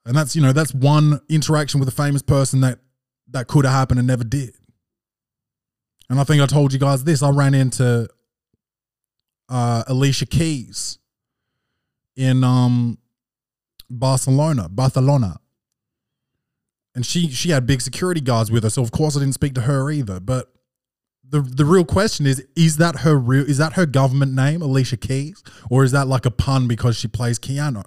And 0.04 0.16
that's, 0.16 0.34
you 0.34 0.42
know, 0.42 0.52
that's 0.52 0.72
one 0.72 1.20
interaction 1.28 1.80
with 1.80 1.88
a 1.88 1.92
famous 1.92 2.22
person 2.22 2.60
that 2.62 2.78
that 3.30 3.46
could 3.46 3.66
have 3.66 3.74
happened 3.74 3.98
and 3.98 4.08
never 4.08 4.24
did. 4.24 4.54
And 6.08 6.18
I 6.18 6.24
think 6.24 6.40
I 6.40 6.46
told 6.46 6.72
you 6.72 6.78
guys 6.78 7.04
this. 7.04 7.22
I 7.22 7.28
ran 7.28 7.52
into 7.52 8.08
uh, 9.50 9.84
Alicia 9.86 10.24
Keys 10.24 10.98
in 12.16 12.42
um, 12.42 12.96
Barcelona, 13.90 14.68
Barcelona 14.70 15.40
and 16.98 17.06
she 17.06 17.28
she 17.28 17.50
had 17.50 17.64
big 17.64 17.80
security 17.80 18.20
guards 18.20 18.50
with 18.50 18.64
her, 18.64 18.70
so 18.70 18.82
of 18.82 18.90
course 18.90 19.16
I 19.16 19.20
didn't 19.20 19.34
speak 19.34 19.54
to 19.54 19.60
her 19.60 19.88
either. 19.88 20.18
But 20.18 20.52
the 21.22 21.40
the 21.40 21.64
real 21.64 21.84
question 21.84 22.26
is: 22.26 22.44
is 22.56 22.78
that 22.78 22.96
her 23.02 23.16
real? 23.16 23.48
Is 23.48 23.58
that 23.58 23.74
her 23.74 23.86
government 23.86 24.32
name, 24.32 24.62
Alicia 24.62 24.96
Keys, 24.96 25.44
or 25.70 25.84
is 25.84 25.92
that 25.92 26.08
like 26.08 26.26
a 26.26 26.30
pun 26.32 26.66
because 26.66 26.98
she 26.98 27.06
plays 27.06 27.38
piano? 27.38 27.84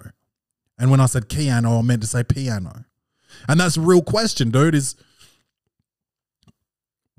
And 0.78 0.90
when 0.90 0.98
I 0.98 1.04
said 1.04 1.28
piano, 1.28 1.78
I 1.78 1.82
meant 1.82 2.00
to 2.00 2.08
say 2.08 2.24
piano, 2.24 2.86
and 3.46 3.60
that's 3.60 3.74
the 3.74 3.82
real 3.82 4.00
question, 4.00 4.50
dude. 4.50 4.74
Is 4.74 4.96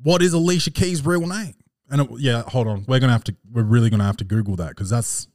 what 0.02 0.24
is 0.24 0.34
Alicia 0.34 0.72
Keys' 0.72 1.06
real 1.06 1.28
name? 1.28 1.54
And 1.92 2.02
it, 2.02 2.10
yeah, 2.18 2.42
hold 2.48 2.66
on, 2.66 2.86
we're 2.88 3.02
gonna 3.02 3.14
have 3.14 3.24
to, 3.26 3.36
we're 3.52 3.62
really 3.62 3.92
gonna 3.92 4.04
have 4.04 4.18
to 4.18 4.24
Google 4.26 4.56
that 4.56 4.70
because 4.70 4.90
that's 4.90 5.28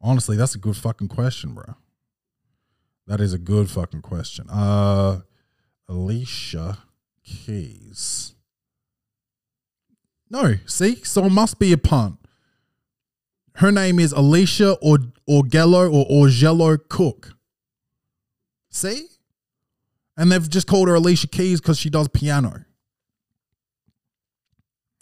honestly 0.00 0.36
that's 0.36 0.54
a 0.54 0.58
good 0.58 0.76
fucking 0.76 1.08
question, 1.08 1.54
bro. 1.54 1.74
That 3.08 3.20
is 3.20 3.32
a 3.32 3.38
good 3.38 3.68
fucking 3.68 4.02
question. 4.02 4.48
Uh 4.48 5.22
Alicia 5.88 6.78
Keys. 7.24 8.34
No, 10.30 10.54
see, 10.66 10.96
so 11.04 11.24
it 11.24 11.30
must 11.30 11.58
be 11.58 11.72
a 11.72 11.78
pun. 11.78 12.18
Her 13.56 13.72
name 13.72 13.98
is 13.98 14.12
Alicia 14.12 14.74
or 14.82 14.98
Augello 15.28 15.92
or 15.92 16.06
Augello 16.26 16.78
Cook. 16.88 17.32
See? 18.70 19.06
And 20.16 20.30
they've 20.30 20.48
just 20.48 20.66
called 20.66 20.88
her 20.88 20.94
Alicia 20.94 21.28
Keys 21.28 21.60
because 21.60 21.78
she 21.78 21.90
does 21.90 22.08
piano. 22.08 22.64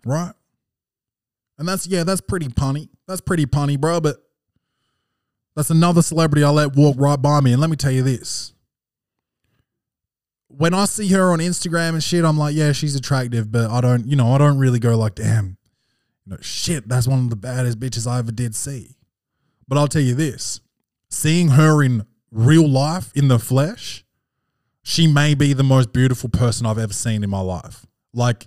Right? 0.05 0.33
And 1.59 1.67
that's 1.67 1.87
yeah, 1.87 2.05
that's 2.05 2.21
pretty 2.21 2.49
punny. 2.49 2.89
That's 3.09 3.21
pretty 3.21 3.47
punny, 3.47 3.81
bro. 3.81 4.01
But 4.01 4.17
that's 5.55 5.71
another 5.71 6.03
celebrity 6.03 6.45
I 6.45 6.51
let 6.51 6.77
walk 6.77 6.97
right 6.99 7.21
by 7.21 7.41
me. 7.41 7.53
And 7.53 7.61
let 7.61 7.71
me 7.71 7.77
tell 7.77 7.91
you 7.91 8.03
this. 8.03 8.53
When 10.49 10.75
I 10.75 10.85
see 10.85 11.09
her 11.09 11.33
on 11.33 11.41
Instagram 11.41 11.91
and 11.91 12.03
shit, 12.03 12.25
I'm 12.25 12.39
like, 12.39 12.55
yeah, 12.55 12.73
she's 12.73 12.95
attractive, 12.95 13.51
but 13.51 13.71
I 13.71 13.81
don't, 13.81 14.07
you 14.07 14.17
know, 14.17 14.33
I 14.33 14.39
don't 14.39 14.59
really 14.59 14.79
go 14.79 14.97
like, 14.97 15.17
damn, 15.17 15.57
you 16.25 16.33
know, 16.33 16.39
shit, 16.41 16.89
that's 16.89 17.09
one 17.09 17.19
of 17.21 17.31
the 17.31 17.37
baddest 17.37 17.81
bitches 17.81 18.11
I 18.11 18.19
ever 18.19 18.33
did 18.33 18.55
see. 18.55 18.97
But 19.69 19.79
I'll 19.79 19.89
tell 19.89 20.03
you 20.03 20.15
this 20.15 20.61
seeing 21.11 21.49
her 21.49 21.83
in 21.83 22.07
real 22.31 22.69
life, 22.69 23.13
in 23.15 23.29
the 23.29 23.39
flesh, 23.39 24.05
she 24.83 25.07
may 25.07 25.35
be 25.35 25.53
the 25.53 25.65
most 25.65 25.93
beautiful 25.93 26.29
person 26.29 26.67
I've 26.67 26.79
ever 26.79 26.93
seen 26.93 27.25
in 27.25 27.31
my 27.31 27.41
life. 27.41 27.87
Like, 28.15 28.47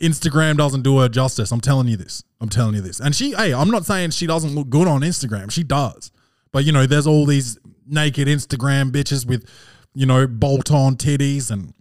Instagram 0.00 0.56
doesn't 0.56 0.82
do 0.82 0.98
her 0.98 1.08
justice. 1.08 1.52
I'm 1.52 1.60
telling 1.60 1.88
you 1.88 1.96
this. 1.96 2.24
I'm 2.40 2.48
telling 2.48 2.74
you 2.74 2.80
this. 2.80 2.98
And 2.98 3.14
she, 3.14 3.32
hey, 3.32 3.52
I'm 3.54 3.70
not 3.70 3.84
saying 3.84 4.10
she 4.10 4.26
doesn't 4.26 4.54
look 4.54 4.68
good 4.68 4.88
on 4.88 5.02
Instagram. 5.02 5.50
She 5.50 5.62
does. 5.62 6.10
But, 6.52 6.64
you 6.64 6.72
know, 6.72 6.86
there's 6.86 7.06
all 7.06 7.26
these 7.26 7.58
naked 7.86 8.28
Instagram 8.28 8.90
bitches 8.90 9.26
with, 9.26 9.48
you 9.94 10.06
know, 10.06 10.26
bolt 10.26 10.70
on 10.70 10.96
titties 10.96 11.50
and, 11.50 11.74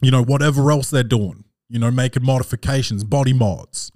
you 0.00 0.10
know, 0.10 0.22
whatever 0.22 0.70
else 0.70 0.90
they're 0.90 1.02
doing, 1.02 1.44
you 1.68 1.78
know, 1.78 1.90
making 1.90 2.24
modifications, 2.24 3.04
body 3.04 3.32
mods. 3.32 3.92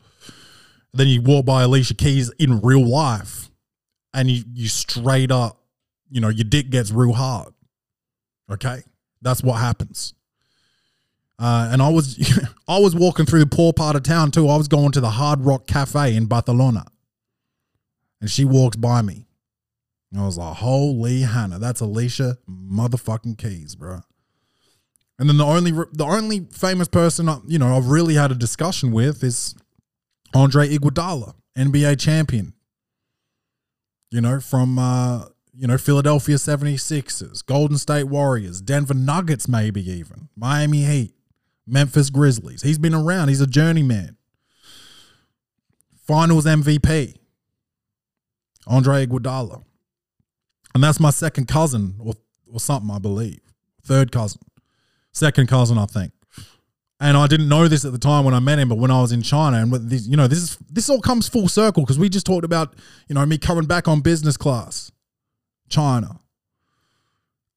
Then 0.92 1.08
you 1.08 1.22
walk 1.22 1.44
by 1.44 1.62
Alicia 1.62 1.94
Keys 1.94 2.30
in 2.38 2.60
real 2.60 2.86
life 2.86 3.50
and 4.14 4.30
you, 4.30 4.44
you 4.54 4.68
straight 4.68 5.30
up, 5.30 5.60
you 6.10 6.20
know, 6.20 6.28
your 6.28 6.44
dick 6.44 6.70
gets 6.70 6.90
real 6.90 7.12
hard. 7.12 7.52
Okay. 8.50 8.82
That's 9.20 9.42
what 9.42 9.54
happens. 9.54 10.14
Uh, 11.38 11.68
and 11.72 11.80
I 11.80 11.88
was 11.88 12.18
I 12.68 12.78
was 12.78 12.94
walking 12.94 13.26
through 13.26 13.40
the 13.40 13.46
poor 13.46 13.72
part 13.72 13.96
of 13.96 14.02
town 14.02 14.30
too. 14.30 14.48
I 14.48 14.56
was 14.56 14.68
going 14.68 14.92
to 14.92 15.00
the 15.00 15.10
Hard 15.10 15.40
Rock 15.44 15.66
Cafe 15.66 16.14
in 16.16 16.26
Barcelona, 16.26 16.84
and 18.20 18.30
she 18.30 18.44
walks 18.44 18.76
by 18.76 19.02
me. 19.02 19.27
I 20.16 20.24
was 20.24 20.38
like, 20.38 20.56
"Holy 20.56 21.22
Hannah, 21.22 21.58
that's 21.58 21.80
Alicia 21.80 22.38
motherfucking 22.48 23.38
Keys, 23.38 23.74
bro." 23.74 24.00
And 25.18 25.28
then 25.28 25.36
the 25.36 25.44
only 25.44 25.72
the 25.72 26.04
only 26.04 26.46
famous 26.50 26.88
person 26.88 27.28
I, 27.28 27.40
you 27.46 27.58
know 27.58 27.76
I've 27.76 27.88
really 27.88 28.14
had 28.14 28.30
a 28.30 28.36
discussion 28.36 28.92
with 28.92 29.22
is 29.22 29.54
Andre 30.34 30.68
Iguodala, 30.68 31.34
NBA 31.56 31.98
champion. 31.98 32.54
You 34.10 34.20
know 34.20 34.40
from 34.40 34.78
uh, 34.78 35.26
you 35.52 35.66
know 35.66 35.76
Philadelphia 35.76 36.36
76ers, 36.36 37.44
Golden 37.44 37.76
State 37.76 38.04
Warriors, 38.04 38.60
Denver 38.60 38.94
Nuggets, 38.94 39.48
maybe 39.48 39.82
even 39.90 40.28
Miami 40.36 40.84
Heat. 40.84 41.14
Memphis 41.68 42.10
Grizzlies. 42.10 42.62
He's 42.62 42.78
been 42.78 42.94
around. 42.94 43.28
He's 43.28 43.42
a 43.42 43.46
journeyman. 43.46 44.16
Finals 46.06 46.46
MVP. 46.46 47.16
Andre 48.66 49.06
Iguodala. 49.06 49.62
And 50.74 50.82
that's 50.82 51.00
my 51.00 51.10
second 51.10 51.48
cousin 51.48 51.94
or, 51.98 52.14
or 52.52 52.60
something, 52.60 52.90
I 52.90 52.98
believe. 52.98 53.40
Third 53.82 54.12
cousin. 54.12 54.40
Second 55.12 55.48
cousin, 55.48 55.78
I 55.78 55.86
think. 55.86 56.12
And 57.00 57.16
I 57.16 57.26
didn't 57.28 57.48
know 57.48 57.68
this 57.68 57.84
at 57.84 57.92
the 57.92 57.98
time 57.98 58.24
when 58.24 58.34
I 58.34 58.40
met 58.40 58.58
him, 58.58 58.68
but 58.68 58.78
when 58.78 58.90
I 58.90 59.00
was 59.00 59.12
in 59.12 59.22
China, 59.22 59.58
and 59.58 59.72
this, 59.88 60.06
you 60.06 60.16
know, 60.16 60.26
this 60.26 60.38
is 60.38 60.58
this 60.68 60.90
all 60.90 61.00
comes 61.00 61.28
full 61.28 61.46
circle 61.48 61.84
because 61.84 61.98
we 61.98 62.08
just 62.08 62.26
talked 62.26 62.44
about, 62.44 62.74
you 63.08 63.14
know, 63.14 63.24
me 63.24 63.38
coming 63.38 63.66
back 63.66 63.86
on 63.86 64.00
business 64.00 64.36
class, 64.36 64.90
China, 65.68 66.18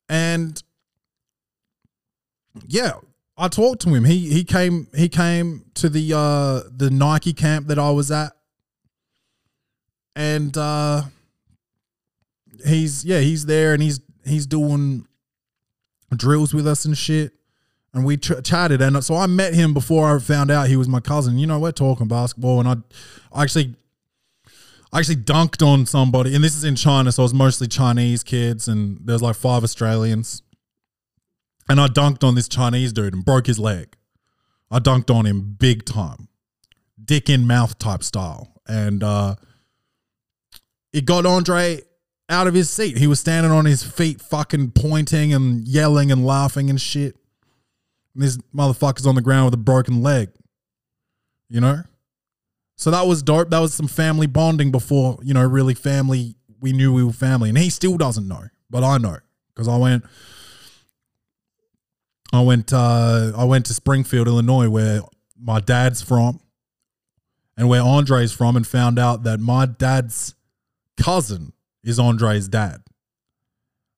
and 0.07 0.61
yeah, 2.67 2.93
I 3.37 3.47
talked 3.47 3.81
to 3.83 3.89
him. 3.89 4.03
He 4.05 4.29
he 4.31 4.43
came 4.43 4.87
he 4.95 5.09
came 5.09 5.65
to 5.75 5.89
the 5.89 6.13
uh 6.15 6.69
the 6.69 6.91
Nike 6.91 7.33
camp 7.33 7.67
that 7.67 7.79
I 7.79 7.89
was 7.89 8.11
at. 8.11 8.33
And 10.15 10.55
uh 10.57 11.03
he's 12.65 13.05
yeah, 13.05 13.19
he's 13.19 13.45
there 13.45 13.73
and 13.73 13.81
he's 13.81 13.99
he's 14.25 14.45
doing 14.45 15.07
drills 16.15 16.53
with 16.53 16.67
us 16.67 16.85
and 16.85 16.97
shit. 16.97 17.33
And 17.93 18.05
we 18.05 18.15
ch- 18.15 18.41
chatted 18.43 18.81
and 18.81 19.03
so 19.03 19.15
I 19.15 19.27
met 19.27 19.53
him 19.53 19.73
before 19.73 20.15
I 20.15 20.19
found 20.19 20.49
out 20.49 20.67
he 20.67 20.77
was 20.77 20.87
my 20.87 21.01
cousin. 21.01 21.37
You 21.37 21.47
know, 21.47 21.59
we're 21.59 21.71
talking 21.73 22.07
basketball 22.07 22.59
and 22.59 22.69
I 22.69 22.75
I 23.33 23.43
actually 23.43 23.75
I 24.93 24.99
actually 24.99 25.17
dunked 25.17 25.65
on 25.65 25.85
somebody 25.85 26.33
and 26.33 26.43
this 26.43 26.55
is 26.55 26.63
in 26.63 26.75
China, 26.75 27.11
so 27.11 27.23
it 27.23 27.25
was 27.25 27.33
mostly 27.33 27.67
Chinese 27.67 28.23
kids 28.23 28.67
and 28.67 28.99
there's 29.03 29.21
like 29.21 29.35
five 29.35 29.63
Australians 29.63 30.41
and 31.69 31.79
I 31.79 31.87
dunked 31.87 32.23
on 32.23 32.35
this 32.35 32.47
Chinese 32.47 32.91
dude 32.91 33.13
and 33.13 33.23
broke 33.23 33.47
his 33.47 33.59
leg. 33.59 33.95
I 34.69 34.79
dunked 34.79 35.13
on 35.13 35.25
him 35.25 35.55
big 35.57 35.85
time, 35.85 36.27
dick 37.03 37.29
in 37.29 37.45
mouth 37.45 37.77
type 37.77 38.03
style, 38.03 38.53
and 38.67 39.03
uh, 39.03 39.35
it 40.93 41.05
got 41.05 41.25
Andre 41.25 41.81
out 42.31 42.47
of 42.47 42.53
his 42.53 42.69
seat. 42.69 42.97
He 42.97 43.07
was 43.07 43.19
standing 43.19 43.51
on 43.51 43.65
his 43.65 43.83
feet, 43.83 44.21
fucking 44.21 44.71
pointing 44.71 45.33
and 45.33 45.67
yelling 45.67 46.11
and 46.11 46.25
laughing 46.25 46.69
and 46.69 46.79
shit. 46.79 47.17
And 48.15 48.23
this 48.23 48.37
motherfucker's 48.55 49.05
on 49.05 49.15
the 49.15 49.21
ground 49.21 49.45
with 49.45 49.53
a 49.53 49.57
broken 49.57 50.01
leg. 50.01 50.29
You 51.49 51.61
know? 51.61 51.83
So 52.77 52.89
that 52.89 53.05
was 53.05 53.21
dope. 53.21 53.49
That 53.49 53.59
was 53.59 53.73
some 53.73 53.87
family 53.87 54.25
bonding 54.25 54.71
before, 54.71 55.19
you 55.21 55.33
know, 55.33 55.45
really 55.45 55.75
family. 55.75 56.35
We 56.59 56.71
knew 56.73 56.93
we 56.93 57.03
were 57.03 57.13
family. 57.13 57.49
And 57.49 57.57
he 57.57 57.69
still 57.69 57.97
doesn't 57.97 58.27
know, 58.27 58.45
but 58.69 58.83
I 58.83 58.97
know 58.97 59.17
because 59.53 59.67
I 59.67 59.77
went 59.77 60.03
I 62.33 62.41
went 62.41 62.71
uh, 62.71 63.33
I 63.35 63.43
went 63.43 63.65
to 63.67 63.73
Springfield, 63.73 64.27
Illinois, 64.27 64.69
where 64.69 65.01
my 65.39 65.59
dad's 65.59 66.01
from, 66.01 66.39
and 67.57 67.67
where 67.67 67.81
Andre's 67.81 68.31
from, 68.31 68.55
and 68.55 68.65
found 68.65 68.97
out 68.97 69.23
that 69.23 69.39
my 69.39 69.65
dad's 69.65 70.33
cousin 70.97 71.53
is 71.83 71.99
Andre's 71.99 72.47
dad. 72.47 72.81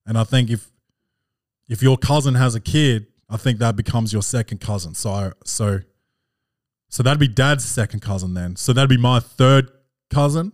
And 0.06 0.18
I 0.18 0.24
think 0.24 0.50
if 0.50 0.70
if 1.68 1.82
your 1.82 1.96
cousin 1.96 2.34
has 2.34 2.54
a 2.54 2.60
kid, 2.60 3.06
I 3.28 3.36
think 3.36 3.58
that 3.58 3.76
becomes 3.76 4.12
your 4.12 4.22
second 4.22 4.60
cousin. 4.60 4.94
So 4.94 5.32
so 5.44 5.80
so 6.88 7.02
that'd 7.02 7.18
be 7.18 7.28
dad's 7.28 7.64
second 7.64 8.00
cousin 8.00 8.34
then. 8.34 8.56
So 8.56 8.72
that'd 8.72 8.90
be 8.90 8.96
my 8.96 9.20
third 9.20 9.70
cousin. 10.10 10.52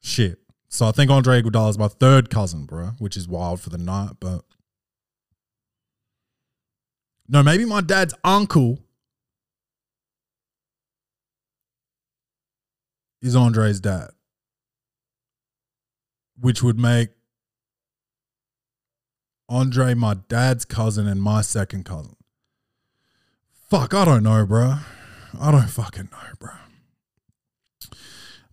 Shit. 0.00 0.38
So 0.68 0.86
I 0.86 0.92
think 0.92 1.10
Andre 1.10 1.42
Iguodala 1.42 1.70
is 1.70 1.78
my 1.78 1.88
third 1.88 2.30
cousin, 2.30 2.64
bro, 2.64 2.92
which 2.98 3.16
is 3.16 3.28
wild 3.28 3.60
for 3.60 3.70
the 3.70 3.78
night, 3.78 4.12
but 4.20 4.44
no, 7.28 7.42
maybe 7.42 7.64
my 7.64 7.80
dad's 7.80 8.14
uncle 8.24 8.78
is 13.20 13.36
Andre's 13.36 13.80
dad, 13.80 14.10
which 16.42 16.62
would 16.62 16.78
make 16.78 17.08
Andre 19.48 19.94
my 19.94 20.14
dad's 20.28 20.64
cousin 20.64 21.06
and 21.06 21.22
my 21.22 21.40
second 21.40 21.84
cousin. 21.84 22.16
Fuck, 23.70 23.94
I 23.94 24.04
don't 24.04 24.24
know, 24.24 24.44
bro. 24.44 24.78
I 25.40 25.52
don't 25.52 25.70
fucking 25.70 26.08
know, 26.10 26.18
bro. 26.40 26.50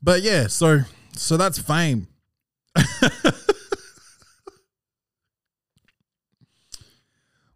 But 0.01 0.21
yeah, 0.21 0.45
so 0.47 0.81
so 1.13 1.35
that's 1.35 1.57
fame. 1.57 2.07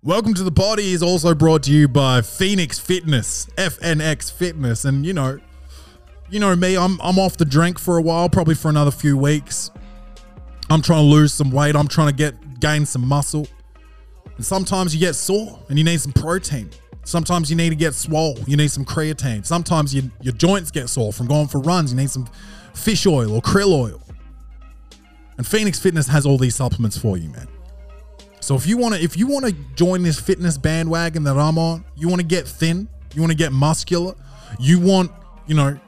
Welcome 0.02 0.34
to 0.34 0.43
the 0.43 0.52
party 0.52 0.91
is 0.93 1.04
also 1.04 1.36
brought 1.36 1.63
to 1.63 1.72
you 1.72 1.88
by 1.88 2.22
Phoenix 2.22 2.80
Fitness, 2.80 3.46
FNX 3.56 4.32
Fitness, 4.32 4.84
and 4.84 5.06
you 5.06 5.13
know, 5.13 5.39
you 6.30 6.39
know 6.39 6.56
me, 6.56 6.76
I'm 6.76 7.00
I'm 7.02 7.19
off 7.19 7.38
the 7.38 7.46
drink 7.46 7.78
for 7.78 8.00
a 8.00 8.02
while, 8.02 8.30
probably 8.30 8.56
for 8.56 8.69
another 8.69 8.89
few 8.91 9.15
weeks. 9.15 9.69
I'm 10.69 10.82
trying 10.82 11.04
to 11.04 11.10
lose 11.10 11.34
some 11.34 11.52
weight. 11.52 11.76
I'm 11.76 11.88
trying 11.88 12.08
to 12.08 12.13
get 12.13 12.60
gain 12.60 12.86
some 12.86 13.08
muscle. 13.08 13.47
And 14.36 14.45
sometimes 14.45 14.93
you 14.93 14.99
get 14.99 15.13
sore 15.13 15.60
and 15.69 15.78
you 15.78 15.84
need 15.84 16.02
some 16.02 16.13
protein. 16.13 16.69
Sometimes 17.06 17.49
you 17.49 17.56
need 17.56 17.69
to 17.69 17.76
get 17.76 17.93
swole. 17.93 18.38
You 18.47 18.56
need 18.56 18.71
some 18.71 18.86
creatine. 18.86 19.45
Sometimes 19.45 19.93
you, 19.93 20.10
your 20.21 20.34
joints 20.34 20.71
get 20.71 20.89
sore 20.89 21.12
from 21.12 21.28
going 21.28 21.47
for 21.47 21.60
runs. 21.60 21.91
You 21.91 21.97
need 21.97 22.10
some 22.10 22.28
fish 22.73 23.06
oil 23.06 23.34
or 23.34 23.41
krill 23.41 23.73
oil. 23.73 24.02
And 25.38 25.45
Phoenix 25.45 25.80
Fitness 25.80 26.08
has 26.08 26.26
all 26.26 26.38
these 26.38 26.56
supplements 26.56 26.97
for 26.97 27.17
you, 27.17 27.30
man. 27.30 27.47
So 28.39 28.56
if 28.56 28.67
you 28.67 28.78
want 28.78 28.95
to 28.95 29.02
if 29.02 29.17
you 29.17 29.28
want 29.28 29.45
to 29.45 29.54
join 29.76 30.04
this 30.04 30.19
fitness 30.19 30.58
bandwagon 30.58 31.23
that 31.23 31.38
I'm 31.38 31.58
on, 31.58 31.86
you 31.95 32.10
want 32.10 32.19
to 32.21 32.28
get 32.28 32.47
thin, 32.47 32.89
you 33.13 33.21
want 33.21 33.32
to 33.32 33.38
get 33.38 33.54
muscular, 33.54 34.15
you 34.60 34.80
want, 34.80 35.12
you 35.47 35.56
know, 35.56 35.80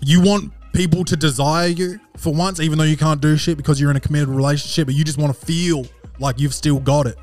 you 0.00 0.20
want 0.20 0.52
people 0.72 1.04
to 1.06 1.16
desire 1.16 1.68
you 1.68 1.98
for 2.16 2.32
once 2.32 2.60
even 2.60 2.78
though 2.78 2.84
you 2.84 2.96
can't 2.96 3.20
do 3.20 3.36
shit 3.36 3.56
because 3.56 3.80
you're 3.80 3.90
in 3.90 3.96
a 3.96 4.00
committed 4.00 4.28
relationship, 4.28 4.86
but 4.86 4.94
you 4.94 5.04
just 5.04 5.18
want 5.18 5.34
to 5.34 5.46
feel 5.46 5.86
like 6.18 6.38
you've 6.38 6.54
still 6.54 6.80
got 6.80 7.06
it. 7.06 7.16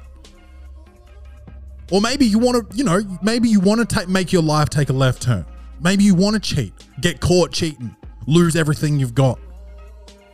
Or 1.91 2.01
maybe 2.01 2.25
you 2.25 2.37
want 2.37 2.69
to, 2.69 2.77
you 2.77 2.83
know, 2.83 3.01
maybe 3.21 3.49
you 3.49 3.59
want 3.59 3.89
to 3.89 4.07
make 4.07 4.31
your 4.31 4.43
life 4.43 4.69
take 4.69 4.89
a 4.89 4.93
left 4.93 5.21
turn. 5.21 5.45
Maybe 5.81 6.03
you 6.03 6.13
want 6.13 6.35
to 6.35 6.39
cheat, 6.39 6.73
get 7.01 7.19
caught 7.19 7.51
cheating, 7.51 7.95
lose 8.27 8.55
everything 8.55 8.99
you've 8.99 9.15
got, 9.15 9.39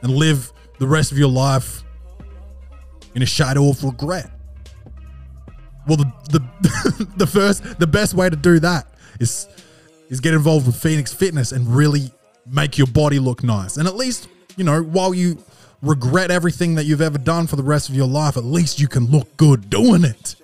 and 0.02 0.12
live 0.12 0.52
the 0.80 0.88
rest 0.88 1.12
of 1.12 1.18
your 1.18 1.30
life 1.30 1.84
in 3.14 3.22
a 3.22 3.26
shadow 3.26 3.70
of 3.70 3.84
regret. 3.84 4.32
Well, 5.88 5.98
the 5.98 6.12
the, 6.30 7.08
the 7.18 7.28
first, 7.28 7.80
the 7.80 7.88
best 7.88 8.16
way 8.16 8.30
to 8.30 8.36
do 8.36 8.60
that 8.60 8.88
is 9.20 9.48
is 10.10 10.20
get 10.20 10.34
involved 10.34 10.66
with 10.66 10.76
Phoenix 10.76 11.14
Fitness 11.14 11.52
and 11.52 11.68
really 11.68 12.12
make 12.46 12.78
your 12.78 12.88
body 12.88 13.20
look 13.20 13.44
nice. 13.44 13.78
And 13.78 13.88
at 13.88 13.96
least, 13.96 14.28
you 14.56 14.64
know, 14.64 14.82
while 14.82 15.14
you 15.14 15.38
regret 15.82 16.32
everything 16.32 16.76
that 16.76 16.86
you've 16.86 17.02
ever 17.02 17.18
done 17.18 17.48
for 17.48 17.56
the 17.56 17.64
rest 17.64 17.90
of 17.90 17.96
your 17.96 18.08
life, 18.08 18.38
at 18.38 18.44
least 18.44 18.80
you 18.80 18.88
can 18.88 19.06
look 19.06 19.36
good 19.38 19.70
doing 19.70 20.04
it. 20.04 20.36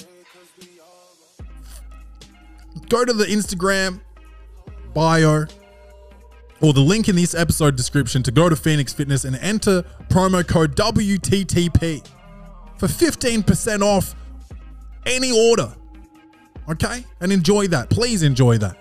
Go 2.89 3.05
to 3.05 3.13
the 3.13 3.25
Instagram 3.25 4.01
bio 4.93 5.45
or 6.61 6.73
the 6.73 6.81
link 6.81 7.09
in 7.09 7.15
this 7.15 7.33
episode 7.33 7.75
description 7.75 8.21
to 8.23 8.31
go 8.31 8.49
to 8.49 8.55
Phoenix 8.55 8.93
Fitness 8.93 9.25
and 9.25 9.35
enter 9.37 9.83
promo 10.09 10.47
code 10.47 10.75
WTTP 10.75 12.07
for 12.77 12.87
15% 12.87 13.81
off 13.81 14.15
any 15.05 15.31
order. 15.31 15.73
Okay? 16.69 17.05
And 17.19 17.31
enjoy 17.31 17.67
that. 17.67 17.89
Please 17.89 18.23
enjoy 18.23 18.57
that. 18.59 18.77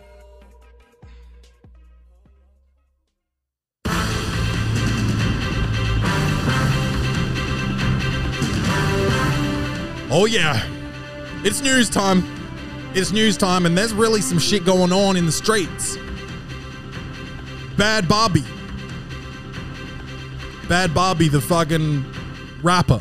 Oh, 10.10 10.26
yeah. 10.26 10.60
It's 11.44 11.60
news 11.60 11.88
time. 11.88 12.24
It's 12.94 13.12
news 13.12 13.36
time, 13.36 13.66
and 13.66 13.78
there's 13.78 13.94
really 13.94 14.20
some 14.20 14.38
shit 14.38 14.64
going 14.64 14.92
on 14.92 15.16
in 15.16 15.24
the 15.24 15.32
streets. 15.32 15.96
Bad 17.76 18.08
Bobby. 18.08 18.44
Bad 20.68 20.92
Bobby, 20.92 21.28
the 21.28 21.40
fucking 21.40 22.04
rapper. 22.62 23.00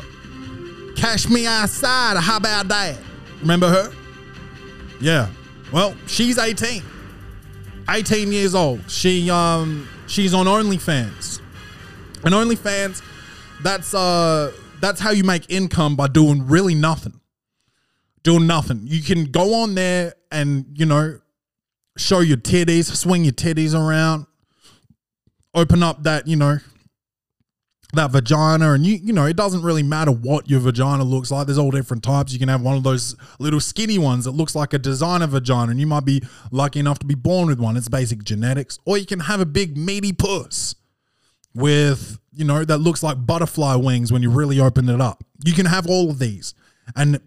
Cash 0.96 1.28
me 1.28 1.46
outside. 1.46 2.16
How 2.16 2.36
about 2.36 2.68
that? 2.68 2.96
Remember 3.40 3.68
her? 3.68 3.92
Yeah. 5.00 5.28
Well, 5.72 5.96
she's 6.06 6.38
18. 6.38 6.82
18 7.88 8.32
years 8.32 8.54
old. 8.54 8.88
She 8.90 9.30
um 9.30 9.88
she's 10.06 10.34
on 10.34 10.46
OnlyFans. 10.46 11.40
And 12.24 12.34
OnlyFans, 12.34 13.02
that's 13.62 13.94
uh 13.94 14.52
that's 14.80 15.00
how 15.00 15.10
you 15.10 15.24
make 15.24 15.50
income 15.50 15.96
by 15.96 16.08
doing 16.08 16.46
really 16.46 16.74
nothing. 16.74 17.20
Doing 18.22 18.46
nothing. 18.46 18.80
You 18.84 19.02
can 19.02 19.24
go 19.24 19.62
on 19.62 19.74
there 19.74 20.14
and, 20.30 20.66
you 20.74 20.86
know, 20.86 21.20
show 21.96 22.20
your 22.20 22.36
titties, 22.36 22.94
swing 22.94 23.24
your 23.24 23.32
titties 23.32 23.74
around, 23.74 24.26
open 25.54 25.82
up 25.82 26.02
that, 26.02 26.26
you 26.26 26.36
know, 26.36 26.58
that 27.92 28.10
vagina 28.10 28.72
and 28.72 28.86
you 28.86 28.94
you 29.02 29.12
know 29.12 29.26
it 29.26 29.36
doesn't 29.36 29.62
really 29.62 29.82
matter 29.82 30.12
what 30.12 30.48
your 30.48 30.60
vagina 30.60 31.02
looks 31.02 31.30
like 31.30 31.46
there's 31.46 31.58
all 31.58 31.70
different 31.70 32.02
types 32.02 32.32
you 32.32 32.38
can 32.38 32.48
have 32.48 32.60
one 32.60 32.76
of 32.76 32.84
those 32.84 33.16
little 33.38 33.58
skinny 33.58 33.98
ones 33.98 34.24
that 34.24 34.30
looks 34.30 34.54
like 34.54 34.72
a 34.72 34.78
designer 34.78 35.26
vagina 35.26 35.72
and 35.72 35.80
you 35.80 35.86
might 35.86 36.04
be 36.04 36.22
lucky 36.52 36.78
enough 36.78 37.00
to 37.00 37.06
be 37.06 37.16
born 37.16 37.48
with 37.48 37.58
one 37.58 37.76
it's 37.76 37.88
basic 37.88 38.22
genetics 38.22 38.78
or 38.84 38.96
you 38.96 39.06
can 39.06 39.18
have 39.18 39.40
a 39.40 39.46
big 39.46 39.76
meaty 39.76 40.12
puss 40.12 40.76
with 41.52 42.19
you 42.32 42.44
know 42.44 42.64
that 42.64 42.78
looks 42.78 43.02
like 43.02 43.26
butterfly 43.26 43.74
wings 43.74 44.12
when 44.12 44.22
you 44.22 44.30
really 44.30 44.60
open 44.60 44.88
it 44.88 45.00
up. 45.00 45.24
You 45.44 45.52
can 45.52 45.66
have 45.66 45.86
all 45.86 46.10
of 46.10 46.18
these. 46.18 46.54
And 46.96 47.20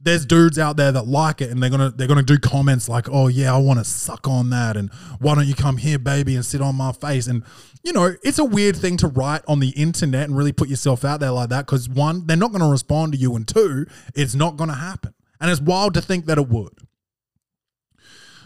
there's 0.00 0.24
dudes 0.24 0.58
out 0.58 0.76
there 0.76 0.90
that 0.92 1.06
like 1.06 1.40
it 1.40 1.50
and 1.50 1.62
they're 1.62 1.70
gonna 1.70 1.90
they're 1.90 2.08
gonna 2.08 2.22
do 2.22 2.38
comments 2.38 2.88
like 2.88 3.06
oh 3.10 3.28
yeah 3.28 3.54
i 3.54 3.58
want 3.58 3.78
to 3.78 3.84
suck 3.84 4.26
on 4.26 4.48
that 4.48 4.74
and 4.74 4.90
why 5.18 5.34
don't 5.34 5.46
you 5.46 5.54
come 5.54 5.76
here 5.76 5.98
baby 5.98 6.34
and 6.34 6.44
sit 6.44 6.62
on 6.62 6.74
my 6.74 6.92
face? 6.92 7.26
And 7.26 7.44
you 7.84 7.92
know 7.92 8.14
it's 8.22 8.38
a 8.38 8.44
weird 8.44 8.76
thing 8.76 8.96
to 8.98 9.08
write 9.08 9.42
on 9.46 9.60
the 9.60 9.70
internet 9.70 10.24
and 10.24 10.36
really 10.36 10.52
put 10.52 10.68
yourself 10.68 11.04
out 11.04 11.20
there 11.20 11.30
like 11.30 11.50
that 11.50 11.66
because 11.66 11.88
one 11.88 12.26
they're 12.26 12.36
not 12.36 12.52
to 12.62 12.70
respond 12.70 13.12
to 13.12 13.18
you 13.18 13.36
and 13.36 13.46
two 13.46 13.86
it's 14.14 14.34
not 14.34 14.56
to 14.70 14.76
happen. 14.76 15.14
And 15.40 15.50
it's 15.50 15.60
wild 15.60 15.94
to 15.94 16.02
think 16.02 16.26
that 16.26 16.36
it 16.38 16.48
would. 16.48 16.78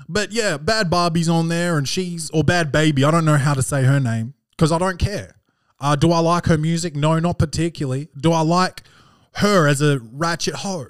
But 0.09 0.33
yeah 0.33 0.57
bad 0.57 0.91
barbie's 0.91 1.29
on 1.29 1.49
there 1.49 1.79
and 1.79 1.89
she's 1.89 2.31
or 2.31 2.43
bad 2.43 2.73
baby 2.73 3.05
i 3.05 3.11
don't 3.11 3.25
know 3.25 3.37
how 3.37 3.55
to 3.55 3.63
say 3.63 3.85
her 3.85 4.01
name 4.01 4.35
because 4.51 4.73
i 4.73 4.79
don't 4.79 4.99
care 4.99 5.37
uh, 5.81 5.97
do 5.97 6.13
i 6.13 6.19
like 6.19 6.47
her 6.47 6.59
music 6.59 6.95
no 6.95 7.19
not 7.19 7.39
particularly 7.39 8.09
do 8.19 8.33
i 8.33 8.41
like 8.41 8.83
her 9.37 9.67
as 9.67 9.83
a 9.83 10.01
ratchet 10.13 10.55
hoe 10.55 10.87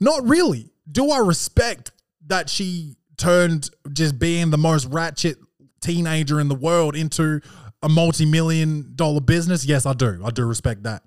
not 0.00 0.26
really. 0.26 0.70
Do 0.90 1.10
I 1.10 1.18
respect 1.18 1.92
that 2.26 2.48
she 2.48 2.96
turned 3.16 3.70
just 3.92 4.18
being 4.18 4.50
the 4.50 4.58
most 4.58 4.86
ratchet 4.86 5.38
teenager 5.80 6.40
in 6.40 6.48
the 6.48 6.54
world 6.54 6.94
into 6.94 7.40
a 7.82 7.88
multi 7.88 8.26
million 8.26 8.92
dollar 8.94 9.20
business? 9.20 9.64
Yes, 9.64 9.86
I 9.86 9.92
do. 9.92 10.20
I 10.24 10.30
do 10.30 10.44
respect 10.44 10.84
that. 10.84 11.02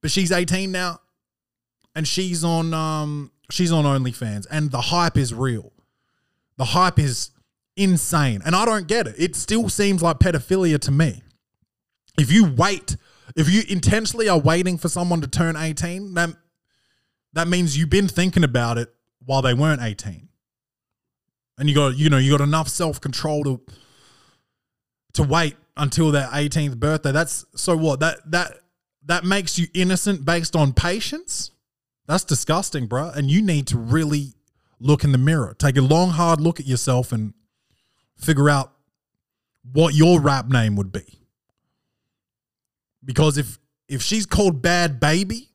But 0.00 0.10
she's 0.10 0.32
18 0.32 0.70
now 0.70 1.00
and 1.94 2.06
she's 2.06 2.44
on 2.44 2.74
um 2.74 3.30
she's 3.50 3.72
on 3.72 3.84
OnlyFans 3.84 4.46
and 4.50 4.70
the 4.70 4.80
hype 4.80 5.16
is 5.16 5.32
real. 5.32 5.72
The 6.56 6.66
hype 6.66 6.98
is 6.98 7.30
insane. 7.76 8.42
And 8.44 8.54
I 8.54 8.64
don't 8.64 8.86
get 8.86 9.06
it. 9.06 9.14
It 9.18 9.34
still 9.34 9.68
seems 9.68 10.02
like 10.02 10.18
pedophilia 10.18 10.78
to 10.80 10.90
me. 10.90 11.22
If 12.18 12.30
you 12.30 12.52
wait, 12.52 12.96
if 13.36 13.48
you 13.48 13.62
intentionally 13.68 14.28
are 14.28 14.38
waiting 14.38 14.78
for 14.78 14.88
someone 14.88 15.20
to 15.20 15.26
turn 15.26 15.56
18, 15.56 16.14
then 16.14 16.36
that 17.32 17.48
means 17.48 17.76
you've 17.76 17.90
been 17.90 18.08
thinking 18.08 18.44
about 18.44 18.78
it 18.78 18.94
while 19.24 19.42
they 19.42 19.54
weren't 19.54 19.82
18 19.82 20.28
and 21.58 21.68
you 21.68 21.74
got 21.74 21.96
you 21.96 22.10
know 22.10 22.18
you 22.18 22.36
got 22.36 22.42
enough 22.42 22.68
self-control 22.68 23.44
to 23.44 23.60
to 25.14 25.22
wait 25.22 25.56
until 25.76 26.10
their 26.10 26.26
18th 26.28 26.78
birthday. 26.78 27.12
That's 27.12 27.44
so 27.54 27.76
what? 27.76 28.00
That 28.00 28.18
that 28.30 28.58
that 29.06 29.24
makes 29.24 29.58
you 29.58 29.66
innocent 29.74 30.24
based 30.24 30.56
on 30.56 30.72
patience? 30.72 31.50
That's 32.06 32.24
disgusting 32.24 32.86
bro 32.86 33.10
and 33.14 33.30
you 33.30 33.42
need 33.42 33.66
to 33.68 33.78
really 33.78 34.34
look 34.80 35.04
in 35.04 35.12
the 35.12 35.18
mirror. 35.18 35.54
Take 35.58 35.76
a 35.76 35.80
long 35.80 36.10
hard 36.10 36.40
look 36.40 36.60
at 36.60 36.66
yourself 36.66 37.12
and 37.12 37.32
figure 38.16 38.50
out 38.50 38.72
what 39.72 39.94
your 39.94 40.20
rap 40.20 40.48
name 40.48 40.76
would 40.76 40.92
be 40.92 41.23
because 43.04 43.38
if 43.38 43.58
if 43.88 44.02
she's 44.02 44.26
called 44.26 44.62
bad 44.62 44.98
baby 44.98 45.50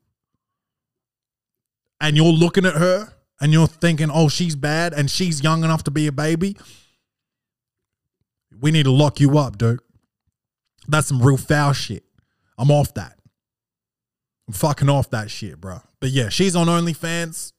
and 2.00 2.16
you're 2.16 2.26
looking 2.26 2.66
at 2.66 2.76
her 2.76 3.14
and 3.42 3.52
you're 3.52 3.68
thinking, 3.68 4.10
oh, 4.12 4.30
she's 4.30 4.56
bad 4.56 4.94
and 4.94 5.10
she's 5.10 5.44
young 5.44 5.64
enough 5.64 5.84
to 5.86 5.92
be 5.92 6.08
a 6.08 6.12
baby, 6.12 6.56
we 8.62 8.72
need 8.72 8.84
to 8.84 8.92
lock 8.92 9.20
you 9.20 9.38
up, 9.38 9.58
dude. 9.58 9.80
That's 10.88 11.08
some 11.08 11.22
real 11.22 11.38
foul 11.38 11.74
shit. 11.74 12.04
I'm 12.58 12.72
off 12.72 12.94
that. 12.96 13.18
I'm 14.48 14.54
fucking 14.54 14.90
off 14.90 15.10
that 15.12 15.30
shit, 15.30 15.60
bro. 15.60 15.80
But 16.00 16.10
yeah, 16.10 16.30
she's 16.30 16.56
on 16.56 16.68
OnlyFans. 16.68 17.54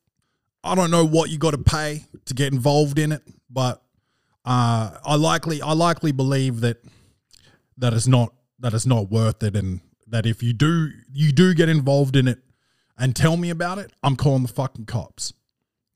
I 0.62 0.74
don't 0.74 0.90
know 0.90 1.05
what 1.05 1.31
you 1.31 1.38
got 1.38 1.53
to 1.53 1.59
pay 1.59 2.05
to 2.26 2.35
get 2.35 2.53
involved 2.53 2.98
in 2.98 3.12
it, 3.12 3.22
but 3.48 3.83
uh, 4.44 4.98
I 5.05 5.14
likely 5.16 5.62
I 5.62 5.72
likely 5.72 6.12
believe 6.12 6.61
that 6.61 6.83
that 7.79 7.94
it's 7.94 8.07
not 8.07 8.35
that 8.61 8.75
it's 8.75 8.87
not 8.87 9.11
worth 9.11 9.42
it, 9.42 9.57
and 9.57 9.81
that 10.07 10.27
if 10.27 10.42
you 10.42 10.53
do 10.53 10.90
you 11.12 11.33
do 11.33 11.55
get 11.55 11.68
involved 11.68 12.16
in 12.16 12.29
it, 12.29 12.38
and 12.99 13.16
tell 13.16 13.37
me 13.37 13.51
about 13.51 13.79
it, 13.79 13.92
I'm 14.03 14.16
calling 14.16 14.42
the 14.42 14.53
fucking 14.53 14.87
cops. 14.87 15.33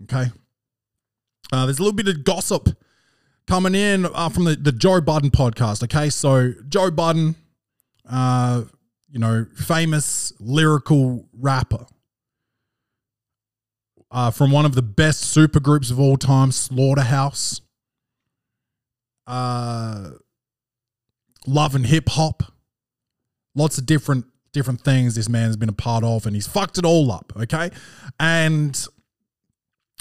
Okay. 0.05 0.31
Uh, 1.53 1.67
there's 1.67 1.79
a 1.79 1.83
little 1.83 1.95
bit 1.95 2.09
of 2.09 2.25
gossip 2.25 2.71
coming 3.47 3.75
in 3.75 4.07
uh, 4.07 4.29
from 4.29 4.45
the, 4.45 4.57
the 4.57 4.73
Joe 4.73 5.01
Budden 5.01 5.31
podcast. 5.31 5.85
Okay. 5.85 6.11
So, 6.11 6.53
Joe 6.69 6.91
Budden, 6.91 7.37
uh, 8.09 8.65
you 9.11 9.19
know, 9.19 9.47
famous 9.57 10.33
lyrical 10.41 11.29
rapper 11.33 11.87
uh, 14.15 14.31
from 14.31 14.53
one 14.53 14.65
of 14.65 14.77
the 14.77 14.83
best 14.83 15.21
super 15.21 15.59
groups 15.59 15.91
of 15.91 15.99
all 15.99 16.17
time, 16.17 16.53
Slaughterhouse, 16.53 17.61
uh, 19.27 20.11
Love 21.47 21.75
and 21.75 21.87
Hip 21.87 22.09
Hop, 22.11 22.54
lots 23.55 23.79
of 23.79 23.87
different 23.87 24.27
different 24.53 24.81
things 24.81 25.15
this 25.17 25.29
man's 25.29 25.57
been 25.57 25.69
a 25.69 25.73
part 25.73 26.05
of 26.05 26.27
and 26.27 26.35
he's 26.35 26.47
fucked 26.47 26.79
it 26.79 26.85
all 26.85 27.11
up 27.11 27.33
okay? 27.37 27.71
And 28.21 28.87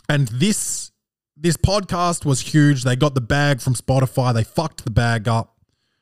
and 0.09 0.27
this 0.29 0.91
this 1.35 1.57
podcast 1.57 2.23
was 2.23 2.39
huge. 2.39 2.83
They 2.83 2.95
got 2.95 3.15
the 3.15 3.21
bag 3.21 3.59
from 3.61 3.73
spotify. 3.73 4.33
They 4.33 4.43
fucked 4.43 4.85
the 4.85 4.91
bag 4.91 5.27
up 5.27 5.57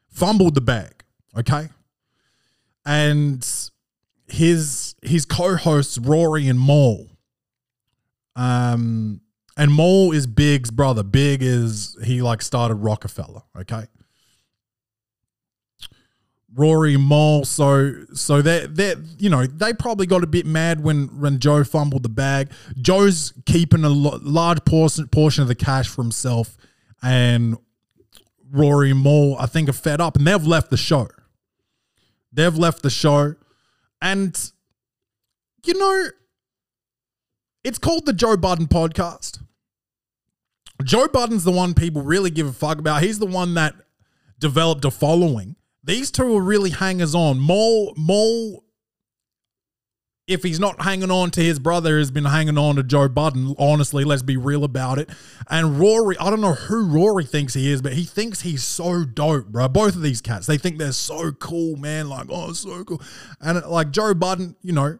fumbled 0.09 0.55
the 0.55 0.61
bag 0.61 1.03
okay? 1.37 1.69
And 2.85 3.47
his 4.27 4.95
his 5.01 5.25
co-hosts 5.25 5.97
rory 5.97 6.47
and 6.47 6.59
Mal, 6.59 7.07
um 8.35 9.21
and 9.57 9.75
Mal 9.75 10.11
is 10.11 10.25
Biggs' 10.27 10.71
brother. 10.71 11.03
Big 11.03 11.43
is 11.43 11.97
he 12.03 12.21
like 12.21 12.41
started 12.41 12.75
Roc-A-Fella 12.75 13.43
okay 13.59 13.85
Rory 16.55 16.97
Mal. 16.97 17.45
So 17.45 18.05
so 18.13 18.41
they 18.41 18.65
they 18.67 18.95
you 19.17 19.29
know 19.29 19.45
they 19.45 19.73
probably 19.73 20.05
got 20.05 20.23
a 20.23 20.27
bit 20.27 20.45
mad 20.45 20.83
when 20.83 21.07
when 21.19 21.39
Joe 21.39 21.63
fumbled 21.63 22.03
the 22.03 22.09
bag. 22.09 22.51
Joe's 22.79 23.33
keeping 23.45 23.83
a 23.83 23.89
lo- 23.89 24.19
large 24.21 24.63
portion 24.65 25.07
portion 25.07 25.41
of 25.41 25.47
the 25.47 25.55
cash 25.55 25.87
for 25.87 26.01
himself, 26.01 26.57
and 27.01 27.57
Rory 28.51 28.93
Mal, 28.93 29.37
I 29.39 29.45
think, 29.45 29.69
are 29.69 29.73
fed 29.73 30.01
up 30.01 30.17
and 30.17 30.27
they've 30.27 30.45
left 30.45 30.69
the 30.69 30.77
show. 30.77 31.07
They've 32.33 32.55
left 32.55 32.83
the 32.83 32.89
show. 32.89 33.35
And, 34.01 34.51
you 35.65 35.73
know, 35.73 36.09
it's 37.63 37.77
called 37.77 38.05
the 38.05 38.13
Joe 38.13 38.35
Budden 38.35 38.67
podcast. 38.67 39.41
Joe 40.83 41.07
Budden's 41.07 41.43
the 41.43 41.51
one 41.51 41.73
people 41.73 42.01
really 42.01 42.31
give 42.31 42.47
a 42.47 42.53
fuck 42.53 42.79
about. 42.79 43.03
He's 43.03 43.19
the 43.19 43.25
one 43.25 43.53
that 43.53 43.75
developed 44.39 44.83
a 44.83 44.91
following. 44.91 45.55
These 45.83 46.11
two 46.11 46.35
are 46.37 46.41
really 46.41 46.69
hangers 46.69 47.15
on. 47.15 47.45
Mal, 47.45 47.93
Mal, 47.97 48.63
if 50.27 50.43
he's 50.43 50.59
not 50.59 50.81
hanging 50.83 51.09
on 51.09 51.31
to 51.31 51.41
his 51.41 51.57
brother, 51.57 51.97
has 51.97 52.11
been 52.11 52.25
hanging 52.25 52.57
on 52.57 52.75
to 52.75 52.83
Joe 52.83 53.09
Budden. 53.09 53.55
Honestly, 53.57 54.03
let's 54.03 54.21
be 54.21 54.37
real 54.37 54.63
about 54.63 54.99
it. 54.99 55.09
And 55.49 55.79
Rory, 55.79 56.17
I 56.19 56.29
don't 56.29 56.41
know 56.41 56.53
who 56.53 56.85
Rory 56.85 57.25
thinks 57.25 57.55
he 57.55 57.71
is, 57.71 57.81
but 57.81 57.93
he 57.93 58.03
thinks 58.03 58.41
he's 58.41 58.63
so 58.63 59.03
dope, 59.03 59.47
bro. 59.47 59.67
Both 59.67 59.95
of 59.95 60.03
these 60.03 60.21
cats, 60.21 60.45
they 60.45 60.57
think 60.57 60.77
they're 60.77 60.91
so 60.91 61.31
cool, 61.31 61.75
man. 61.77 62.09
Like, 62.09 62.27
oh, 62.29 62.53
so 62.53 62.83
cool. 62.83 63.01
And 63.41 63.57
uh, 63.57 63.69
like 63.69 63.91
Joe 63.91 64.13
Budden, 64.13 64.55
you 64.61 64.73
know, 64.73 64.99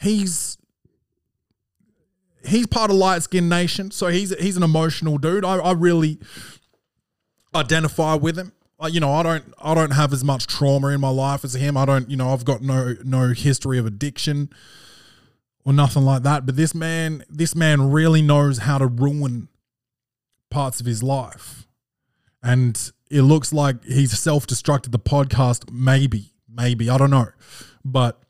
he's 0.00 0.56
he's 2.46 2.66
part 2.68 2.90
of 2.90 2.96
light 2.96 3.22
skin 3.22 3.48
nation, 3.48 3.90
so 3.90 4.06
he's 4.06 4.34
he's 4.38 4.56
an 4.56 4.62
emotional 4.62 5.18
dude. 5.18 5.44
I, 5.44 5.56
I 5.56 5.72
really 5.72 6.18
identify 7.54 8.14
with 8.14 8.38
him. 8.38 8.52
You 8.88 9.00
know, 9.00 9.12
I 9.12 9.22
don't 9.22 9.44
I 9.58 9.74
don't 9.74 9.90
have 9.92 10.12
as 10.12 10.24
much 10.24 10.46
trauma 10.46 10.88
in 10.88 11.00
my 11.00 11.10
life 11.10 11.44
as 11.44 11.54
him. 11.54 11.76
I 11.76 11.84
don't, 11.84 12.08
you 12.08 12.16
know, 12.16 12.30
I've 12.30 12.44
got 12.44 12.62
no 12.62 12.96
no 13.04 13.28
history 13.28 13.78
of 13.78 13.86
addiction 13.86 14.50
or 15.64 15.72
nothing 15.72 16.04
like 16.04 16.22
that. 16.22 16.46
But 16.46 16.56
this 16.56 16.74
man, 16.74 17.24
this 17.28 17.54
man 17.54 17.90
really 17.90 18.22
knows 18.22 18.58
how 18.58 18.78
to 18.78 18.86
ruin 18.86 19.48
parts 20.50 20.80
of 20.80 20.86
his 20.86 21.02
life, 21.02 21.66
and 22.42 22.90
it 23.10 23.22
looks 23.22 23.52
like 23.52 23.84
he's 23.84 24.18
self 24.18 24.46
destructed 24.46 24.92
the 24.92 24.98
podcast. 24.98 25.70
Maybe, 25.70 26.32
maybe 26.48 26.88
I 26.88 26.96
don't 26.96 27.10
know, 27.10 27.28
but 27.84 28.20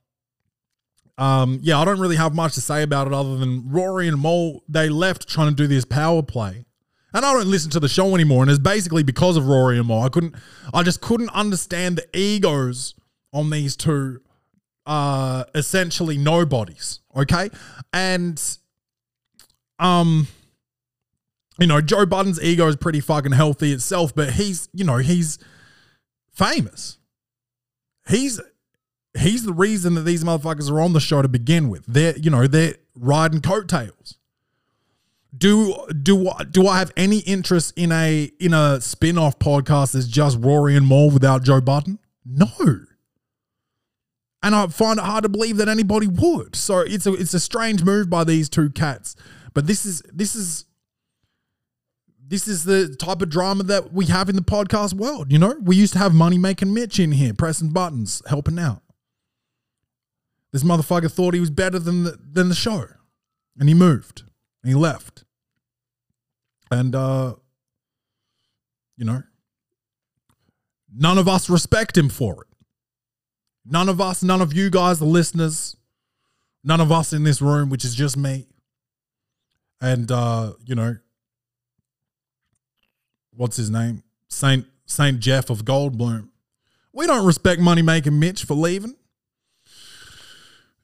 um, 1.20 1.60
yeah, 1.62 1.78
I 1.78 1.84
don't 1.84 2.00
really 2.00 2.16
have 2.16 2.34
much 2.34 2.54
to 2.54 2.62
say 2.62 2.82
about 2.82 3.06
it 3.06 3.12
other 3.12 3.36
than 3.36 3.68
Rory 3.68 4.08
and 4.08 4.20
Mal, 4.20 4.62
they 4.68 4.88
left 4.88 5.28
trying 5.28 5.50
to 5.50 5.54
do 5.54 5.66
this 5.66 5.84
power 5.84 6.22
play. 6.22 6.64
And 7.12 7.25
I 7.25 7.33
don't 7.33 7.49
listen 7.49 7.70
to 7.73 7.81
the 7.81 7.88
show 7.88 8.14
anymore. 8.14 8.42
And 8.42 8.51
it's 8.51 8.61
basically 8.61 9.03
because 9.03 9.37
of 9.37 9.46
Rory 9.46 9.79
and 9.79 9.88
Mal. 9.88 10.03
I 10.03 10.09
couldn't, 10.09 10.35
I 10.73 10.83
just 10.83 11.01
couldn't 11.01 11.31
understand 11.31 11.96
the 11.96 12.18
egos 12.18 12.94
on 13.33 13.51
these 13.51 13.77
two, 13.77 14.20
uh, 14.87 15.44
essentially 15.55 16.16
nobodies. 16.18 17.01
Okay. 17.16 17.51
And, 17.92 18.40
um, 19.79 20.29
you 21.59 21.66
know, 21.66 21.81
Joe 21.81 22.07
Budden's 22.07 22.42
ego 22.42 22.68
is 22.68 22.77
pretty 22.77 23.01
fucking 23.01 23.33
healthy 23.33 23.73
itself, 23.73 24.14
but 24.14 24.33
he's, 24.33 24.68
you 24.73 24.85
know, 24.85 24.96
he's 24.96 25.38
famous. 26.33 26.99
He's 28.09 28.40
he's 29.18 29.44
the 29.44 29.53
reason 29.53 29.94
that 29.94 30.03
these 30.03 30.25
motherfuckers 30.25 30.70
are 30.70 30.81
on 30.81 30.92
the 30.92 31.01
show 31.01 31.20
to 31.20 31.29
begin 31.29 31.68
with. 31.68 31.85
They're, 31.87 32.16
you 32.16 32.31
know, 32.31 32.46
they're 32.46 32.77
riding 32.94 33.40
coattails. 33.40 34.16
Do 35.36 35.86
do 36.02 36.30
do 36.50 36.66
I 36.66 36.78
have 36.78 36.92
any 36.96 37.18
interest 37.18 37.72
in 37.76 37.92
a 37.92 38.30
in 38.40 38.52
a 38.52 38.80
spin-off 38.80 39.38
podcast 39.38 39.92
that's 39.92 40.08
just 40.08 40.38
Rory 40.40 40.76
and 40.76 40.88
Mal 40.88 41.10
without 41.10 41.44
Joe 41.44 41.60
Budden? 41.60 41.98
No. 42.24 42.48
And 44.42 44.54
I 44.54 44.66
find 44.68 44.98
it 44.98 45.04
hard 45.04 45.22
to 45.22 45.28
believe 45.28 45.58
that 45.58 45.68
anybody 45.68 46.06
would. 46.08 46.56
So 46.56 46.80
it's 46.80 47.06
a 47.06 47.12
it's 47.12 47.34
a 47.34 47.40
strange 47.40 47.84
move 47.84 48.10
by 48.10 48.24
these 48.24 48.48
two 48.48 48.70
cats. 48.70 49.14
But 49.54 49.66
this 49.66 49.86
is 49.86 50.02
this 50.12 50.34
is 50.34 50.64
this 52.26 52.48
is 52.48 52.64
the 52.64 52.94
type 52.96 53.22
of 53.22 53.28
drama 53.28 53.64
that 53.64 53.92
we 53.92 54.06
have 54.06 54.28
in 54.28 54.36
the 54.36 54.42
podcast 54.42 54.94
world. 54.94 55.30
You 55.30 55.38
know, 55.38 55.56
we 55.62 55.76
used 55.76 55.92
to 55.92 55.98
have 56.00 56.14
money 56.14 56.38
making 56.38 56.72
Mitch 56.72 56.98
in 56.98 57.12
here, 57.12 57.34
pressing 57.34 57.70
buttons, 57.70 58.22
helping 58.28 58.58
out. 58.58 58.82
This 60.52 60.64
motherfucker 60.64 61.10
thought 61.10 61.34
he 61.34 61.40
was 61.40 61.50
better 61.50 61.78
than 61.78 62.04
the, 62.04 62.18
than 62.20 62.48
the 62.48 62.54
show, 62.54 62.86
and 63.58 63.68
he 63.68 63.74
moved 63.74 64.24
he 64.64 64.75
left. 64.75 65.25
And 66.70 66.94
uh, 66.94 67.35
you 68.96 69.05
know, 69.05 69.23
none 70.94 71.18
of 71.18 71.27
us 71.29 71.51
respect 71.51 71.96
him 71.96 72.09
for 72.09 72.42
it. 72.42 72.57
None 73.64 73.88
of 73.88 74.01
us, 74.01 74.23
none 74.23 74.40
of 74.40 74.53
you 74.53 74.70
guys, 74.70 74.99
the 74.99 75.05
listeners, 75.05 75.77
none 76.64 76.81
of 76.81 76.92
us 76.92 77.12
in 77.12 77.25
this 77.25 77.42
room, 77.42 77.70
which 77.70 77.85
is 77.85 77.94
just 77.94 78.16
me. 78.16 78.46
And 79.81 80.11
uh, 80.11 80.53
you 80.64 80.75
know, 80.75 80.96
what's 83.35 83.57
his 83.57 83.70
name? 83.70 84.03
Saint 84.29 84.66
Saint 84.87 85.20
Jeff 85.20 85.51
of 85.51 85.64
Goldblum. 85.64 86.29
We 86.92 87.07
don't 87.07 87.25
respect 87.25 87.61
money 87.61 87.83
making 87.83 88.18
Mitch 88.18 88.44
for 88.44 88.55
leaving. 88.55 88.96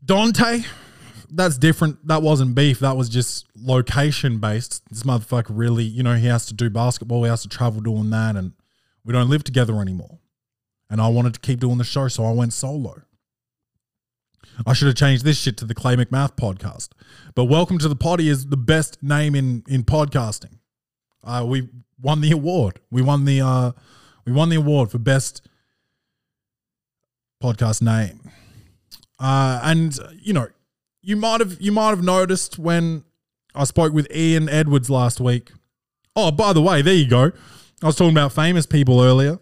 Dante, 0.05 0.63
that's 1.31 1.59
different. 1.59 2.07
That 2.07 2.23
wasn't 2.23 2.55
beef. 2.55 2.81
That 2.81 2.97
was 2.97 3.09
just 3.09 3.47
location 3.57 4.39
based. 4.39 4.89
This 4.89 5.03
motherfucker 5.03 5.51
really, 5.51 5.85
you 5.85 6.03
know, 6.03 6.15
he 6.15 6.27
has 6.27 6.47
to 6.47 6.55
do 6.55 6.71
basketball. 6.71 7.25
He 7.25 7.31
has 7.31 7.43
to 7.43 7.49
travel 7.49 7.81
doing 7.81 8.11
that, 8.11 8.37
and 8.37 8.53
we 9.05 9.13
don't 9.13 9.29
live 9.29 9.45
together 9.45 9.81
anymore. 9.81 10.19
And 10.89 11.01
I 11.01 11.09
wanted 11.09 11.35
to 11.35 11.41
keep 11.41 11.61
doing 11.61 11.79
the 11.79 11.85
show, 11.85 12.09
so 12.09 12.25
I 12.25 12.33
went 12.33 12.53
solo. 12.53 13.03
I 14.67 14.73
should 14.73 14.87
have 14.87 14.95
changed 14.95 15.25
this 15.25 15.39
shit 15.39 15.57
to 15.59 15.65
the 15.65 15.75
Clay 15.75 15.97
McMath 15.97 16.37
podcast. 16.37 16.91
But 17.35 17.45
welcome 17.45 17.79
to 17.79 17.89
the 17.89 17.97
potty 17.97 18.29
is 18.29 18.47
the 18.47 18.57
best 18.57 19.03
name 19.03 19.35
in 19.35 19.65
in 19.69 19.83
podcasting. 19.83 20.59
Uh, 21.23 21.45
we 21.47 21.69
won 22.01 22.21
the 22.21 22.31
award. 22.31 22.81
We 22.91 23.03
won 23.03 23.25
the 23.25 23.41
uh, 23.41 23.73
we 24.25 24.33
won 24.33 24.49
the 24.49 24.57
award 24.57 24.91
for 24.91 24.99
best 24.99 25.47
podcast 27.43 27.83
name. 27.83 28.21
Uh, 29.19 29.61
and 29.63 29.99
you 30.21 30.33
know, 30.33 30.49
you 31.07 31.15
might 31.15 31.39
have 31.39 31.57
you 31.61 31.71
might 31.71 31.91
have 31.91 32.03
noticed 32.03 32.59
when 32.59 33.05
I 33.55 33.63
spoke 33.63 33.93
with 33.93 34.13
Ian 34.13 34.49
Edwards 34.49 34.91
last 34.91 35.21
week. 35.21 35.53
Oh, 36.17 36.33
by 36.33 36.53
the 36.53 36.61
way, 36.61 36.83
there 36.83 36.95
you 36.95 37.09
go. 37.09 37.31
I 37.81 37.87
was 37.87 37.95
talking 37.95 38.11
about 38.11 38.33
famous 38.33 38.67
people 38.67 39.01
earlier 39.01 39.39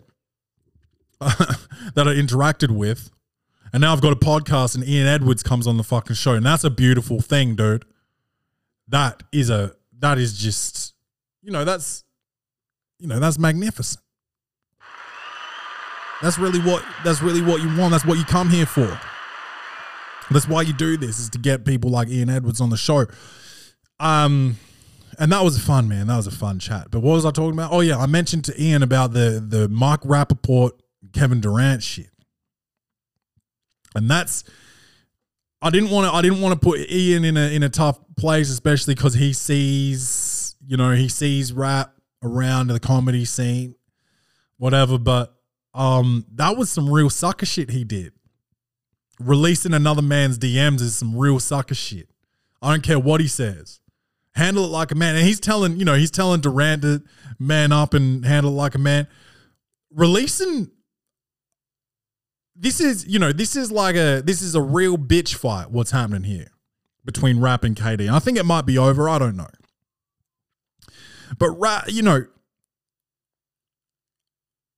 that 1.21 1.57
I 1.97 2.13
interacted 2.13 2.71
with. 2.71 3.11
And 3.73 3.81
now 3.81 3.95
I've 3.95 4.03
got 4.03 4.13
a 4.13 4.17
podcast 4.17 4.75
and 4.75 4.87
Ian 4.87 5.07
Edwards 5.07 5.43
comes 5.43 5.67
on 5.67 5.79
the 5.79 5.83
fucking 5.83 6.17
show. 6.17 6.35
And 6.35 6.45
that's 6.45 6.65
a 6.65 6.71
beautiful 6.71 7.23
thing, 7.23 7.57
dude. 7.57 7.87
That 8.89 9.23
is 9.33 9.49
a 9.49 9.75
that 10.01 10.19
is 10.19 10.37
just 10.37 10.93
you 11.41 11.51
know, 11.51 11.65
that's 11.65 12.05
you 12.99 13.09
know, 13.09 13.19
that's 13.19 13.39
magnificent. 13.39 14.03
That's 16.21 16.39
really 16.39 16.61
what 16.61 16.85
that's 17.05 17.23
really 17.23 17.41
what 17.41 17.63
you 17.63 17.75
want. 17.75 17.93
That's 17.93 18.05
what 18.05 18.19
you 18.19 18.25
come 18.25 18.51
here 18.51 18.67
for. 18.67 19.01
That's 20.31 20.49
why 20.49 20.63
you 20.63 20.73
do 20.73 20.97
this 20.97 21.19
is 21.19 21.31
to 21.31 21.39
get 21.39 21.65
people 21.65 21.91
like 21.91 22.09
Ian 22.09 22.31
Edwards 22.31 22.61
on 22.61 22.71
the 22.71 22.77
show. 22.77 23.07
Um, 24.01 24.57
and 25.19 25.31
that 25.33 25.45
was 25.45 25.59
fun, 25.59 25.89
man. 25.89 26.07
That 26.07 26.17
was 26.17 26.27
a 26.27 26.33
fun 26.33 26.59
chat. 26.59 26.91
But 26.91 27.01
what 27.01 27.13
was 27.13 27.25
I 27.25 27.31
talking 27.31 27.53
about? 27.53 27.73
Oh 27.73 27.81
yeah, 27.81 27.99
I 27.99 28.07
mentioned 28.07 28.45
to 28.47 28.63
Ian 28.63 28.83
about 28.83 29.13
the 29.13 29.45
the 29.47 29.69
Mike 29.69 30.01
Rapaport, 30.01 30.73
Kevin 31.13 31.41
Durant 31.41 31.83
shit, 31.83 32.11
and 33.95 34.11
that's. 34.11 34.45
I 35.63 35.71
didn't 35.71 35.91
want 35.91 36.11
to. 36.11 36.15
I 36.15 36.21
didn't 36.21 36.43
want 36.43 36.61
to 36.61 36.63
put 36.63 36.81
Ian 36.91 37.25
in 37.25 37.37
a 37.37 37.55
in 37.55 37.63
a 37.63 37.69
tough 37.69 37.99
place, 38.17 38.51
especially 38.51 38.95
because 38.95 39.15
he 39.15 39.33
sees, 39.33 40.57
you 40.67 40.77
know, 40.77 40.93
he 40.93 41.09
sees 41.09 41.53
rap 41.53 41.95
around 42.23 42.67
the 42.67 42.81
comedy 42.81 43.25
scene, 43.25 43.75
whatever. 44.59 44.99
But 44.99 45.35
um, 45.73 46.27
that 46.35 46.57
was 46.59 46.71
some 46.71 46.91
real 46.91 47.09
sucker 47.09 47.47
shit 47.47 47.71
he 47.71 47.85
did 47.85 48.13
releasing 49.19 49.75
another 49.75 50.03
man's 50.03 50.39
DMs 50.39 50.81
is 50.81 50.97
some 50.97 51.17
real 51.17 51.39
sucker 51.39 51.75
shit. 51.75 52.09
I 52.61 52.71
don't 52.71 52.83
care 52.83 52.99
what 52.99 53.21
he 53.21 53.29
says. 53.29 53.81
Handle 54.35 54.65
it 54.65 54.69
like 54.69 54.91
a 54.91 54.95
man. 54.95 55.15
And 55.15 55.25
he's 55.25 55.39
telling, 55.39 55.77
you 55.77 55.85
know, 55.85 55.95
he's 55.95 56.11
telling 56.11 56.41
Durant 56.41 56.83
to 56.83 57.03
man 57.39 57.73
up 57.73 57.95
and 57.95 58.25
handle 58.25 58.53
it 58.53 58.57
like 58.57 58.75
a 58.75 58.79
man. 58.79 59.07
Releasing 59.93 60.71
this 62.57 62.81
is, 62.81 63.07
you 63.07 63.19
know, 63.19 63.33
this 63.33 63.57
is 63.57 63.71
like 63.71 63.97
a 63.97 64.23
this 64.25 64.43
is 64.43 64.55
a 64.55 64.61
real 64.61 64.97
bitch 64.97 65.35
fight 65.35 65.71
what's 65.71 65.91
happening 65.91 66.25
here 66.25 66.49
between 67.05 67.41
Rap 67.41 67.65
and 67.65 67.77
KD. 67.77 68.11
I 68.11 68.19
think 68.19 68.39
it 68.39 68.45
might 68.47 68.67
be 68.67 68.79
over, 68.79 69.09
I 69.09 69.19
don't 69.19 69.37
know. 69.37 69.49
But 71.39 71.51
Rap, 71.51 71.85
you 71.89 72.03
know, 72.03 72.27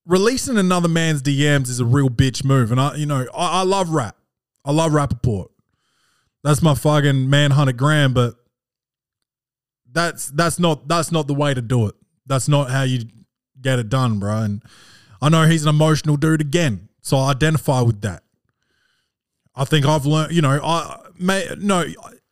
releasing 0.04 0.56
another 0.56 0.88
man's 0.88 1.22
DMs 1.22 1.68
is 1.68 1.80
a 1.80 1.84
real 1.84 2.08
bitch 2.08 2.44
move. 2.44 2.70
And 2.70 2.80
I, 2.80 2.94
you 2.96 3.06
know, 3.06 3.26
I, 3.34 3.60
I 3.60 3.62
love 3.62 3.90
Rap. 3.90 4.16
I 4.66 4.72
love 4.72 4.92
Rapaport. 4.92 5.46
That's 6.42 6.60
my 6.60 6.74
fucking 6.74 7.30
man, 7.30 7.52
Hundred 7.52 7.76
Grand, 7.76 8.12
but 8.12 8.34
that's 9.90 10.28
that's 10.28 10.58
not 10.58 10.88
that's 10.88 11.10
not 11.10 11.26
the 11.26 11.34
way 11.34 11.54
to 11.54 11.62
do 11.62 11.86
it. 11.86 11.94
That's 12.26 12.48
not 12.48 12.70
how 12.70 12.82
you 12.82 13.04
get 13.60 13.78
it 13.78 13.88
done, 13.88 14.18
bro. 14.18 14.38
And 14.38 14.62
I 15.22 15.28
know 15.28 15.46
he's 15.46 15.62
an 15.62 15.70
emotional 15.70 16.16
dude 16.16 16.40
again, 16.40 16.88
so 17.00 17.16
I 17.16 17.30
identify 17.30 17.80
with 17.80 18.02
that. 18.02 18.22
I 19.54 19.64
think 19.64 19.86
I've 19.86 20.04
learned, 20.04 20.32
you 20.32 20.42
know, 20.42 20.60
I 20.62 20.98
may 21.18 21.48
no, 21.58 21.84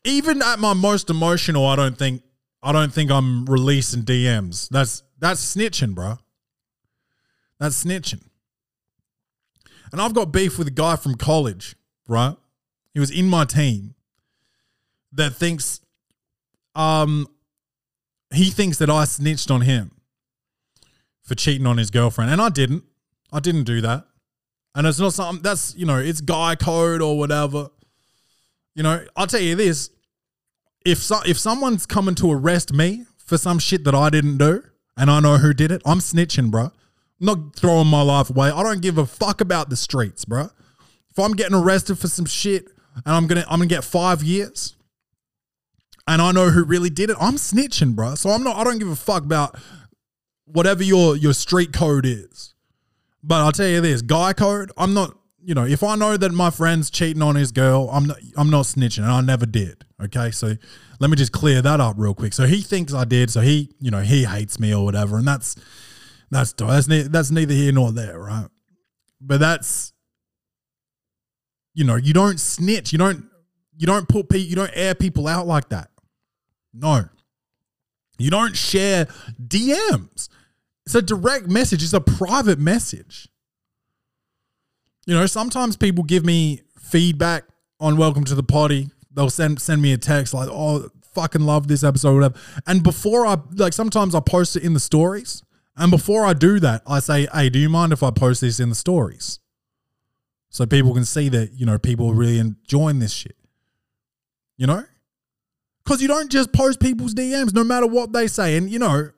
even 0.05 0.43
at 0.43 0.59
my 0.59 0.75
most 0.75 1.09
emotional, 1.09 1.67
I 1.67 1.77
don't 1.77 1.97
think 1.97 2.23
I 2.63 2.73
don't 2.73 2.93
think 2.93 3.11
I'm 3.11 3.47
releasing 3.47 4.03
DMs. 4.03 4.69
That's 4.69 5.03
that's 5.19 5.55
snitching, 5.55 5.95
bro. 5.95 6.19
That's 7.59 7.83
snitching. 7.83 8.23
And 9.93 10.03
I've 10.03 10.13
got 10.13 10.33
beef 10.33 10.59
with 10.59 10.67
a 10.67 10.73
guy 10.73 10.97
from 10.97 11.15
college, 11.15 11.77
right? 12.09 12.37
He 12.93 13.01
was 13.01 13.11
in 13.11 13.27
my 13.27 13.45
team 13.45 13.95
that 15.13 15.35
thinks 15.35 15.81
um 16.75 17.29
he 18.33 18.51
thinks 18.51 18.79
that 18.79 18.91
I 18.91 19.05
snitched 19.05 19.51
on 19.51 19.63
him 19.63 19.93
for 21.23 21.35
cheating 21.35 21.67
on 21.67 21.79
his 21.79 21.91
girlfriend. 21.91 22.31
And 22.31 22.41
I 22.41 22.49
didn't. 22.49 22.85
I 23.33 23.41
didn't 23.41 23.65
do 23.65 23.81
that. 23.81 24.05
And 24.75 24.87
it's 24.87 24.99
not 24.99 25.13
something 25.13 25.43
that's, 25.43 25.75
you 25.77 25.87
know, 25.87 25.99
it's 25.99 26.21
guy 26.21 26.55
code 26.57 27.01
or 27.01 27.17
whatever. 27.19 27.69
You 28.75 28.83
know, 28.83 29.05
I'll 29.17 29.27
tell 29.27 29.41
you 29.41 29.55
this. 29.55 29.91
If 30.85 30.99
so, 30.99 31.21
if 31.27 31.39
someone's 31.39 31.87
coming 31.87 32.15
to 32.17 32.31
arrest 32.31 32.73
me 32.73 33.07
for 33.17 33.39
some 33.39 33.59
shit 33.59 33.85
that 33.85 33.95
I 33.95 34.11
didn't 34.11 34.39
do 34.39 34.63
and 34.97 35.11
I 35.11 35.21
know 35.21 35.39
who 35.39 35.55
did 35.55 35.73
it, 35.73 35.81
I'm 35.87 35.99
snitching, 35.99 36.51
bro. 36.51 36.65
I'm 36.65 36.73
not 37.21 37.57
throwing 37.57 37.87
my 37.87 38.03
life 38.03 38.31
away. 38.31 38.51
I 38.51 38.63
don't 38.63 38.83
give 38.83 38.99
a 38.99 39.07
fuck 39.07 39.41
about 39.41 39.71
the 39.71 39.77
streets, 39.77 40.25
bro. 40.25 40.51
If 41.17 41.25
I'm 41.25 41.33
getting 41.33 41.55
arrested 41.55 41.99
for 41.99 42.09
some 42.09 42.25
shit 42.25 42.67
and 43.05 43.15
I'm 43.15 43.27
gonna 43.27 43.45
I'm 43.49 43.59
gonna 43.59 43.67
get 43.67 43.85
five 43.85 44.23
years, 44.23 44.77
and 46.07 46.21
I 46.21 46.33
know 46.33 46.51
who 46.51 46.65
really 46.65 46.91
did 46.91 47.11
it, 47.11 47.17
I'm 47.21 47.35
snitching, 47.35 47.95
bro. 47.95 48.15
So 48.15 48.31
I'm 48.31 48.43
not. 48.43 48.57
I 48.57 48.65
don't 48.65 48.79
give 48.79 48.89
a 48.89 48.97
fuck 48.97 49.25
about 49.25 49.57
whatever 50.45 50.83
your 50.83 51.17
your 51.17 51.33
street 51.33 51.73
code 51.73 52.05
is. 52.05 52.55
But 53.23 53.37
I'll 53.37 53.53
tell 53.53 53.69
you 53.69 53.81
this, 53.81 54.03
guy 54.03 54.33
code. 54.33 54.73
I'm 54.77 54.95
not. 54.95 55.17
You 55.47 55.55
know, 55.55 55.65
if 55.65 55.83
I 55.83 55.95
know 55.95 56.17
that 56.17 56.33
my 56.33 56.51
friend's 56.51 56.91
cheating 56.91 57.23
on 57.23 57.37
his 57.37 57.53
girl, 57.53 57.89
I'm 57.93 58.07
not. 58.07 58.19
I'm 58.37 58.51
not 58.51 58.65
snitching, 58.65 59.03
and 59.03 59.13
I 59.13 59.21
never 59.21 59.47
did. 59.47 59.85
Okay, 60.03 60.31
so 60.31 60.55
let 61.01 61.11
me 61.11 61.17
just 61.17 61.33
clear 61.33 61.63
that 61.63 61.81
up 61.81 61.95
real 61.97 62.15
quick. 62.15 62.33
So 62.33 62.47
he 62.47 62.61
thinks 62.61 62.93
I 62.93 63.05
did. 63.05 63.31
So 63.31 63.41
he, 63.41 63.71
you 63.79 63.91
know, 63.91 64.01
he 64.01 64.25
hates 64.25 64.59
me 64.59 64.75
or 64.75 64.85
whatever, 64.85 65.17
and 65.17 65.29
that's 65.29 65.55
that's 66.31 66.53
that's 66.53 66.87
that's 66.87 67.31
neither 67.31 67.55
here 67.55 67.73
nor 67.73 67.93
there, 67.93 68.19
right? 68.19 68.49
But 69.21 69.41
that's 69.41 69.94
you 71.75 71.85
know, 71.85 71.97
you 71.97 72.13
don't 72.13 72.41
snitch. 72.41 72.93
You 72.93 72.99
don't 72.99 73.25
you 73.77 73.87
don't 73.87 74.09
put 74.09 74.29
people 74.29 74.47
you 74.47 74.57
don't 74.57 74.71
air 74.75 74.95
people 74.95 75.27
out 75.27 75.47
like 75.47 75.69
that. 75.71 75.91
No. 76.73 77.09
You 78.19 78.31
don't 78.31 78.57
share 78.57 79.07
DMs. 79.43 80.29
It's 80.87 80.95
a 80.95 81.03
direct 81.03 81.49
message, 81.49 81.83
it's 81.83 81.93
a 81.93 82.01
private 82.01 82.59
message. 82.59 83.29
You 85.07 85.15
know, 85.15 85.27
sometimes 85.27 85.77
people 85.77 86.05
give 86.05 86.25
me 86.25 86.63
feedback 86.79 87.45
on 87.81 87.97
welcome 87.97 88.25
to 88.25 88.35
the 88.35 88.43
potty. 88.43 88.91
They'll 89.13 89.31
send 89.31 89.61
send 89.61 89.83
me 89.83 89.93
a 89.93 89.99
text 89.99 90.33
like, 90.33 90.49
"Oh, 90.51 90.89
fucking 91.15 91.43
love 91.43 91.69
this 91.69 91.83
episode 91.83 92.15
whatever." 92.15 92.39
And 92.67 92.83
before 92.83 93.27
I 93.27 93.37
like 93.55 93.73
sometimes 93.73 94.15
I 94.15 94.21
post 94.21 94.57
it 94.57 94.63
in 94.63 94.75
the 94.75 94.81
stories. 94.81 95.43
And 95.77 95.91
before 95.91 96.25
I 96.25 96.35
do 96.35 96.61
that, 96.61 96.83
I 96.87 97.01
say, 97.01 97.27
"Hey, 97.33 97.51
do 97.51 97.59
you 97.59 97.69
mind 97.69 97.93
if 97.93 98.03
I 98.03 98.11
post 98.13 98.41
this 98.43 98.61
in 98.61 98.69
the 98.69 98.75
stories?" 98.77 99.41
So 100.55 100.65
people 100.67 100.95
can 100.95 101.05
see 101.05 101.29
that, 101.31 101.55
you 101.55 101.67
know, 101.67 101.81
people 101.81 102.09
are 102.11 102.15
really 102.15 102.39
enjoying 102.39 103.01
this 103.01 103.13
shit. 103.13 103.37
You 104.57 104.69
know? 104.69 104.85
Because 105.83 106.01
you 106.01 106.07
don't 106.07 106.31
just 106.31 106.53
post 106.53 106.79
people's 106.79 107.13
DMs 107.13 107.53
no 107.53 107.65
matter 107.65 107.89
what 107.89 108.13
they 108.13 108.29
say. 108.29 108.57
And, 108.57 108.71
you 108.71 108.79
know, 108.79 109.11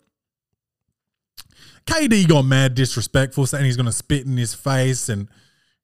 KD 1.85 2.27
got 2.27 2.47
mad 2.47 2.75
disrespectful, 2.75 3.45
saying 3.45 3.67
he's 3.67 3.77
going 3.77 3.85
to 3.85 3.93
spit 3.93 4.25
in 4.25 4.39
his 4.39 4.55
face 4.55 5.11
and 5.11 5.29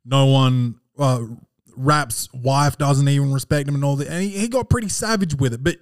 no 0.07 0.25
one, 0.25 0.77
uh, 0.99 1.21
Rap's 1.77 2.33
wife 2.33 2.79
doesn't 2.79 3.07
even 3.07 3.31
respect 3.31 3.69
him 3.69 3.75
and 3.75 3.85
all 3.85 3.97
that. 3.97 4.09
And 4.09 4.23
he, 4.23 4.31
he 4.31 4.49
got 4.49 4.71
pretty 4.71 4.89
savage 4.89 5.35
with 5.35 5.53
it. 5.53 5.63
But 5.63 5.77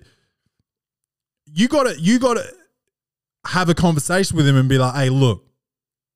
you 1.47 1.69
got 1.69 1.85
to, 1.85 1.97
you 1.97 2.19
got 2.19 2.35
to 2.35 2.45
have 3.47 3.69
a 3.69 3.75
conversation 3.75 4.37
with 4.37 4.49
him 4.49 4.57
and 4.57 4.69
be 4.69 4.79
like, 4.79 4.97
hey, 4.97 5.11
look, 5.11 5.45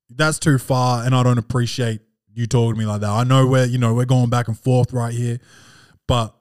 that's 0.09 0.39
too 0.39 0.57
far 0.57 1.05
and 1.05 1.15
I 1.15 1.23
don't 1.23 1.37
appreciate 1.37 2.01
you 2.35 2.45
talking 2.47 2.73
to 2.73 2.79
me 2.79 2.85
like 2.85 3.01
that. 3.01 3.09
I 3.09 3.23
know 3.23 3.47
we're, 3.47 3.65
you 3.65 3.77
know, 3.77 3.93
we're 3.93 4.05
going 4.05 4.29
back 4.29 4.47
and 4.47 4.59
forth 4.59 4.93
right 4.93 5.13
here. 5.13 5.39
But 6.07 6.35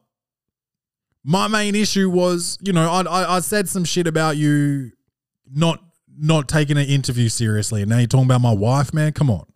my 1.23 1.49
main 1.49 1.75
issue 1.75 2.11
was, 2.11 2.59
you 2.61 2.73
know, 2.73 2.91
I, 2.91 3.03
I, 3.03 3.37
I 3.37 3.41
said 3.41 3.69
some 3.69 3.85
shit 3.85 4.07
about 4.07 4.37
you 4.37 4.91
not 5.51 5.81
not 6.17 6.49
taking 6.49 6.77
an 6.77 6.87
interview 6.87 7.29
seriously. 7.29 7.83
And 7.83 7.91
now 7.91 7.99
you're 7.99 8.07
talking 8.07 8.27
about 8.27 8.41
my 8.41 8.53
wife, 8.53 8.93
man. 8.93 9.13
Come 9.13 9.31
on. 9.31 9.47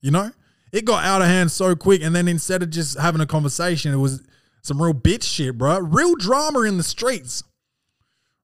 You 0.00 0.10
know? 0.10 0.30
It 0.72 0.84
got 0.84 1.04
out 1.04 1.22
of 1.22 1.28
hand 1.28 1.52
so 1.52 1.76
quick. 1.76 2.02
And 2.02 2.16
then 2.16 2.26
instead 2.26 2.62
of 2.62 2.70
just 2.70 2.98
having 2.98 3.20
a 3.20 3.26
conversation, 3.26 3.92
it 3.92 3.98
was 3.98 4.22
some 4.62 4.82
real 4.82 4.94
bitch 4.94 5.22
shit, 5.22 5.56
bro. 5.56 5.78
Real 5.78 6.16
drama 6.16 6.62
in 6.62 6.78
the 6.78 6.82
streets. 6.82 7.44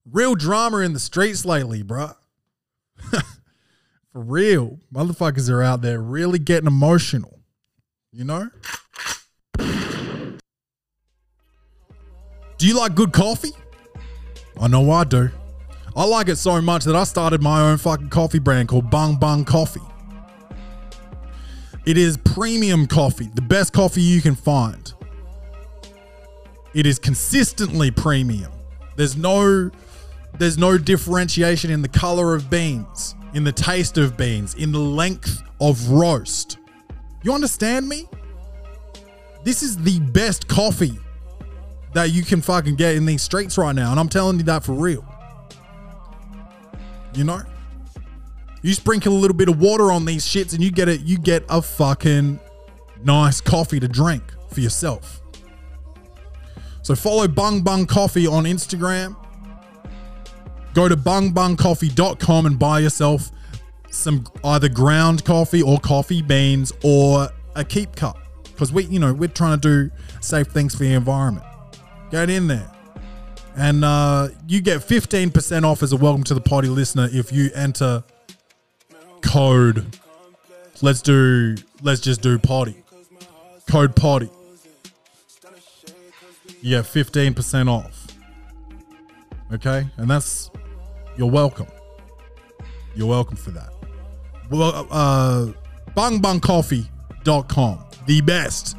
Real 0.05 0.35
drama 0.35 0.79
in 0.79 0.93
the 0.93 1.01
streets 1.01 1.45
lately, 1.45 1.83
bro. 1.83 2.13
For 4.13 4.21
real. 4.21 4.81
Motherfuckers 4.93 5.49
are 5.51 5.63
out 5.63 5.83
there 5.83 6.01
really 6.01 6.39
getting 6.39 6.67
emotional. 6.67 7.41
You 8.13 8.25
know? 8.25 8.51
Do 12.59 12.67
you 12.67 12.77
like 12.77 12.95
good 12.95 13.13
coffee? 13.13 13.53
I 14.61 14.69
know 14.69 14.91
I 14.91 15.05
do. 15.05 15.31
I 15.97 16.05
like 16.05 16.29
it 16.29 16.37
so 16.37 16.61
much 16.61 16.85
that 16.85 16.95
I 16.95 17.05
started 17.05 17.43
my 17.43 17.61
own 17.61 17.79
fucking 17.79 18.11
coffee 18.11 18.39
brand 18.39 18.69
called 18.69 18.91
Bung 18.91 19.17
Bung 19.17 19.45
Coffee. 19.45 19.81
It 21.87 21.97
is 21.97 22.19
premium 22.19 22.87
coffee, 22.87 23.31
the 23.35 23.41
best 23.41 23.73
coffee 23.73 24.03
you 24.03 24.21
can 24.21 24.35
find. 24.35 24.93
It 26.75 26.87
is 26.87 26.99
consistently 26.99 27.91
premium. 27.91 28.53
There's 28.97 29.17
no 29.17 29.71
there's 30.39 30.59
no 30.59 30.79
differentiation 30.79 31.71
in 31.71 31.83
the 31.83 31.89
color 31.89 32.35
of 32.35 32.51
beans, 32.51 33.15
in 33.35 33.45
the 33.45 33.53
taste 33.53 33.99
of 33.99 34.17
beans, 34.17 34.55
in 34.55 34.73
the 34.73 34.79
length 34.79 35.43
of 35.61 35.91
roast. 35.91 36.59
You 37.23 37.33
understand 37.33 37.89
me? 37.89 38.09
This 39.45 39.63
is 39.63 39.77
the 39.77 40.01
best 40.01 40.49
coffee 40.49 40.99
that 41.93 42.11
you 42.11 42.23
can 42.23 42.41
fucking 42.41 42.77
get 42.77 42.97
in 42.97 43.07
these 43.07 43.23
streets 43.23 43.59
right 43.59 43.75
now. 43.75 43.91
And 43.91 44.01
I'm 44.01 44.09
telling 44.09 44.39
you 44.39 44.45
that 44.45 44.65
for 44.65 44.73
real. 44.73 45.05
You 47.15 47.25
know? 47.25 47.43
You 48.63 48.75
sprinkle 48.75 49.13
a 49.13 49.19
little 49.19 49.37
bit 49.37 49.49
of 49.49 49.59
water 49.59 49.91
on 49.91 50.05
these 50.05 50.25
shits 50.25 50.53
and 50.53 50.63
you 50.63 50.71
get 50.71 50.89
it, 50.89 51.01
you 51.01 51.19
get 51.19 51.45
a 51.49 51.63
fucking 51.63 52.39
nice 53.03 53.41
coffee 53.41 53.81
to 53.81 53.89
drink 53.89 54.23
for 54.51 54.61
yourself. 54.61 55.23
So 56.83 56.95
follow 56.95 57.27
Bung 57.29 57.63
Bung 57.63 57.87
Coffee 57.87 58.27
on 58.27 58.45
Instagram. 58.45 59.17
Go 60.75 60.89
to 60.89 60.97
bungbungcoffee.com 60.97 62.47
and 62.47 62.59
buy 62.59 62.81
yourself 62.81 63.31
some 63.91 64.25
either 64.45 64.69
ground 64.69 65.25
coffee 65.25 65.63
or 65.63 65.79
coffee 65.79 66.23
beans 66.23 66.73
or 66.85 67.29
a 67.57 67.65
keep 67.65 67.97
cup. 67.97 68.19
Because 68.45 68.73
we, 68.73 68.85
you 68.85 68.99
know, 69.01 69.13
we're 69.13 69.29
trying 69.29 69.59
to 69.59 69.89
do 69.89 69.95
safe 70.21 70.47
things 70.49 70.75
for 70.75 70.85
the 70.85 70.93
environment. 70.93 71.47
Get 72.11 72.31
in 72.31 72.47
there. 72.47 72.71
And 73.57 73.85
uh, 73.85 74.29
you 74.47 74.61
get 74.61 74.81
15% 74.81 75.65
off 75.65 75.83
as 75.83 75.93
a 75.93 75.97
welcome 75.97 76.25
to 76.25 76.35
the 76.35 76.41
party 76.41 76.69
listener 76.69 77.09
if 77.13 77.33
you 77.33 77.51
enter 77.55 78.05
code. 79.23 79.99
Let's 80.83 81.03
do, 81.03 81.57
let's 81.83 82.01
just 82.01 82.23
do 82.23 82.39
party. 82.39 82.77
Code 83.69 83.97
party. 83.97 84.31
You 86.63 86.77
get 86.77 86.85
15% 86.85 87.69
off. 87.69 88.00
Okay? 89.53 89.87
And 89.97 90.11
that's, 90.11 90.51
you're 91.17 91.31
welcome. 91.31 91.67
You're 92.95 93.09
welcome 93.09 93.37
for 93.37 93.51
that. 93.53 93.73
Well, 94.51 94.87
uh, 94.91 95.47
bungbungcoffee.com. 95.97 97.85
The 98.07 98.21
best. 98.23 98.77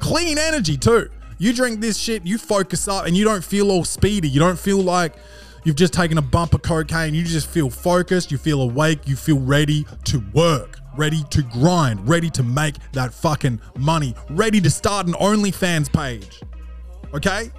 Clean 0.00 0.38
energy 0.38 0.76
too. 0.76 1.08
You 1.38 1.52
drink 1.52 1.80
this 1.80 1.96
shit, 1.96 2.24
you 2.24 2.38
focus 2.38 2.86
up, 2.88 3.06
and 3.06 3.16
you 3.16 3.24
don't 3.24 3.44
feel 3.44 3.70
all 3.70 3.84
speedy. 3.84 4.28
You 4.28 4.40
don't 4.40 4.58
feel 4.58 4.78
like 4.78 5.14
you've 5.64 5.76
just 5.76 5.92
taken 5.92 6.18
a 6.18 6.22
bump 6.22 6.54
of 6.54 6.62
cocaine. 6.62 7.14
You 7.14 7.24
just 7.24 7.48
feel 7.48 7.70
focused, 7.70 8.30
you 8.30 8.38
feel 8.38 8.62
awake, 8.62 9.06
you 9.06 9.16
feel 9.16 9.38
ready 9.38 9.86
to 10.04 10.22
work, 10.32 10.78
ready 10.96 11.24
to 11.30 11.42
grind, 11.42 12.08
ready 12.08 12.30
to 12.30 12.42
make 12.42 12.74
that 12.92 13.12
fucking 13.12 13.60
money, 13.76 14.14
ready 14.30 14.60
to 14.60 14.70
start 14.70 15.06
an 15.06 15.14
OnlyFans 15.14 15.92
page. 15.92 16.42
Okay? 17.14 17.50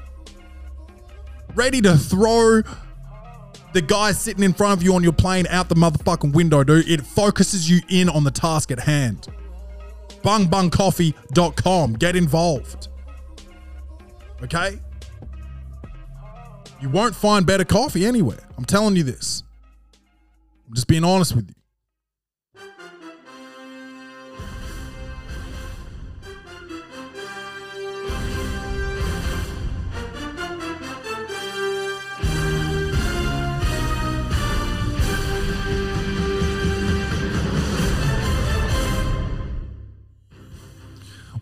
Ready 1.55 1.81
to 1.81 1.97
throw 1.97 2.61
the 3.73 3.81
guy 3.81 4.11
sitting 4.11 4.43
in 4.43 4.53
front 4.53 4.79
of 4.79 4.83
you 4.83 4.95
on 4.95 5.03
your 5.03 5.13
plane 5.13 5.45
out 5.49 5.69
the 5.69 5.75
motherfucking 5.75 6.33
window, 6.33 6.63
dude. 6.63 6.89
It 6.89 7.01
focuses 7.01 7.69
you 7.69 7.81
in 7.89 8.09
on 8.09 8.23
the 8.23 8.31
task 8.31 8.71
at 8.71 8.79
hand. 8.79 9.27
Bungbungcoffee.com. 10.23 11.93
Get 11.93 12.15
involved. 12.15 12.87
Okay? 14.41 14.79
You 16.81 16.89
won't 16.89 17.15
find 17.15 17.45
better 17.45 17.65
coffee 17.65 18.05
anywhere. 18.05 18.47
I'm 18.57 18.65
telling 18.65 18.95
you 18.95 19.03
this. 19.03 19.43
I'm 20.67 20.73
just 20.73 20.87
being 20.87 21.03
honest 21.03 21.35
with 21.35 21.49
you. 21.49 21.62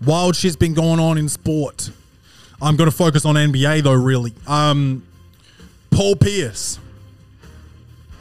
Wild 0.06 0.36
shit's 0.36 0.56
been 0.56 0.74
going 0.74 0.99
on 0.99 1.18
in 1.18 1.30
sport. 1.30 1.91
I'm 2.62 2.76
going 2.76 2.89
to 2.89 2.95
focus 2.95 3.26
on 3.26 3.36
NBA 3.36 3.84
though, 3.84 3.93
really. 3.93 4.34
Um, 4.47 5.04
Paul 5.91 6.16
Pierce. 6.16 6.80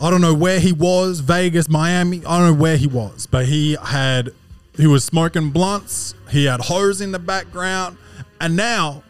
I 0.00 0.10
don't 0.10 0.22
know 0.22 0.34
where 0.34 0.60
he 0.60 0.72
was, 0.72 1.20
Vegas, 1.20 1.68
Miami. 1.68 2.24
I 2.24 2.38
don't 2.38 2.46
know 2.48 2.60
where 2.60 2.76
he 2.76 2.86
was, 2.86 3.26
but 3.26 3.44
he 3.46 3.76
had, 3.82 4.30
he 4.76 4.86
was 4.86 5.04
smoking 5.04 5.50
blunts. 5.50 6.14
He 6.30 6.46
had 6.46 6.60
hoes 6.60 7.02
in 7.02 7.12
the 7.12 7.18
background. 7.18 7.98
And 8.40 8.56
now 8.56 9.02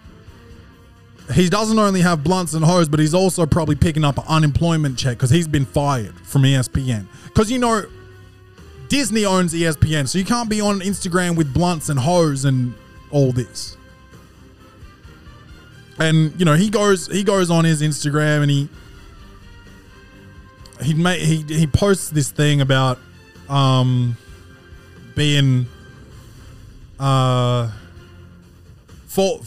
he 1.33 1.49
doesn't 1.49 1.79
only 1.79 2.01
have 2.01 2.25
blunts 2.25 2.55
and 2.55 2.64
hoes, 2.64 2.89
but 2.89 2.99
he's 2.99 3.14
also 3.14 3.47
probably 3.47 3.77
picking 3.77 4.05
up 4.05 4.18
an 4.18 4.25
unemployment 4.27 4.99
check 4.99 5.16
because 5.16 5.31
he's 5.31 5.47
been 5.47 5.64
fired 5.64 6.14
from 6.27 6.43
ESPN. 6.43 7.07
Because, 7.27 7.53
you 7.53 7.61
know, 7.61 7.85
Disney 8.91 9.24
owns 9.24 9.55
ESPN, 9.55 10.09
so 10.09 10.18
you 10.18 10.24
can't 10.24 10.51
be 10.51 10.61
on 10.61 10.80
Instagram 10.80 11.36
with 11.36 11.55
blunts 11.55 11.88
and 11.88 11.99
hoes 11.99 12.45
and 12.45 12.74
all 13.12 13.30
this. 13.30 13.76
And 15.99 16.38
you 16.38 16.45
know 16.45 16.55
he 16.55 16.68
goes 16.70 17.07
he 17.07 17.22
goes 17.22 17.51
on 17.51 17.64
his 17.64 17.82
Instagram 17.82 18.43
and 18.43 18.51
he 18.51 18.68
he 20.82 20.95
made 20.95 21.20
he 21.20 21.43
he 21.43 21.66
posts 21.68 22.11
this 22.11 22.32
thing 22.32 22.61
about 22.61 22.99
um 23.49 24.16
being 25.14 25.66
uh 26.99 27.70
fall, 29.07 29.38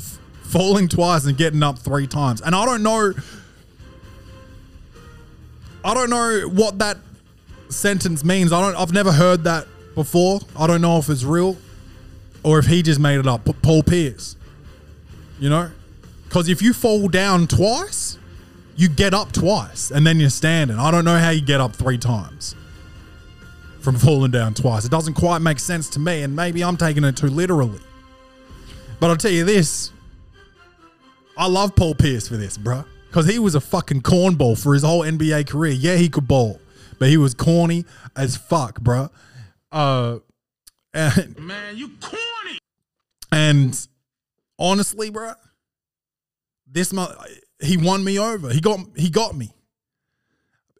falling 0.43 0.87
twice 0.87 1.25
and 1.25 1.37
getting 1.37 1.63
up 1.63 1.79
three 1.79 2.07
times. 2.07 2.39
And 2.39 2.55
I 2.55 2.65
don't 2.65 2.81
know 2.81 3.13
I 5.83 5.93
don't 5.93 6.09
know 6.09 6.47
what 6.47 6.79
that 6.79 6.97
sentence 7.69 8.23
means. 8.23 8.51
I 8.51 8.61
don't. 8.61 8.75
I've 8.75 8.93
never 8.93 9.11
heard 9.11 9.43
that 9.45 9.67
before. 9.95 10.39
I 10.57 10.67
don't 10.67 10.81
know 10.81 10.97
if 10.97 11.09
it's 11.09 11.23
real 11.23 11.57
or 12.43 12.59
if 12.59 12.65
he 12.65 12.81
just 12.81 12.99
made 12.99 13.19
it 13.19 13.27
up. 13.27 13.47
Paul 13.61 13.83
Pierce, 13.83 14.35
you 15.39 15.49
know, 15.49 15.71
because 16.25 16.49
if 16.49 16.61
you 16.61 16.73
fall 16.73 17.07
down 17.07 17.47
twice, 17.47 18.17
you 18.75 18.89
get 18.89 19.13
up 19.13 19.31
twice 19.31 19.91
and 19.91 20.05
then 20.05 20.19
you're 20.19 20.29
standing. 20.29 20.77
I 20.77 20.91
don't 20.91 21.05
know 21.05 21.17
how 21.17 21.29
you 21.29 21.41
get 21.41 21.61
up 21.61 21.75
three 21.75 21.97
times 21.97 22.55
from 23.79 23.95
falling 23.99 24.31
down 24.31 24.53
twice. 24.53 24.85
It 24.85 24.91
doesn't 24.91 25.13
quite 25.13 25.41
make 25.41 25.59
sense 25.59 25.89
to 25.91 25.99
me, 25.99 26.23
and 26.23 26.35
maybe 26.35 26.63
I'm 26.63 26.77
taking 26.77 27.03
it 27.03 27.17
too 27.17 27.27
literally. 27.27 27.79
But 28.99 29.09
I'll 29.09 29.17
tell 29.17 29.31
you 29.31 29.43
this. 29.43 29.91
I 31.35 31.47
love 31.47 31.75
Paul 31.75 31.95
Pierce 31.95 32.27
for 32.27 32.37
this, 32.37 32.57
bruh. 32.57 32.85
Because 33.07 33.27
he 33.27 33.37
was 33.37 33.55
a 33.55 33.61
fucking 33.61 34.01
cornball 34.01 34.61
for 34.61 34.73
his 34.73 34.83
whole 34.83 35.01
NBA 35.01 35.47
career. 35.47 35.73
Yeah, 35.73 35.95
he 35.95 36.09
could 36.09 36.27
ball, 36.27 36.59
but 37.03 37.09
he 37.09 37.17
was 37.17 37.33
corny 37.33 37.83
as 38.15 38.37
fuck, 38.37 38.79
bruh. 38.79 39.09
Uh, 39.73 40.19
and, 40.93 41.37
Man, 41.37 41.75
you 41.75 41.89
corny. 41.99 42.59
and 43.29 43.87
honestly, 44.57 45.11
bruh, 45.11 45.35
this 46.65 46.93
month 46.93 47.13
he 47.61 47.75
won 47.75 48.05
me 48.05 48.17
over. 48.17 48.51
He 48.51 48.61
got 48.61 48.79
he 48.95 49.09
got 49.09 49.35
me. 49.35 49.51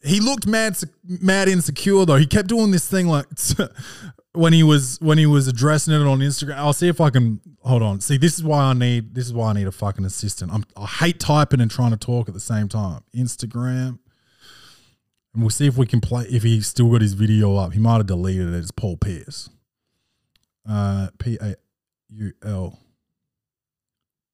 He 0.02 0.22
looked 0.22 0.48
mad 0.48 0.78
mad 1.04 1.50
insecure 1.50 2.06
though. 2.06 2.16
He 2.16 2.26
kept 2.26 2.48
doing 2.48 2.72
this 2.72 2.88
thing 2.88 3.10
like 3.10 3.26
when 4.32 4.54
he 4.54 4.64
was 4.64 4.98
when 5.02 5.18
he 5.18 5.26
was 5.26 5.50
addressing 5.50 5.94
it 5.94 6.08
on 6.08 6.20
Instagram. 6.20 6.56
I'll 6.56 6.72
see 6.72 6.88
if 6.88 7.02
I 7.02 7.10
can 7.10 7.42
hold 7.64 7.82
on. 7.82 8.00
See, 8.00 8.16
this 8.16 8.38
is 8.38 8.46
why 8.46 8.62
I 8.62 8.72
need 8.72 9.14
this 9.14 9.26
is 9.26 9.34
why 9.34 9.50
I 9.50 9.54
need 9.56 9.68
a 9.68 9.74
fucking 9.74 10.06
assistant. 10.06 10.54
I'm, 10.54 10.64
I 10.78 10.86
hate 10.86 11.20
typing 11.20 11.60
and 11.60 11.70
trying 11.70 11.92
to 11.92 11.98
talk 11.98 12.30
at 12.30 12.34
the 12.34 12.40
same 12.40 12.70
time. 12.70 13.02
Instagram. 13.14 14.00
And 15.34 15.42
we'll 15.42 15.50
see 15.50 15.66
if 15.66 15.78
we 15.78 15.88
can 15.88 16.00
play 16.00 16.26
if 16.30 16.44
he 16.44 16.62
still 16.62 16.92
got 16.92 17.02
his 17.02 17.14
video 17.14 17.56
up. 17.56 17.74
He 17.74 17.80
might 17.80 17.98
have 17.98 18.06
deleted 18.06 18.54
it. 18.54 18.58
It's 18.58 18.72
Paul 18.72 18.98
Pierce. 18.98 19.50
Uh 20.68 21.08
P 21.18 21.38
A 21.42 21.56
U 22.10 22.34
L 22.44 22.80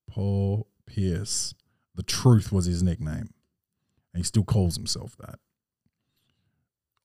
Paul 0.10 0.68
Pierce. 0.86 1.54
The 1.95 2.04
truth 2.04 2.52
was 2.52 2.66
his 2.66 2.84
nickname. 2.84 3.34
And 4.14 4.18
he 4.18 4.24
still 4.24 4.43
calls 4.43 4.76
himself 4.76 5.16
that. 5.20 5.39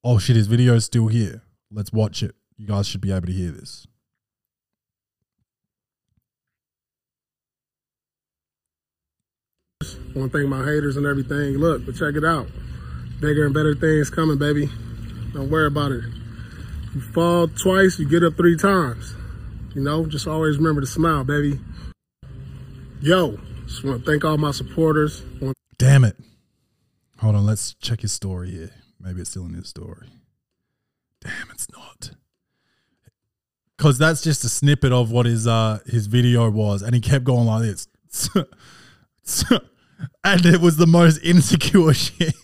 Oh 0.02 0.18
shit, 0.18 0.36
his 0.36 0.48
video's 0.48 0.84
still 0.84 1.06
here. 1.06 1.42
Let's 1.70 1.92
watch 1.92 2.22
it. 2.22 2.34
You 2.56 2.66
guys 2.66 2.86
should 2.88 3.00
be 3.00 3.12
able 3.12 3.26
to 3.26 3.32
hear 3.32 3.50
this. 3.50 3.86
One 10.14 10.30
thing, 10.30 10.48
my 10.48 10.64
haters 10.64 10.96
and 10.96 11.06
everything. 11.06 11.58
Look, 11.58 11.86
but 11.86 11.96
check 11.96 12.14
it 12.14 12.24
out. 12.24 12.48
Bigger 13.24 13.46
and 13.46 13.54
better 13.54 13.74
things 13.74 14.10
coming, 14.10 14.36
baby. 14.36 14.68
Don't 15.32 15.48
worry 15.48 15.66
about 15.66 15.92
it. 15.92 16.04
You 16.94 17.00
fall 17.00 17.48
twice, 17.48 17.98
you 17.98 18.06
get 18.06 18.22
up 18.22 18.36
three 18.36 18.54
times. 18.54 19.14
You 19.74 19.80
know, 19.80 20.04
just 20.04 20.26
always 20.26 20.58
remember 20.58 20.82
to 20.82 20.86
smile, 20.86 21.24
baby. 21.24 21.58
Yo, 23.00 23.38
just 23.66 23.82
want 23.82 24.04
to 24.04 24.10
thank 24.10 24.26
all 24.26 24.36
my 24.36 24.50
supporters. 24.50 25.22
Damn 25.78 26.04
it. 26.04 26.18
Hold 27.20 27.36
on, 27.36 27.46
let's 27.46 27.72
check 27.72 28.02
his 28.02 28.12
story 28.12 28.50
here. 28.50 28.72
Maybe 29.00 29.22
it's 29.22 29.30
still 29.30 29.46
in 29.46 29.54
his 29.54 29.70
story. 29.70 30.08
Damn, 31.22 31.48
it's 31.50 31.68
not. 31.72 32.10
Cause 33.78 33.96
that's 33.96 34.20
just 34.20 34.44
a 34.44 34.50
snippet 34.50 34.92
of 34.92 35.10
what 35.10 35.24
his 35.24 35.46
uh 35.46 35.78
his 35.86 36.08
video 36.08 36.50
was, 36.50 36.82
and 36.82 36.94
he 36.94 37.00
kept 37.00 37.24
going 37.24 37.46
like 37.46 37.62
this. 37.62 37.88
and 40.24 40.44
it 40.44 40.60
was 40.60 40.76
the 40.76 40.86
most 40.86 41.24
insecure 41.24 41.94
shit. 41.94 42.34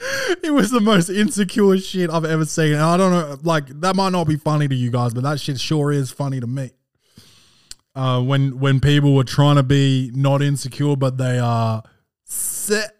it 0.42 0.52
was 0.52 0.70
the 0.70 0.80
most 0.80 1.10
insecure 1.10 1.76
shit 1.78 2.10
I've 2.10 2.24
ever 2.24 2.44
seen. 2.44 2.72
And 2.72 2.82
I 2.82 2.96
don't 2.96 3.12
know, 3.12 3.38
like 3.42 3.68
that 3.80 3.96
might 3.96 4.10
not 4.10 4.26
be 4.26 4.36
funny 4.36 4.68
to 4.68 4.74
you 4.74 4.90
guys, 4.90 5.14
but 5.14 5.22
that 5.22 5.40
shit 5.40 5.60
sure 5.60 5.92
is 5.92 6.10
funny 6.10 6.40
to 6.40 6.46
me 6.46 6.70
uh, 7.94 8.22
when 8.22 8.58
when 8.58 8.80
people 8.80 9.14
were 9.14 9.24
trying 9.24 9.56
to 9.56 9.62
be 9.62 10.10
not 10.14 10.42
insecure, 10.42 10.96
but 10.96 11.18
they 11.18 11.38
are 11.38 11.82
set 12.24 12.96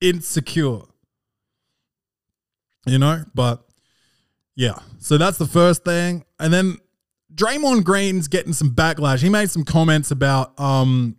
insecure. 0.00 0.80
You 2.86 2.98
know, 2.98 3.24
but 3.34 3.64
yeah. 4.56 4.78
So 4.98 5.16
that's 5.18 5.38
the 5.38 5.46
first 5.46 5.84
thing, 5.84 6.24
and 6.38 6.52
then 6.52 6.76
Draymond 7.34 7.84
Green's 7.84 8.28
getting 8.28 8.52
some 8.52 8.70
backlash. 8.70 9.22
He 9.22 9.28
made 9.28 9.50
some 9.50 9.64
comments 9.64 10.10
about 10.10 10.58
um 10.60 11.16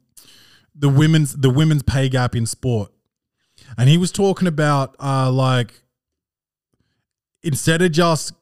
the 0.75 0.89
women's 0.89 1.35
the 1.35 1.49
women's 1.49 1.83
pay 1.83 2.09
gap 2.09 2.35
in 2.35 2.45
sport, 2.45 2.91
and 3.77 3.89
he 3.89 3.97
was 3.97 4.11
talking 4.11 4.47
about 4.47 4.95
uh 4.99 5.31
like 5.31 5.83
instead 7.43 7.81
of 7.81 7.91
just 7.91 8.33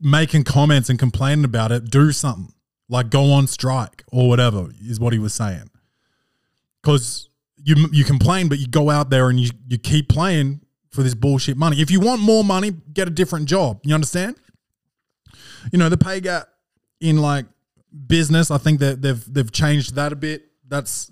making 0.00 0.44
comments 0.44 0.88
and 0.88 0.98
complaining 0.98 1.44
about 1.44 1.72
it, 1.72 1.90
do 1.90 2.12
something 2.12 2.52
like 2.88 3.10
go 3.10 3.32
on 3.32 3.46
strike 3.46 4.04
or 4.12 4.28
whatever 4.28 4.68
is 4.82 5.00
what 5.00 5.12
he 5.12 5.18
was 5.18 5.32
saying. 5.32 5.70
Because 6.82 7.28
you 7.56 7.88
you 7.92 8.04
complain, 8.04 8.48
but 8.48 8.58
you 8.58 8.66
go 8.66 8.90
out 8.90 9.10
there 9.10 9.28
and 9.28 9.38
you 9.38 9.50
you 9.68 9.78
keep 9.78 10.08
playing 10.08 10.60
for 10.90 11.02
this 11.02 11.14
bullshit 11.14 11.56
money. 11.56 11.80
If 11.80 11.90
you 11.90 12.00
want 12.00 12.20
more 12.20 12.42
money, 12.42 12.72
get 12.92 13.06
a 13.06 13.10
different 13.10 13.46
job. 13.46 13.80
You 13.84 13.94
understand? 13.94 14.36
You 15.72 15.78
know 15.78 15.88
the 15.88 15.96
pay 15.96 16.20
gap 16.20 16.48
in 17.00 17.18
like 17.18 17.46
business. 18.06 18.50
I 18.50 18.58
think 18.58 18.80
that 18.80 19.02
they've 19.02 19.32
they've 19.32 19.52
changed 19.52 19.94
that 19.94 20.12
a 20.12 20.16
bit. 20.16 20.44
That's 20.66 21.10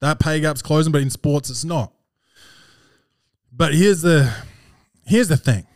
that 0.00 0.20
pay 0.20 0.40
gap's 0.40 0.62
closing, 0.62 0.92
but 0.92 1.02
in 1.02 1.10
sports 1.10 1.50
it's 1.50 1.64
not. 1.64 1.92
But 3.56 3.74
here's 3.74 4.02
the 4.02 4.32
here's 5.06 5.28
the 5.28 5.36
thing: 5.36 5.66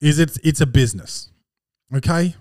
is 0.00 0.18
it's 0.18 0.38
it's 0.44 0.60
a 0.60 0.66
business, 0.66 1.30
okay? 1.94 2.34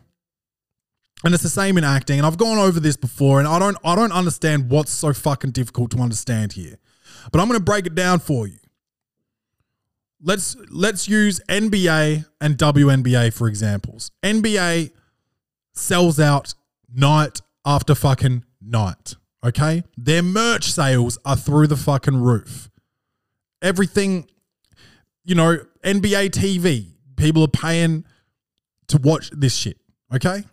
And 1.23 1.33
it's 1.33 1.43
the 1.43 1.49
same 1.49 1.77
in 1.77 1.83
acting. 1.83 2.17
And 2.17 2.25
I've 2.25 2.37
gone 2.37 2.57
over 2.57 2.79
this 2.79 2.97
before, 2.97 3.39
and 3.39 3.47
I 3.47 3.59
don't 3.59 3.77
I 3.85 3.95
don't 3.95 4.11
understand 4.11 4.69
what's 4.69 4.91
so 4.91 5.13
fucking 5.13 5.51
difficult 5.51 5.91
to 5.91 5.99
understand 5.99 6.53
here. 6.53 6.77
But 7.31 7.39
I'm 7.39 7.47
going 7.47 7.59
to 7.59 7.63
break 7.63 7.85
it 7.85 7.95
down 7.95 8.19
for 8.19 8.47
you. 8.47 8.57
Let's 10.21 10.57
let's 10.69 11.07
use 11.07 11.39
NBA 11.47 12.25
and 12.41 12.57
WNBA 12.57 13.33
for 13.33 13.47
examples. 13.47 14.11
NBA 14.23 14.91
sells 15.73 16.19
out 16.19 16.53
night 16.93 17.41
after 17.65 17.95
fucking 17.95 18.43
night. 18.61 19.15
Okay? 19.43 19.83
Their 19.97 20.21
merch 20.21 20.71
sales 20.71 21.17
are 21.25 21.35
through 21.35 21.67
the 21.67 21.77
fucking 21.77 22.17
roof. 22.17 22.69
Everything, 23.61 24.27
you 25.23 25.35
know, 25.35 25.59
NBA 25.83 26.31
TV, 26.31 26.87
people 27.15 27.43
are 27.43 27.47
paying 27.47 28.05
to 28.87 28.97
watch 28.97 29.29
this 29.31 29.55
shit. 29.55 29.77
Okay? 30.13 30.43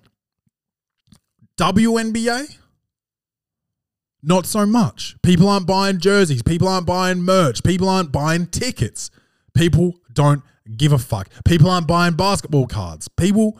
WNBA, 1.56 2.56
not 4.22 4.46
so 4.46 4.64
much. 4.64 5.16
People 5.22 5.48
aren't 5.48 5.66
buying 5.66 5.98
jerseys. 5.98 6.42
People 6.42 6.68
aren't 6.68 6.86
buying 6.86 7.22
merch. 7.22 7.62
People 7.62 7.88
aren't 7.88 8.12
buying 8.12 8.46
tickets. 8.46 9.10
People 9.54 9.94
don't 10.12 10.42
give 10.76 10.92
a 10.92 10.98
fuck. 10.98 11.28
People 11.44 11.68
aren't 11.70 11.88
buying 11.88 12.14
basketball 12.14 12.66
cards. 12.66 13.08
People 13.08 13.58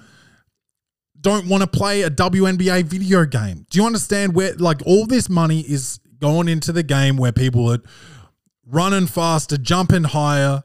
don't 1.21 1.49
want 1.49 1.63
to 1.63 1.67
play 1.67 2.03
a 2.03 2.11
WNBA 2.11 2.85
video 2.85 3.25
game. 3.25 3.67
Do 3.71 3.81
you 3.81 3.87
understand 3.87 4.35
where, 4.35 4.55
like, 4.55 4.81
all 4.87 5.07
this 5.07 5.29
money 5.29 5.61
is 5.61 5.99
going 6.21 6.49
into 6.49 6.73
the 6.73 6.83
game 6.83 7.17
where 7.17 7.33
people 7.33 7.73
are 7.73 7.79
running 8.67 9.07
faster, 9.07 9.57
jumping 9.57 10.05
higher, 10.05 10.63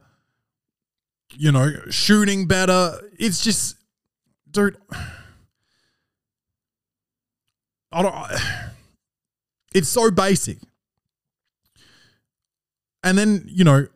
you 1.36 1.52
know, 1.52 1.72
shooting 1.90 2.48
better? 2.48 3.00
It's 3.20 3.44
just, 3.44 3.78
dude. 4.50 4.78
I 7.92 8.02
don't. 8.02 8.16
It's 9.74 9.90
so 9.90 10.12
basic. 10.12 10.58
And 13.04 13.18
then 13.18 13.44
you 13.48 13.64
know, 13.64 13.88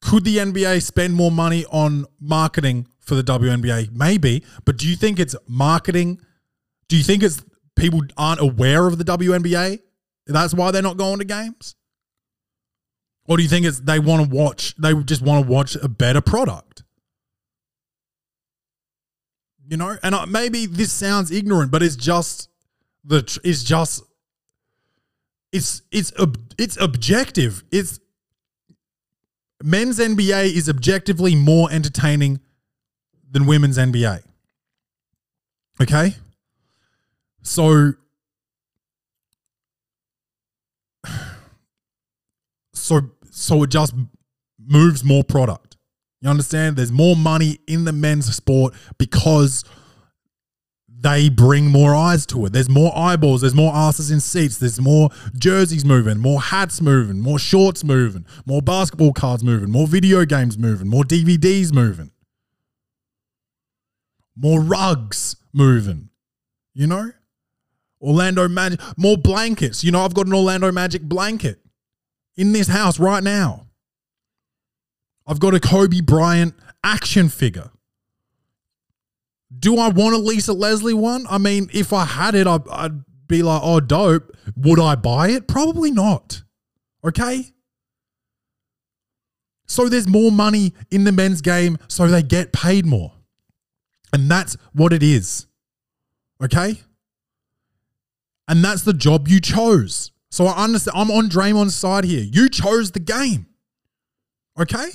could 0.00 0.24
the 0.24 0.38
NBA 0.38 0.82
spend 0.82 1.14
more 1.14 1.30
money 1.30 1.64
on 1.70 2.06
marketing 2.20 2.86
for 3.00 3.14
the 3.14 3.22
WNBA? 3.22 3.90
Maybe, 3.92 4.44
but 4.64 4.76
do 4.76 4.88
you 4.88 4.96
think 4.96 5.18
it's 5.18 5.34
marketing? 5.48 6.20
Do 6.88 6.96
you 6.96 7.02
think 7.02 7.22
it's 7.22 7.42
people 7.74 8.02
aren't 8.16 8.40
aware 8.40 8.86
of 8.86 8.98
the 8.98 9.04
WNBA? 9.04 9.80
That's 10.26 10.54
why 10.54 10.70
they're 10.70 10.82
not 10.82 10.96
going 10.96 11.18
to 11.18 11.24
games. 11.24 11.74
Or 13.26 13.36
do 13.36 13.42
you 13.42 13.48
think 13.48 13.64
it's 13.66 13.80
they 13.80 13.98
want 13.98 14.22
to 14.22 14.28
watch? 14.36 14.74
They 14.76 14.94
just 15.02 15.22
want 15.22 15.46
to 15.46 15.50
watch 15.50 15.76
a 15.76 15.88
better 15.88 16.20
product. 16.20 16.82
You 19.66 19.76
know, 19.78 19.96
and 20.02 20.14
I- 20.14 20.26
maybe 20.26 20.66
this 20.66 20.92
sounds 20.92 21.30
ignorant, 21.30 21.70
but 21.70 21.82
it's 21.82 21.96
just 21.96 22.48
the 23.02 23.18
it's 23.42 23.64
just 23.64 24.02
it's 25.52 25.82
it's 25.90 26.12
it's 26.58 26.76
objective. 26.80 27.64
It's 27.70 27.98
men's 29.62 29.98
NBA 29.98 30.54
is 30.54 30.68
objectively 30.68 31.34
more 31.34 31.70
entertaining 31.70 32.40
than 33.30 33.46
women's 33.46 33.78
NBA. 33.78 34.22
Okay? 35.80 36.16
So 37.42 37.94
so 42.84 43.00
so 43.30 43.62
it 43.62 43.70
just 43.70 43.94
moves 44.58 45.02
more 45.02 45.24
product. 45.24 45.76
You 46.20 46.28
understand? 46.28 46.76
There's 46.76 46.92
more 46.92 47.16
money 47.16 47.58
in 47.66 47.84
the 47.84 47.92
men's 47.92 48.34
sport 48.34 48.74
because 48.98 49.64
they 50.88 51.28
bring 51.28 51.66
more 51.66 51.94
eyes 51.94 52.24
to 52.26 52.46
it. 52.46 52.52
There's 52.52 52.68
more 52.68 52.96
eyeballs, 52.96 53.40
there's 53.40 53.54
more 53.54 53.74
asses 53.74 54.10
in 54.10 54.20
seats, 54.20 54.58
there's 54.58 54.80
more 54.80 55.10
jerseys 55.36 55.84
moving, 55.84 56.18
more 56.18 56.40
hats 56.40 56.80
moving, 56.80 57.20
more 57.20 57.38
shorts 57.38 57.84
moving, 57.84 58.26
more 58.46 58.62
basketball 58.62 59.12
cards 59.12 59.42
moving, 59.42 59.70
more 59.70 59.86
video 59.86 60.24
games 60.24 60.58
moving, 60.58 60.88
more 60.88 61.04
DVDs 61.04 61.72
moving, 61.72 62.10
more 64.36 64.60
rugs 64.60 65.36
moving. 65.52 66.10
You 66.74 66.86
know? 66.86 67.12
Orlando 68.00 68.48
Magic, 68.48 68.80
more 68.98 69.16
blankets. 69.16 69.82
You 69.82 69.92
know, 69.92 70.04
I've 70.04 70.14
got 70.14 70.26
an 70.26 70.34
Orlando 70.34 70.70
Magic 70.70 71.02
blanket 71.02 71.63
in 72.36 72.52
this 72.52 72.68
house 72.68 72.98
right 72.98 73.22
now. 73.22 73.66
I've 75.26 75.40
got 75.40 75.54
a 75.54 75.60
Kobe 75.60 76.00
Bryant 76.00 76.54
action 76.82 77.28
figure. 77.28 77.70
Do 79.56 79.78
I 79.78 79.88
want 79.88 80.14
a 80.14 80.18
Lisa 80.18 80.52
Leslie 80.52 80.94
one? 80.94 81.26
I 81.30 81.38
mean, 81.38 81.70
if 81.72 81.92
I 81.92 82.04
had 82.04 82.34
it, 82.34 82.46
I'd, 82.46 83.04
be 83.26 83.42
like, 83.42 83.60
oh, 83.64 83.80
dope. 83.80 84.36
Would 84.56 84.78
I 84.78 84.96
buy 84.96 85.30
it? 85.30 85.48
Probably 85.48 85.90
not. 85.90 86.42
Okay? 87.04 87.46
So 89.66 89.88
there's 89.88 90.08
more 90.08 90.30
money 90.30 90.74
in 90.90 91.04
the 91.04 91.12
men's 91.12 91.40
game, 91.40 91.78
so 91.88 92.06
they 92.06 92.22
get 92.22 92.52
paid 92.52 92.84
more. 92.84 93.12
And 94.12 94.30
that's 94.30 94.56
what 94.72 94.92
it 94.92 95.02
is. 95.02 95.46
Okay? 96.42 96.82
And 98.46 98.62
that's 98.62 98.82
the 98.82 98.92
job 98.92 99.26
you 99.26 99.40
chose. 99.40 100.12
So 100.34 100.46
I 100.46 100.64
understand. 100.64 100.96
I'm 100.98 101.12
on 101.12 101.28
Draymond's 101.28 101.76
side 101.76 102.02
here. 102.02 102.24
You 102.24 102.48
chose 102.48 102.90
the 102.90 102.98
game. 102.98 103.46
Okay? 104.58 104.88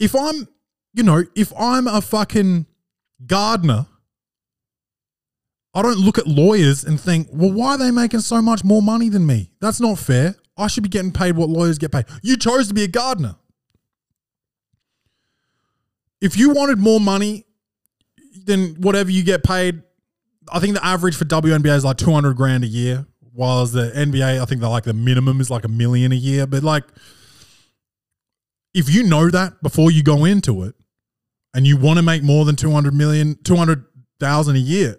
If 0.00 0.16
I'm, 0.16 0.48
you 0.92 1.04
know, 1.04 1.22
if 1.36 1.52
I'm 1.56 1.86
a 1.86 2.00
fucking 2.00 2.66
gardener, 3.24 3.86
I 5.72 5.82
don't 5.82 5.98
look 5.98 6.18
at 6.18 6.26
lawyers 6.26 6.82
and 6.82 7.00
think, 7.00 7.28
well, 7.32 7.52
why 7.52 7.74
are 7.74 7.78
they 7.78 7.92
making 7.92 8.20
so 8.20 8.42
much 8.42 8.64
more 8.64 8.82
money 8.82 9.08
than 9.08 9.24
me? 9.24 9.52
That's 9.60 9.80
not 9.80 9.96
fair. 10.00 10.34
I 10.56 10.66
should 10.66 10.82
be 10.82 10.88
getting 10.88 11.12
paid 11.12 11.36
what 11.36 11.48
lawyers 11.48 11.78
get 11.78 11.92
paid. 11.92 12.06
You 12.24 12.36
chose 12.36 12.66
to 12.66 12.74
be 12.74 12.82
a 12.82 12.88
gardener. 12.88 13.36
If 16.20 16.36
you 16.36 16.50
wanted 16.50 16.80
more 16.80 16.98
money 16.98 17.44
than 18.46 18.74
whatever 18.80 19.12
you 19.12 19.22
get 19.22 19.44
paid, 19.44 19.84
I 20.52 20.60
think 20.60 20.74
the 20.74 20.84
average 20.84 21.16
for 21.16 21.24
WNBA 21.24 21.76
is 21.76 21.84
like 21.84 21.96
200 21.96 22.36
grand 22.36 22.64
a 22.64 22.66
year, 22.66 23.06
whilst 23.32 23.72
the 23.72 23.90
NBA, 23.90 24.40
I 24.40 24.44
think 24.44 24.62
like 24.62 24.84
the 24.84 24.92
minimum 24.92 25.40
is 25.40 25.50
like 25.50 25.64
a 25.64 25.68
million 25.68 26.12
a 26.12 26.16
year. 26.16 26.46
But 26.46 26.62
like, 26.62 26.84
if 28.74 28.88
you 28.88 29.02
know 29.02 29.30
that 29.30 29.62
before 29.62 29.90
you 29.90 30.02
go 30.02 30.24
into 30.24 30.62
it 30.64 30.74
and 31.54 31.66
you 31.66 31.76
want 31.76 31.98
to 31.98 32.02
make 32.02 32.22
more 32.22 32.44
than 32.44 32.56
200 32.56 32.94
million, 32.94 33.36
200,000 33.42 34.56
a 34.56 34.58
year, 34.58 34.96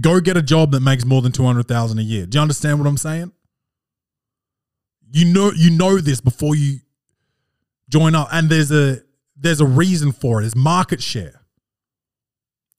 go 0.00 0.20
get 0.20 0.36
a 0.36 0.42
job 0.42 0.72
that 0.72 0.80
makes 0.80 1.04
more 1.04 1.22
than 1.22 1.32
200,000 1.32 1.98
a 1.98 2.02
year. 2.02 2.26
Do 2.26 2.38
you 2.38 2.42
understand 2.42 2.78
what 2.78 2.88
I'm 2.88 2.96
saying? 2.96 3.32
You 5.10 5.26
know, 5.26 5.52
you 5.54 5.70
know 5.70 5.98
this 5.98 6.20
before 6.20 6.54
you 6.56 6.78
join 7.88 8.14
up. 8.14 8.28
And 8.32 8.48
there's 8.48 8.72
a, 8.72 8.98
there's 9.36 9.60
a 9.60 9.66
reason 9.66 10.12
for 10.12 10.42
it. 10.42 10.46
It's 10.46 10.56
market 10.56 11.02
share. 11.02 11.40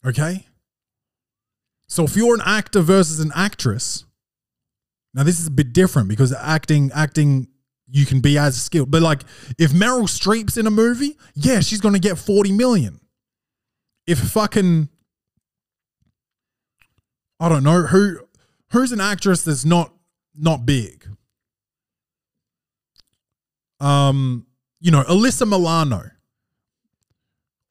Okay. 0.05 0.45
So 1.88 2.03
if 2.03 2.15
you're 2.15 2.36
an 2.36 2.41
actor 2.45 2.81
versus 2.81 3.19
an 3.19 3.31
actress, 3.36 4.05
now 5.13 5.23
this 5.23 5.39
is 5.39 5.47
a 5.47 5.51
bit 5.51 5.71
different 5.73 6.09
because 6.09 6.33
acting, 6.33 6.91
acting, 6.93 7.47
you 7.88 8.05
can 8.05 8.19
be 8.19 8.38
as 8.38 8.61
skilled. 8.61 8.91
But 8.91 9.01
like, 9.01 9.21
if 9.57 9.71
Meryl 9.71 10.09
Streep's 10.09 10.57
in 10.57 10.67
a 10.67 10.71
movie, 10.71 11.17
yeah, 11.36 11.59
she's 11.59 11.81
gonna 11.81 11.99
get 11.99 12.17
forty 12.17 12.51
million. 12.51 12.99
If 14.07 14.19
fucking, 14.19 14.89
I 17.39 17.49
don't 17.49 17.63
know 17.63 17.83
who, 17.83 18.19
who's 18.71 18.91
an 18.91 19.01
actress 19.01 19.43
that's 19.43 19.65
not 19.65 19.93
not 20.36 20.65
big. 20.65 21.07
Um, 23.79 24.47
you 24.79 24.91
know, 24.91 25.03
Alyssa 25.03 25.47
Milano 25.47 26.11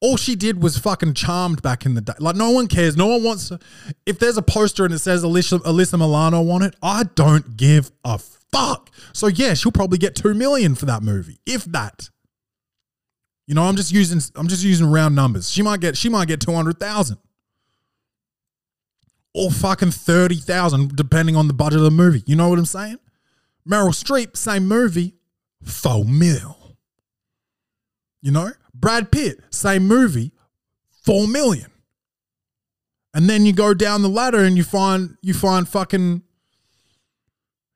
all 0.01 0.17
she 0.17 0.35
did 0.35 0.61
was 0.61 0.77
fucking 0.77 1.13
charmed 1.13 1.61
back 1.61 1.85
in 1.85 1.95
the 1.95 2.01
day. 2.01 2.13
Like 2.19 2.35
no 2.35 2.51
one 2.51 2.67
cares. 2.67 2.97
No 2.97 3.07
one 3.07 3.23
wants. 3.23 3.51
If 4.05 4.19
there's 4.19 4.37
a 4.37 4.41
poster 4.41 4.85
and 4.85 4.93
it 4.93 4.99
says 4.99 5.23
Alyssa, 5.23 5.59
Alyssa 5.59 5.97
Milano 5.97 6.47
on 6.49 6.61
it, 6.61 6.75
I 6.81 7.03
don't 7.15 7.57
give 7.57 7.91
a 8.03 8.17
fuck. 8.17 8.89
So 9.13 9.27
yeah, 9.27 9.53
she'll 9.53 9.71
probably 9.71 9.97
get 9.97 10.15
two 10.15 10.33
million 10.33 10.75
for 10.75 10.85
that 10.85 11.01
movie, 11.01 11.39
if 11.45 11.65
that. 11.65 12.09
You 13.47 13.55
know, 13.55 13.63
I'm 13.63 13.75
just 13.75 13.91
using 13.91 14.21
I'm 14.35 14.47
just 14.47 14.63
using 14.63 14.89
round 14.89 15.15
numbers. 15.15 15.49
She 15.49 15.61
might 15.61 15.79
get 15.79 15.97
she 15.97 16.09
might 16.09 16.27
get 16.27 16.41
two 16.41 16.53
hundred 16.53 16.79
thousand. 16.79 17.17
Or 19.33 19.51
fucking 19.51 19.91
thirty 19.91 20.35
thousand, 20.35 20.95
depending 20.95 21.35
on 21.35 21.47
the 21.47 21.53
budget 21.53 21.79
of 21.79 21.83
the 21.83 21.91
movie. 21.91 22.23
You 22.25 22.35
know 22.35 22.49
what 22.49 22.59
I'm 22.59 22.65
saying? 22.65 22.97
Meryl 23.67 23.89
Streep, 23.89 24.37
same 24.37 24.67
movie, 24.67 25.15
four 25.63 26.05
mil. 26.05 26.77
You 28.21 28.31
know? 28.31 28.51
Brad 28.79 29.11
Pitt, 29.11 29.39
same 29.49 29.87
movie, 29.87 30.31
four 31.03 31.27
million. 31.27 31.71
And 33.13 33.29
then 33.29 33.45
you 33.45 33.53
go 33.53 33.73
down 33.73 34.01
the 34.01 34.09
ladder 34.09 34.43
and 34.43 34.57
you 34.57 34.63
find 34.63 35.17
you 35.21 35.33
find 35.33 35.67
fucking, 35.67 36.21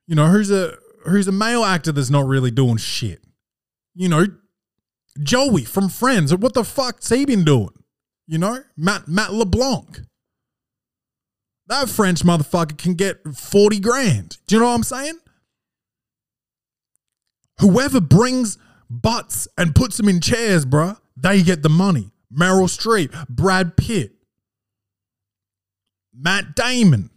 you 0.06 0.14
know, 0.14 0.26
who's 0.26 0.50
a 0.50 0.76
who's 1.06 1.26
a 1.28 1.32
male 1.32 1.64
actor 1.64 1.92
that's 1.92 2.10
not 2.10 2.26
really 2.26 2.50
doing 2.50 2.76
shit. 2.76 3.24
You 3.94 4.08
know, 4.08 4.26
Joey 5.22 5.64
from 5.64 5.88
Friends. 5.88 6.34
What 6.34 6.54
the 6.54 6.64
fuck's 6.64 7.08
he 7.08 7.24
been 7.24 7.44
doing? 7.44 7.70
You 8.26 8.38
know, 8.38 8.62
Matt 8.76 9.08
Matt 9.08 9.32
LeBlanc. 9.32 10.02
That 11.68 11.88
French 11.88 12.22
motherfucker 12.22 12.76
can 12.76 12.94
get 12.94 13.20
40 13.34 13.80
grand. 13.80 14.38
Do 14.46 14.56
you 14.56 14.60
know 14.60 14.66
what 14.66 14.74
I'm 14.74 14.82
saying? 14.82 15.18
Whoever 17.60 18.00
brings 18.00 18.58
butts 18.90 19.48
and 19.56 19.74
puts 19.74 19.96
them 19.96 20.08
in 20.08 20.20
chairs, 20.20 20.66
bruh, 20.66 20.98
they 21.16 21.42
get 21.42 21.62
the 21.62 21.68
money. 21.68 22.10
Meryl 22.32 22.68
Streep, 22.68 23.28
Brad 23.28 23.76
Pitt, 23.76 24.12
Matt 26.14 26.54
Damon, 26.54 27.10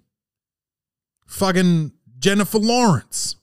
fucking 1.28 1.92
Jennifer 2.20 2.60
Lawrence, 2.60 3.36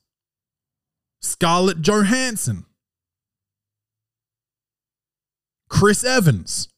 Scarlett 1.21 1.83
Johansson, 1.83 2.65
Chris 5.69 6.05
Evans. 6.05 6.69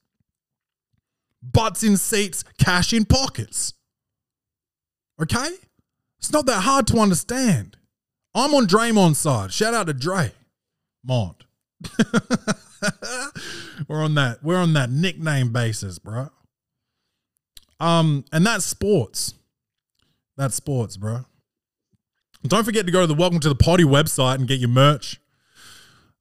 Butts 1.42 1.82
in 1.82 1.96
seats, 1.96 2.44
cash 2.58 2.92
in 2.92 3.04
pockets. 3.04 3.74
Okay? 5.20 5.48
It's 6.18 6.30
not 6.30 6.46
that 6.46 6.60
hard 6.60 6.86
to 6.88 6.98
understand. 6.98 7.76
I'm 8.32 8.54
on 8.54 8.68
Draymond's 8.68 9.18
side. 9.18 9.52
Shout 9.52 9.74
out 9.74 9.88
to 9.88 9.92
Dre. 9.92 10.32
Mond. 11.04 11.44
we're 13.88 14.02
on 14.02 14.14
that. 14.14 14.38
We're 14.42 14.58
on 14.58 14.72
that 14.74 14.90
nickname 14.90 15.52
basis, 15.52 15.98
bro. 15.98 16.28
Um, 17.80 18.24
and 18.32 18.46
that's 18.46 18.64
sports. 18.64 19.34
That's 20.36 20.54
sports, 20.54 20.96
bro. 20.96 21.24
Don't 22.44 22.64
forget 22.64 22.86
to 22.86 22.92
go 22.92 23.00
to 23.02 23.06
the 23.06 23.14
Welcome 23.14 23.40
to 23.40 23.48
the 23.48 23.54
Potty 23.54 23.84
website 23.84 24.36
and 24.36 24.48
get 24.48 24.58
your 24.60 24.68
merch. 24.68 25.20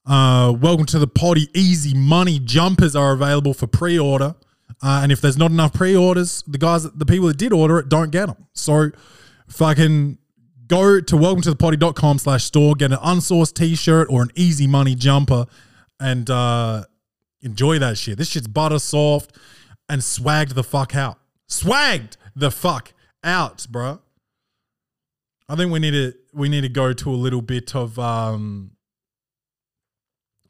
Uh, 0.06 0.54
Welcome 0.60 0.86
to 0.88 1.00
the 1.00 1.08
Potty 1.08 1.48
Easy 1.54 1.94
Money 1.96 2.40
jumpers 2.40 2.96
are 2.96 3.12
available 3.14 3.54
for 3.54 3.68
pre-order. 3.68 4.36
Uh, 4.82 5.02
and 5.04 5.12
if 5.12 5.22
there's 5.22 5.38
not 5.38 5.52
enough 5.52 5.74
pre-orders, 5.74 6.44
the 6.48 6.58
guys, 6.58 6.84
the 6.92 7.06
people 7.06 7.28
that 7.28 7.38
did 7.38 7.54
order 7.54 7.78
it, 7.80 7.90
don't 7.90 8.12
get 8.12 8.28
them. 8.28 8.48
So 8.54 8.92
fucking 9.48 10.18
go 10.72 11.02
to 11.02 11.18
welcome 11.18 11.42
to 11.42 11.50
the 11.50 11.56
potty.com 11.58 12.18
slash 12.18 12.46
store, 12.46 12.76
get 12.76 12.94
an 12.94 12.98
unsourced 13.00 13.54
t-shirt 13.54 14.08
or 14.10 14.22
an 14.22 14.30
easy 14.36 14.68
money 14.68 14.96
jumper 14.96 15.46
and 16.00 16.30
uh, 16.30 16.86
enjoy 17.42 17.78
that 17.78 17.98
shit. 17.98 18.18
This 18.18 18.30
shit's 18.30 18.48
butter 18.48 18.80
soft 18.80 19.36
and 19.90 20.02
swagged 20.02 20.54
the 20.54 20.64
fuck 20.64 20.96
out. 20.96 21.20
Swagged 21.50 22.16
the 22.38 22.50
fuck 22.50 22.94
out, 23.22 23.68
bro. 23.70 24.00
I 25.50 25.58
think 25.58 25.74
we 25.74 25.80
need 25.80 25.92
to 25.92 26.14
we 26.34 26.48
need 26.48 26.62
to 26.62 26.70
go 26.70 26.94
to 26.94 27.10
a 27.10 27.20
little 27.20 27.42
bit 27.42 27.76
of 27.76 28.00
um 28.00 28.72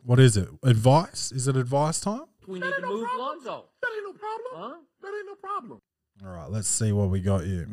what 0.04 0.20
is 0.20 0.38
it? 0.38 0.50
Advice? 0.62 1.32
Is 1.32 1.48
it 1.48 1.58
advice 1.58 2.00
time? 2.00 2.26
We 2.48 2.60
need 2.60 2.72
to 2.80 2.86
move 2.86 3.08
Lonzo. 3.18 3.66
That 3.82 3.90
ain't 3.96 4.04
no 4.04 4.14
problem. 4.14 4.54
Huh? 4.54 4.76
That 5.02 5.14
ain't 5.18 5.26
no 5.26 5.36
problem. 5.36 5.82
All 6.24 6.30
right, 6.30 6.52
let's 6.52 6.68
see 6.68 6.92
what 6.92 7.10
we 7.10 7.22
got 7.22 7.44
here. 7.44 7.68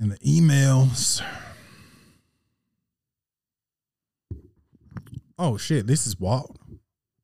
In 0.00 0.08
the 0.08 0.18
emails. 0.18 1.22
Oh 5.38 5.56
shit, 5.56 5.86
this 5.86 6.06
is 6.06 6.18
wild. 6.18 6.58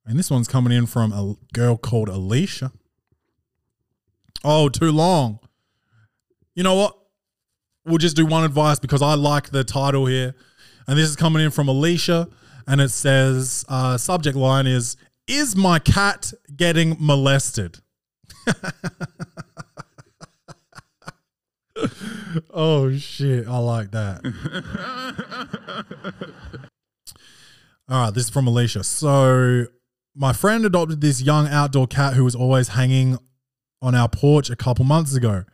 And 0.05 0.19
this 0.19 0.31
one's 0.31 0.47
coming 0.47 0.73
in 0.73 0.87
from 0.87 1.13
a 1.13 1.35
girl 1.53 1.77
called 1.77 2.09
Alicia. 2.09 2.71
Oh, 4.45 4.69
too 4.69 4.93
long. 4.93 5.41
You 6.55 6.63
know 6.63 6.75
what? 6.75 6.97
We'll 7.85 7.99
just 7.99 8.17
do 8.17 8.27
one 8.27 8.45
advice 8.45 8.79
because 8.79 9.03
I 9.03 9.15
like 9.15 9.51
the 9.51 9.65
title 9.65 10.07
here. 10.07 10.35
And 10.87 10.99
this 10.99 11.09
is 11.09 11.17
coming 11.17 11.43
in 11.43 11.51
from 11.51 11.69
Alicia. 11.69 12.29
And 12.67 12.81
it 12.81 12.91
says, 12.91 13.65
uh, 13.69 13.97
subject 13.97 14.37
line 14.37 14.67
is, 14.67 14.97
Is 15.27 15.57
my 15.57 15.79
cat 15.79 16.33
getting 16.55 16.97
molested? 17.01 17.81
oh 22.51 22.97
shit, 22.97 23.49
I 23.49 23.59
like 23.59 23.91
that. 23.93 24.25
All 27.89 28.07
right, 28.07 28.15
this 28.15 28.25
is 28.25 28.31
from 28.31 28.47
Alicia. 28.47 28.83
So, 28.83 29.67
my 30.15 30.33
friend 30.33 30.65
adopted 30.65 31.01
this 31.01 31.23
young 31.23 31.47
outdoor 31.47 31.87
cat 31.87 32.15
who 32.15 32.25
was 32.25 32.35
always 32.35 32.69
hanging 32.69 33.19
on 33.81 33.95
our 33.95 34.09
porch 34.09 34.51
a 34.51 34.57
couple 34.57 34.85
months 34.85 35.15
ago. 35.15 35.45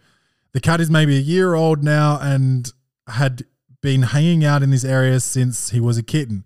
The 0.53 0.61
cat 0.61 0.81
is 0.81 0.91
maybe 0.91 1.17
a 1.17 1.21
year 1.21 1.55
old 1.55 1.83
now 1.83 2.19
and 2.21 2.71
had 3.09 3.45
been 3.83 4.03
hanging 4.03 4.45
out 4.45 4.63
in 4.63 4.71
this 4.71 4.85
area 4.85 5.21
since 5.21 5.71
he 5.71 5.81
was 5.81 5.99
a 5.99 6.03
kitten. 6.03 6.45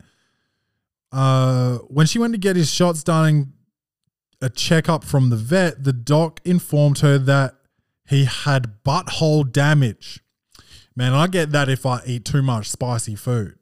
Uh, 1.12 1.78
when 1.88 2.06
she 2.06 2.18
went 2.18 2.32
to 2.32 2.38
get 2.38 2.56
his 2.56 2.72
shots 2.72 3.02
done 3.02 3.26
and 3.26 3.52
a 4.40 4.50
checkup 4.50 5.04
from 5.04 5.30
the 5.30 5.36
vet, 5.36 5.84
the 5.84 5.92
doc 5.92 6.40
informed 6.44 7.00
her 7.00 7.18
that 7.18 7.55
he 8.08 8.24
had 8.24 8.82
butthole 8.84 9.50
damage. 9.50 10.20
Man, 10.94 11.12
I 11.12 11.26
get 11.26 11.50
that 11.50 11.68
if 11.68 11.84
I 11.84 12.00
eat 12.06 12.24
too 12.24 12.42
much 12.42 12.70
spicy 12.70 13.14
food. 13.14 13.58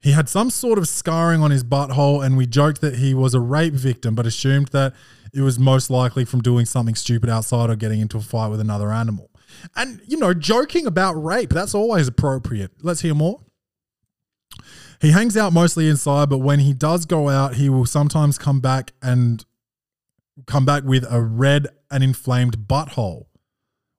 He 0.00 0.12
had 0.12 0.28
some 0.28 0.50
sort 0.50 0.78
of 0.78 0.86
scarring 0.86 1.42
on 1.42 1.50
his 1.50 1.64
butthole, 1.64 2.24
and 2.24 2.36
we 2.36 2.46
joked 2.46 2.80
that 2.80 2.96
he 2.96 3.12
was 3.12 3.34
a 3.34 3.40
rape 3.40 3.74
victim, 3.74 4.14
but 4.14 4.26
assumed 4.26 4.68
that 4.68 4.94
it 5.34 5.40
was 5.40 5.58
most 5.58 5.90
likely 5.90 6.24
from 6.24 6.42
doing 6.42 6.64
something 6.64 6.94
stupid 6.94 7.28
outside 7.28 7.70
or 7.70 7.76
getting 7.76 8.00
into 8.00 8.18
a 8.18 8.20
fight 8.20 8.48
with 8.48 8.60
another 8.60 8.92
animal. 8.92 9.30
And, 9.74 10.00
you 10.06 10.16
know, 10.16 10.32
joking 10.32 10.86
about 10.86 11.14
rape, 11.14 11.50
that's 11.50 11.74
always 11.74 12.06
appropriate. 12.06 12.70
Let's 12.82 13.00
hear 13.00 13.14
more. 13.14 13.40
He 15.00 15.10
hangs 15.10 15.36
out 15.36 15.52
mostly 15.52 15.88
inside, 15.88 16.28
but 16.30 16.38
when 16.38 16.60
he 16.60 16.72
does 16.72 17.04
go 17.04 17.28
out, 17.28 17.54
he 17.54 17.68
will 17.68 17.84
sometimes 17.84 18.38
come 18.38 18.60
back 18.60 18.92
and 19.02 19.44
come 20.46 20.64
back 20.64 20.84
with 20.84 21.04
a 21.08 21.20
red 21.22 21.68
and 21.90 22.04
inflamed 22.04 22.58
butthole. 22.68 23.26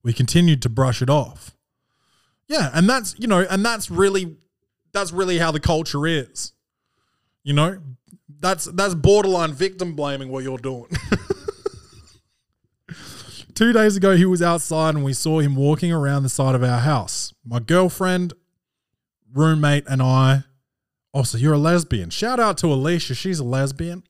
We 0.04 0.14
continued 0.14 0.62
to 0.62 0.70
brush 0.70 1.02
it 1.02 1.10
off. 1.10 1.56
Yeah, 2.48 2.70
and 2.74 2.88
that's, 2.88 3.16
you 3.18 3.28
know, 3.28 3.46
and 3.50 3.66
that's 3.66 3.90
really 3.92 4.38
that's 4.94 5.12
really 5.12 5.38
how 5.38 5.52
the 5.52 5.60
culture 5.60 6.08
is. 6.08 6.54
You 7.44 7.54
know? 7.54 7.80
That's 8.40 8.66
that's 8.66 8.94
borderline 8.94 9.54
victim 9.54 9.96
blaming 9.96 10.30
what 10.30 10.44
you're 10.44 10.58
doing. 10.58 10.90
Two 13.56 13.74
days 13.74 13.98
ago, 13.98 14.16
he 14.16 14.26
was 14.26 14.42
outside 14.42 14.94
and 14.94 15.04
we 15.04 15.14
saw 15.14 15.40
him 15.40 15.56
walking 15.56 15.92
around 15.92 16.22
the 16.24 16.30
side 16.30 16.54
of 16.54 16.64
our 16.64 16.80
house. 16.80 17.34
My 17.44 17.60
girlfriend, 17.60 18.34
roommate, 19.34 19.86
and 19.88 20.02
I. 20.02 20.44
Also, 21.12 21.40
you're 21.40 21.54
a 21.54 21.58
lesbian. 21.58 22.12
Shout 22.12 22.40
out 22.40 22.60
to 22.60 22.68
Alicia. 22.68 23.16
She's 23.16 23.40
a 23.40 23.44
lesbian. 23.44 24.04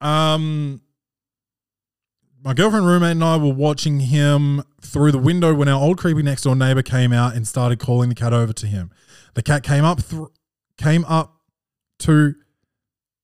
Um, 0.00 0.80
my 2.42 2.54
girlfriend, 2.54 2.86
roommate, 2.86 3.12
and 3.12 3.24
I 3.24 3.36
were 3.36 3.52
watching 3.52 4.00
him 4.00 4.62
through 4.80 5.12
the 5.12 5.18
window 5.18 5.54
when 5.54 5.68
our 5.68 5.80
old 5.80 5.98
creepy 5.98 6.22
next 6.22 6.42
door 6.42 6.56
neighbor 6.56 6.82
came 6.82 7.12
out 7.12 7.34
and 7.34 7.46
started 7.46 7.78
calling 7.78 8.08
the 8.08 8.14
cat 8.14 8.32
over 8.32 8.52
to 8.54 8.66
him. 8.66 8.90
The 9.34 9.42
cat 9.42 9.62
came 9.62 9.84
up, 9.84 10.00
thr 10.00 10.24
came 10.78 11.04
up 11.04 11.34
to 12.00 12.34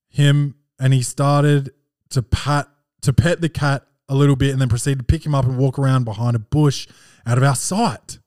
him, 0.09 0.55
and 0.79 0.93
he 0.93 1.01
started 1.01 1.71
to 2.09 2.21
pat 2.21 2.67
to 3.01 3.13
pet 3.13 3.41
the 3.41 3.49
cat 3.49 3.83
a 4.07 4.15
little 4.15 4.35
bit, 4.35 4.51
and 4.51 4.61
then 4.61 4.69
proceeded 4.69 4.99
to 4.99 5.05
pick 5.05 5.25
him 5.25 5.33
up 5.33 5.45
and 5.45 5.57
walk 5.57 5.79
around 5.79 6.03
behind 6.03 6.35
a 6.35 6.39
bush 6.39 6.87
out 7.25 7.37
of 7.37 7.43
our 7.43 7.55
sight. 7.55 8.19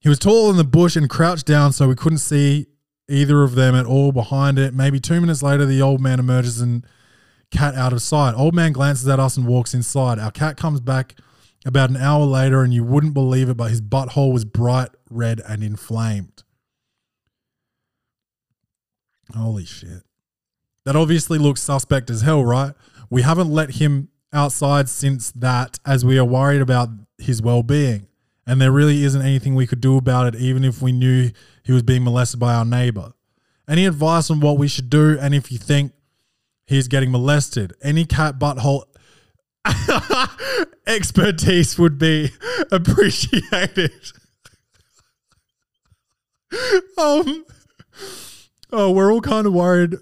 He 0.00 0.08
was 0.08 0.18
taller 0.18 0.48
than 0.48 0.56
the 0.56 0.64
bush 0.64 0.96
and 0.96 1.08
crouched 1.08 1.46
down, 1.46 1.72
so 1.72 1.86
we 1.86 1.94
couldn't 1.94 2.18
see 2.18 2.66
either 3.08 3.42
of 3.42 3.54
them 3.54 3.74
at 3.74 3.86
all 3.86 4.10
behind 4.10 4.58
it. 4.58 4.74
Maybe 4.74 4.98
two 4.98 5.20
minutes 5.20 5.42
later, 5.42 5.66
the 5.66 5.82
old 5.82 6.00
man 6.00 6.18
emerges 6.18 6.60
and 6.60 6.84
cat 7.52 7.74
out 7.74 7.92
of 7.92 8.02
sight. 8.02 8.34
Old 8.34 8.54
man 8.54 8.72
glances 8.72 9.06
at 9.06 9.20
us 9.20 9.36
and 9.36 9.46
walks 9.46 9.74
inside. 9.74 10.18
Our 10.18 10.32
cat 10.32 10.56
comes 10.56 10.80
back 10.80 11.14
about 11.64 11.90
an 11.90 11.96
hour 11.96 12.24
later, 12.24 12.62
and 12.62 12.74
you 12.74 12.82
wouldn't 12.82 13.14
believe 13.14 13.48
it, 13.48 13.56
but 13.56 13.70
his 13.70 13.80
butthole 13.80 14.32
was 14.32 14.44
bright 14.44 14.90
red 15.08 15.40
and 15.46 15.62
inflamed. 15.62 16.42
Holy 19.34 19.64
shit. 19.64 20.02
That 20.84 20.96
obviously 20.96 21.38
looks 21.38 21.62
suspect 21.62 22.10
as 22.10 22.22
hell, 22.22 22.44
right? 22.44 22.74
We 23.08 23.22
haven't 23.22 23.50
let 23.50 23.72
him 23.72 24.08
outside 24.32 24.88
since 24.88 25.30
that, 25.32 25.78
as 25.86 26.04
we 26.04 26.18
are 26.18 26.24
worried 26.24 26.62
about 26.62 26.88
his 27.18 27.40
well 27.40 27.62
being. 27.62 28.08
And 28.44 28.60
there 28.60 28.72
really 28.72 29.04
isn't 29.04 29.22
anything 29.22 29.54
we 29.54 29.68
could 29.68 29.80
do 29.80 29.96
about 29.96 30.34
it, 30.34 30.40
even 30.40 30.64
if 30.64 30.82
we 30.82 30.90
knew 30.90 31.30
he 31.62 31.72
was 31.72 31.84
being 31.84 32.02
molested 32.02 32.40
by 32.40 32.54
our 32.54 32.64
neighbor. 32.64 33.12
Any 33.68 33.86
advice 33.86 34.30
on 34.30 34.40
what 34.40 34.58
we 34.58 34.66
should 34.66 34.90
do? 34.90 35.16
And 35.20 35.32
if 35.34 35.52
you 35.52 35.58
think 35.58 35.92
he's 36.66 36.88
getting 36.88 37.10
molested, 37.10 37.72
any 37.82 38.04
cat 38.04 38.38
butthole 38.38 38.84
expertise 40.86 41.78
would 41.78 41.98
be 41.98 42.30
appreciated. 42.70 43.92
um, 46.98 47.44
oh, 48.72 48.90
we're 48.90 49.12
all 49.12 49.20
kind 49.20 49.46
of 49.46 49.52
worried 49.52 49.96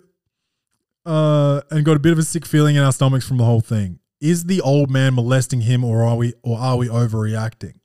uh, 1.06 1.60
and 1.70 1.84
got 1.84 1.96
a 1.96 2.00
bit 2.00 2.12
of 2.12 2.18
a 2.18 2.22
sick 2.22 2.46
feeling 2.46 2.76
in 2.76 2.82
our 2.82 2.92
stomachs 2.92 3.26
from 3.26 3.38
the 3.38 3.44
whole 3.44 3.60
thing. 3.60 3.98
Is 4.20 4.44
the 4.44 4.60
old 4.60 4.90
man 4.90 5.14
molesting 5.14 5.62
him, 5.62 5.82
or 5.82 6.04
are 6.04 6.16
we, 6.16 6.34
or 6.42 6.58
are 6.58 6.76
we 6.76 6.88
overreacting? 6.88 7.76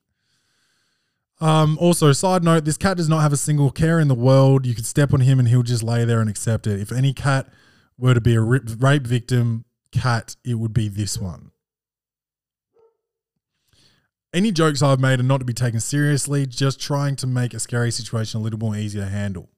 Um, 1.40 1.78
also, 1.80 2.12
side 2.12 2.44
note: 2.44 2.66
this 2.66 2.78
cat 2.78 2.98
does 2.98 3.08
not 3.08 3.22
have 3.22 3.32
a 3.32 3.38
single 3.38 3.72
care 3.72 4.00
in 4.00 4.10
the 4.10 4.16
world. 4.16 4.66
You 4.66 4.76
could 4.76 4.86
step 4.86 5.14
on 5.14 5.22
him 5.22 5.40
and 5.40 5.48
he'll 5.48 5.64
just 5.64 5.84
lay 5.84 6.04
there 6.04 6.20
and 6.20 6.30
accept 6.30 6.68
it. 6.68 6.80
If 6.80 6.92
any 6.92 7.14
cat 7.14 7.48
were 7.98 8.14
to 8.14 8.22
be 8.22 8.36
a 8.36 8.42
rape 8.42 9.08
victim 9.08 9.66
cat, 9.92 10.36
it 10.44 10.56
would 10.56 10.74
be 10.74 10.88
this 10.88 11.18
one. 11.18 11.52
Any 14.34 14.52
jokes 14.52 14.82
I've 14.82 15.00
made 15.00 15.22
are 15.22 15.24
not 15.24 15.38
to 15.38 15.46
be 15.46 15.54
taken 15.54 15.80
seriously, 15.80 16.46
just 16.46 16.80
trying 16.80 17.16
to 17.18 17.28
make 17.28 17.54
a 17.54 17.60
scary 17.60 17.92
situation 17.92 18.42
a 18.42 18.44
little 18.44 18.60
more 18.60 18.76
easier 18.76 19.04
to 19.04 19.10
handle. 19.10 19.50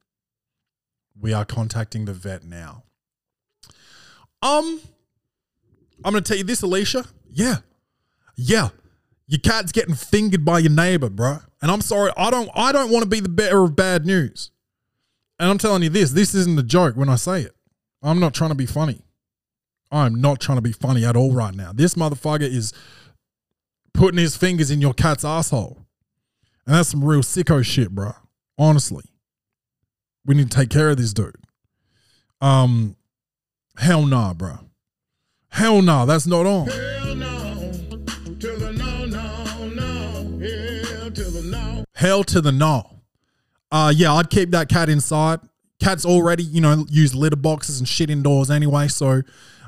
We 1.20 1.34
are 1.34 1.46
contacting 1.46 2.06
the 2.06 2.14
vet 2.14 2.44
now. 2.44 2.84
Um, 4.44 4.80
I'm 6.06 6.12
going 6.12 6.24
to 6.24 6.28
tell 6.28 6.38
you 6.38 6.44
this, 6.44 6.62
Alicia. 6.62 7.06
Yeah. 7.32 7.58
Yeah. 8.36 8.70
Your 9.26 9.40
cat's 9.40 9.72
getting 9.72 9.96
fingered 9.96 10.46
by 10.46 10.60
your 10.60 10.72
neighbor, 10.72 11.10
bro. 11.10 11.40
And 11.62 11.72
I'm 11.72 11.82
sorry, 11.82 12.12
I 12.16 12.30
don't 12.30 12.50
I 12.54 12.72
don't 12.72 12.92
want 12.92 13.04
to 13.04 13.10
be 13.10 13.20
the 13.20 13.30
bearer 13.30 13.66
of 13.66 13.76
bad 13.76 14.06
news. 14.06 14.52
And 15.40 15.50
I'm 15.50 15.58
telling 15.58 15.82
you 15.82 15.90
this, 15.90 16.12
this 16.12 16.36
isn't 16.36 16.58
a 16.58 16.64
joke 16.64 16.96
when 16.96 17.10
I 17.10 17.16
say 17.16 17.42
it. 17.42 17.57
I'm 18.02 18.20
not 18.20 18.34
trying 18.34 18.52
to 18.52 18.56
be 18.56 18.66
funny. 18.66 19.02
I'm 19.92 20.20
not 20.20 20.40
trying 20.40 20.58
to 20.58 20.62
be 20.62 20.72
funny 20.72 21.06
at 21.06 21.16
all 21.16 21.34
right 21.34 21.54
now. 21.54 21.72
This 21.74 21.96
motherfucker 21.96 22.42
is 22.42 22.74
putting 23.94 24.20
his 24.20 24.36
fingers 24.36 24.70
in 24.70 24.82
your 24.82 24.94
cat's 24.94 25.24
asshole. 25.26 25.86
And 26.66 26.76
that's 26.76 26.90
some 26.90 27.04
real 27.04 27.22
sicko 27.22 27.64
shit, 27.64 27.92
bro. 27.92 28.12
Honestly. 28.58 29.06
We 30.26 30.36
need 30.36 30.52
to 30.52 30.58
take 30.58 30.70
care 30.70 30.90
of 30.90 30.98
this 30.98 31.14
dude. 31.14 31.36
Um 32.42 32.98
hell 33.78 34.06
nah, 34.06 34.34
bro. 34.34 34.60
Hell 35.50 35.82
nah, 35.82 36.06
that's 36.06 36.28
not 36.28 36.46
on. 36.46 36.68
Hell 36.68 37.16
no. 37.16 37.72
To 38.40 38.48
the 38.58 38.74
no, 38.74 39.06
no, 39.06 39.70
no. 39.70 40.46
Hell 40.46 41.12
to 41.12 41.24
the 41.24 41.42
no. 41.50 41.84
Hell 41.96 42.24
to 42.26 42.42
the 42.42 42.52
no. 42.52 43.00
Uh 43.72 43.94
yeah, 43.96 44.14
I'd 44.14 44.30
keep 44.30 44.52
that 44.52 44.68
cat 44.68 44.90
inside. 44.90 45.40
Cats 45.80 46.06
already, 46.06 46.44
you 46.44 46.62
know, 46.62 46.86
use 46.90 47.14
litter 47.14 47.36
boxes 47.36 47.80
and 47.80 47.88
shit 47.88 48.10
indoors 48.10 48.50
anyway. 48.50 48.88
So 48.88 49.22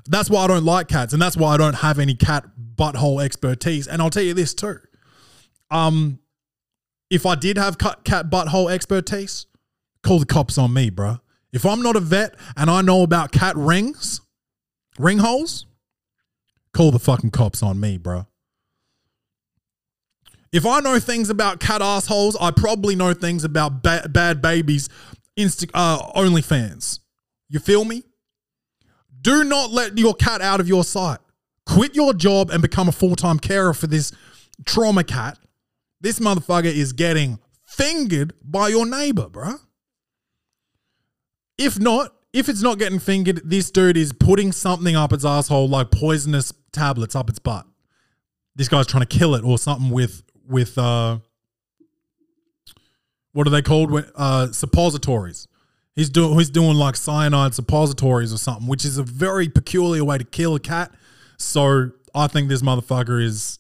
that's 0.08 0.30
why 0.30 0.44
I 0.44 0.48
don't 0.48 0.66
like 0.66 0.88
cats. 0.88 1.14
And 1.14 1.22
that's 1.22 1.38
why 1.38 1.54
I 1.54 1.58
don't 1.58 1.76
have 1.76 2.00
any 2.00 2.16
cat 2.16 2.46
butthole 2.76 3.24
expertise. 3.24 3.88
And 3.88 4.02
I'll 4.02 4.10
tell 4.10 4.24
you 4.24 4.34
this 4.34 4.54
too. 4.54 4.80
Um, 5.70 6.20
if 7.10 7.26
I 7.26 7.36
did 7.36 7.58
have 7.58 7.78
cat, 7.78 8.04
cat 8.04 8.30
butthole 8.30 8.72
expertise, 8.72 9.46
call 10.04 10.20
the 10.20 10.26
cops 10.26 10.58
on 10.58 10.74
me, 10.74 10.90
bruh. 10.90 11.20
If 11.52 11.66
I'm 11.66 11.82
not 11.82 11.96
a 11.96 12.00
vet 12.00 12.36
and 12.56 12.70
I 12.70 12.82
know 12.82 13.04
about 13.04 13.32
cat 13.32 13.56
rings, 13.56 14.22
ring 14.98 15.20
holes, 15.20 15.66
call 16.74 16.92
the 16.92 17.00
fucking 17.00 17.32
cops 17.32 17.64
on 17.64 17.80
me, 17.80 17.98
bruh. 17.98 18.28
If 20.52 20.66
I 20.66 20.80
know 20.80 21.00
things 21.00 21.30
about 21.30 21.60
cat 21.60 21.82
assholes, 21.82 22.36
I 22.42 22.50
probably 22.50 22.96
know 22.96 23.14
things 23.14 23.44
about 23.44 23.84
ba- 23.84 24.10
bad 24.10 24.42
babies, 24.42 24.90
Insta- 25.40 25.72
uh, 25.74 26.12
OnlyFans. 26.12 27.00
You 27.48 27.60
feel 27.60 27.86
me? 27.86 28.04
Do 29.22 29.44
not 29.44 29.72
let 29.72 29.98
your 29.98 30.14
cat 30.14 30.42
out 30.42 30.60
of 30.60 30.68
your 30.68 30.84
sight. 30.84 31.20
Quit 31.66 31.96
your 31.96 32.14
job 32.14 32.50
and 32.50 32.62
become 32.62 32.88
a 32.90 32.92
full 32.92 33.16
time 33.16 33.40
carer 33.40 33.74
for 33.74 33.88
this 33.88 34.12
trauma 34.66 35.04
cat. 35.04 35.40
This 36.02 36.20
motherfucker 36.20 36.66
is 36.66 36.94
getting 36.94 37.40
fingered 37.66 38.34
by 38.44 38.68
your 38.68 38.86
neighbor, 38.86 39.28
bruh. 39.28 39.60
If 41.58 41.80
not, 41.80 42.14
if 42.34 42.48
it's 42.50 42.62
not 42.62 42.80
getting 42.80 43.00
fingered, 43.00 43.42
this 43.44 43.72
dude 43.72 43.98
is 43.98 44.14
putting 44.14 44.52
something 44.52 44.96
up 44.96 45.14
its 45.14 45.26
asshole 45.26 45.68
like 45.68 45.92
poisonous 45.92 46.54
tablets 46.72 47.16
up 47.16 47.30
its 47.30 47.40
butt. 47.40 47.66
This 48.56 48.68
guy's 48.68 48.88
trying 48.88 49.06
to 49.06 49.18
kill 49.18 49.36
it 49.36 49.44
or 49.44 49.58
something 49.58 49.90
with 49.90 50.24
with 50.48 50.78
uh 50.78 51.20
what 53.40 53.48
are 53.48 53.52
they 53.52 53.62
called? 53.62 53.90
When- 53.90 54.12
Uh 54.16 54.52
suppositories. 54.52 55.48
He's 55.96 56.10
doing 56.10 56.38
he's 56.38 56.50
doing 56.50 56.76
like 56.76 56.98
cyanide 56.98 57.54
suppositories 57.54 58.34
or 58.34 58.38
something, 58.38 58.68
which 58.68 58.84
is 58.84 58.98
a 58.98 59.04
very 59.04 59.48
peculiar 59.48 60.04
way 60.04 60.18
to 60.18 60.26
kill 60.26 60.56
a 60.56 60.60
cat. 60.60 60.92
So 61.38 61.92
I 62.14 62.28
think 62.28 62.50
this 62.50 62.62
motherfucker 62.62 63.24
is 63.24 63.60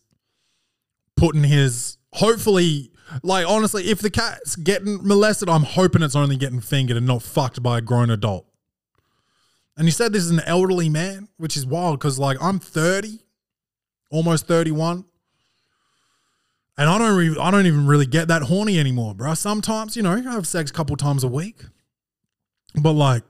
putting 1.15 1.45
his 1.45 1.97
hopefully 2.11 2.91
like 3.23 3.47
honestly, 3.47 3.85
if 3.85 3.99
the 3.99 4.09
cat's 4.09 4.57
getting 4.57 4.99
molested, 5.01 5.47
I'm 5.47 5.63
hoping 5.63 6.01
it's 6.01 6.13
only 6.13 6.35
getting 6.35 6.59
fingered 6.59 6.97
and 6.97 7.07
not 7.07 7.23
fucked 7.23 7.63
by 7.63 7.77
a 7.77 7.81
grown 7.81 8.09
adult. 8.09 8.47
And 9.77 9.87
he 9.87 9.91
said 9.91 10.11
this 10.11 10.23
is 10.23 10.31
an 10.31 10.41
elderly 10.41 10.89
man, 10.89 11.29
which 11.37 11.55
is 11.55 11.65
wild 11.65 11.99
because 11.99 12.19
like 12.19 12.37
I'm 12.41 12.59
30, 12.59 13.19
almost 14.11 14.45
31. 14.45 15.05
And 16.79 16.89
I 16.89 16.97
don't 16.97 17.17
re- 17.17 17.37
I 17.37 17.51
don't 17.51 17.65
even 17.65 17.87
really 17.87 18.05
get 18.05 18.29
that 18.29 18.43
horny 18.43 18.79
anymore, 18.79 19.13
bro. 19.13 19.33
Sometimes, 19.33 19.97
you 19.97 20.01
know, 20.01 20.13
I 20.13 20.21
have 20.21 20.47
sex 20.47 20.71
a 20.71 20.73
couple 20.73 20.95
times 20.95 21.25
a 21.25 21.27
week. 21.27 21.65
But 22.73 22.93
like 22.93 23.23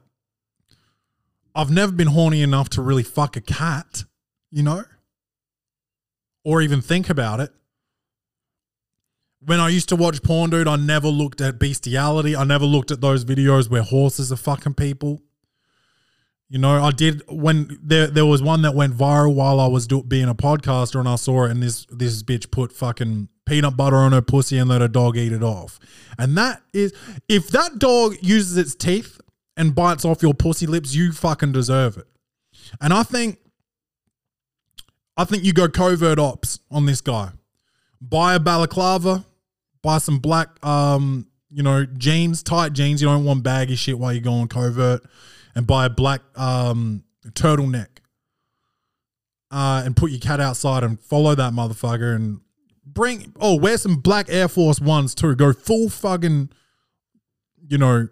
I've 1.56 1.72
never 1.72 1.91
been 1.91 2.10
horny 2.10 2.43
enough 2.43 2.70
to 2.70 2.84
really 2.84 3.02
fuck 3.02 3.36
a 3.36 3.41
cat, 3.41 4.04
you 4.52 4.62
know? 4.62 4.84
Or 6.45 6.62
even 6.62 6.80
think 6.80 7.10
about 7.10 7.39
it. 7.39 7.52
When 9.43 9.60
I 9.60 9.70
used 9.70 9.89
to 9.89 9.95
watch 9.95 10.22
porn, 10.22 10.52
dude, 10.52 10.68
I 10.68 10.76
never 10.76 11.08
looked 11.08 11.41
at 11.41 11.58
bestiality. 11.58 12.36
I 12.36 12.43
never 12.43 12.66
looked 12.66 12.91
at 12.91 13.02
those 13.02 13.26
videos 13.26 13.68
where 13.68 13.82
horses 13.82 14.32
are 14.32 14.38
fucking 14.38 14.76
people. 14.76 15.24
You 16.50 16.58
know, 16.58 16.84
I 16.84 16.91
did 16.91 17.22
when 17.30 17.80
there 17.84 18.08
there 18.08 18.26
was 18.26 18.41
one 18.41 18.64
that 18.64 18.74
went 18.74 18.95
viral 18.95 19.36
while 19.36 19.60
I 19.60 19.68
was 19.68 19.86
do, 19.86 20.02
being 20.02 20.28
a 20.28 20.34
podcaster, 20.34 21.00
and 21.00 21.08
I 21.08 21.16
saw 21.16 21.45
it, 21.45 21.52
and 21.52 21.62
this 21.62 21.86
this 21.91 22.24
bitch 22.24 22.50
put 22.50 22.74
fucking 22.74 23.30
peanut 23.45 23.76
butter 23.76 23.97
on 23.97 24.14
her 24.14 24.22
pussy 24.22 24.58
and 24.58 24.70
let 24.70 24.82
her 24.82 24.88
dog 24.88 25.18
eat 25.18 25.32
it 25.32 25.43
off. 25.43 25.80
And 26.18 26.38
that 26.38 26.62
is, 26.74 26.93
if 27.28 27.50
that 27.50 27.80
dog 27.80 28.16
uses 28.22 28.58
its 28.58 28.76
teeth 28.76 29.20
and 29.58 29.76
bites 29.76 30.06
off 30.06 30.22
your 30.22 30.34
pussy 30.34 30.68
lips, 30.68 30.95
you 30.95 31.12
fucking 31.12 31.52
deserve 31.52 31.97
it. 31.97 32.08
And 32.80 32.93
I 32.93 33.04
think, 33.04 33.39
I 35.18 35.26
think 35.26 35.43
you 35.43 35.52
go 35.52 35.68
covert 35.68 36.20
ops 36.20 36.60
on 36.70 36.86
this 36.86 37.02
guy. 37.02 37.32
Buy 38.02 38.36
a 38.36 38.39
balaclava, 38.39 39.26
buy 39.82 39.97
some 39.97 40.20
black, 40.20 40.64
um, 40.66 41.28
you 41.52 41.64
know, 41.64 41.86
jeans, 41.86 42.43
tight 42.43 42.74
jeans. 42.74 43.02
You 43.02 43.08
don't 43.08 43.26
want 43.26 43.43
baggy 43.43 43.76
shit 43.76 43.97
while 43.97 44.14
you're 44.14 44.22
going 44.22 44.47
covert, 44.47 45.04
and 45.60 45.68
buy 45.68 45.86
a 45.88 45.89
black 45.89 46.22
um 46.36 47.03
turtleneck. 47.28 47.88
Uh, 49.51 49.82
and 49.84 49.95
put 49.95 50.12
your 50.12 50.20
cat 50.20 50.39
outside 50.39 50.84
and 50.84 50.99
follow 51.01 51.34
that 51.34 51.51
motherfucker 51.53 52.16
and 52.16 52.39
bring 52.86 53.34
oh 53.39 53.55
wear 53.55 53.78
some 53.78 53.95
black 53.95 54.28
Air 54.30 54.47
Force 54.47 54.80
ones 54.80 55.14
too. 55.14 55.36
Go 55.36 55.51
full 55.53 55.89
fucking, 55.89 56.49
you 57.68 57.78
know, 57.78 58.07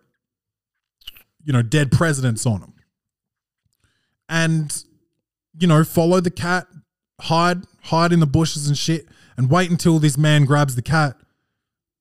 you 1.43 1.53
know, 1.53 1.61
dead 1.61 1.91
presidents 1.91 2.45
on 2.45 2.59
them. 2.59 2.73
And 4.27 4.83
you 5.57 5.67
know, 5.67 5.83
follow 5.83 6.19
the 6.19 6.31
cat, 6.31 6.67
hide, 7.21 7.63
hide 7.83 8.11
in 8.11 8.19
the 8.19 8.27
bushes 8.27 8.67
and 8.67 8.77
shit, 8.77 9.07
and 9.37 9.49
wait 9.49 9.69
until 9.69 9.99
this 9.99 10.17
man 10.17 10.43
grabs 10.43 10.75
the 10.75 10.81
cat. 10.81 11.15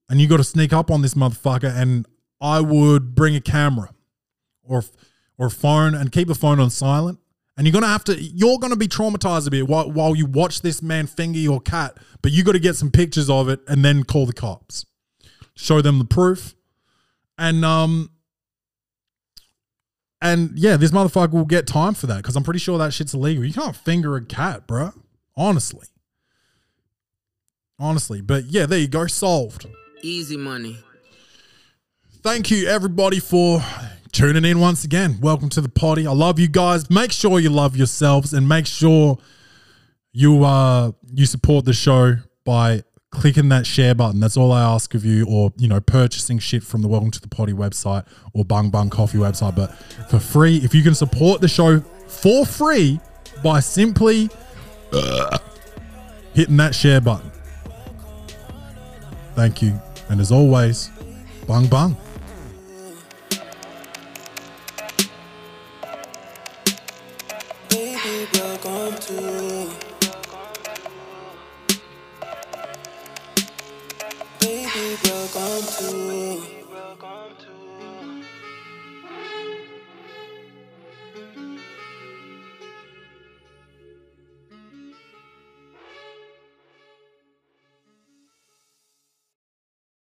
And 0.09 0.20
you 0.20 0.28
got 0.28 0.38
to 0.38 0.44
sneak 0.44 0.72
up 0.72 0.90
on 0.90 1.03
this 1.03 1.14
motherfucker. 1.14 1.72
And 1.74 2.07
I 2.40 2.61
would 2.61 3.14
bring 3.14 3.36
a 3.36 3.40
camera 3.40 3.90
or 4.62 4.82
or 5.39 5.47
a 5.47 5.51
phone 5.51 5.95
and 5.95 6.12
keep 6.12 6.28
the 6.28 6.34
phone 6.34 6.61
on 6.61 6.70
silent. 6.70 7.18
And 7.57 7.66
you're 7.66 7.72
gonna 7.72 7.87
have 7.87 8.05
to, 8.05 8.20
you're 8.20 8.59
gonna 8.59 8.76
be 8.76 8.89
traumatized 8.89 9.47
a 9.47 9.51
bit 9.51 9.66
while, 9.66 9.91
while 9.91 10.14
you 10.14 10.26
watch 10.26 10.62
this 10.62 10.82
man 10.82 11.07
finger 11.07 11.39
your 11.39 11.61
cat, 11.61 11.97
but 12.20 12.32
you 12.32 12.45
got 12.45 12.53
to 12.53 12.59
get 12.59 12.76
some 12.76 12.91
pictures 12.91 13.30
of 13.30 13.49
it 13.49 13.61
and 13.66 13.84
then 13.84 14.05
call 14.05 14.26
the 14.26 14.32
cops, 14.34 14.84
show 15.55 15.80
them 15.80 15.99
the 15.99 16.05
proof, 16.05 16.55
and 17.39 17.64
um, 17.64 18.11
and 20.20 20.59
yeah, 20.59 20.76
this 20.76 20.91
motherfucker 20.91 21.32
will 21.32 21.45
get 21.47 21.66
time 21.66 21.95
for 21.95 22.07
that 22.09 22.18
because 22.18 22.37
I'm 22.37 22.43
pretty 22.43 22.61
sure 22.61 22.76
that 22.78 22.93
shit's 22.93 23.14
illegal. 23.14 23.45
You 23.45 23.55
can't 23.55 23.76
finger 23.76 24.16
a 24.16 24.24
cat, 24.24 24.66
bruh. 24.66 24.93
Honestly, 25.34 25.87
honestly, 27.78 28.20
but 28.20 28.45
yeah, 28.47 28.66
there 28.66 28.78
you 28.78 28.89
go, 28.89 29.07
solved. 29.07 29.66
Easy 30.03 30.37
money. 30.37 30.78
thank 32.22 32.51
you 32.51 32.66
everybody 32.66 33.18
for 33.18 33.62
tuning 34.13 34.45
in 34.45 34.61
once 34.61 34.85
again. 34.85 35.19
Welcome 35.21 35.49
to 35.51 35.61
the 35.61 35.69
potty. 35.69 36.07
I 36.07 36.13
love 36.13 36.39
you 36.39 36.49
guys. 36.49 36.89
Make 36.91 37.13
sure 37.13 37.41
you 37.41 37.51
love 37.51 37.77
yourselves 37.77 38.33
and 38.33 38.49
make 38.49 38.67
sure 38.67 39.19
you 40.13 40.45
uh 40.45 40.93
you 41.13 41.27
support 41.27 41.65
the 41.65 41.73
show 41.73 42.17
by 42.45 42.83
clicking 43.11 43.49
that 43.49 43.67
share 43.67 43.95
button. 43.95 44.21
That's 44.21 44.37
all 44.37 44.53
I 44.53 44.63
ask 44.63 44.95
of 44.95 45.05
you, 45.05 45.27
or 45.27 45.53
you 45.57 45.69
know, 45.69 45.81
purchasing 45.81 46.39
shit 46.39 46.63
from 46.63 46.83
the 46.83 46.89
Welcome 46.89 47.11
to 47.13 47.21
the 47.21 47.29
Potty 47.29 47.53
website 47.53 48.07
or 48.33 48.45
Bung 48.45 48.71
Bung 48.71 48.91
Coffee 48.91 49.19
website. 49.19 49.57
But 49.57 49.75
for 50.09 50.19
free, 50.19 50.59
if 50.59 50.75
you 50.75 50.83
can 50.83 50.95
support 50.95 51.41
the 51.41 51.49
show 51.49 51.81
for 52.07 52.47
free 52.47 53.01
by 53.43 53.61
simply 53.61 54.29
uh, 54.93 55.39
hitting 56.35 56.57
that 56.59 56.75
share 56.75 57.01
button. 57.01 57.31
Thank 59.35 59.61
you. 59.63 59.79
And 60.09 60.21
as 60.21 60.33
always, 60.33 60.91
bung 61.47 61.67
bung. 61.67 61.97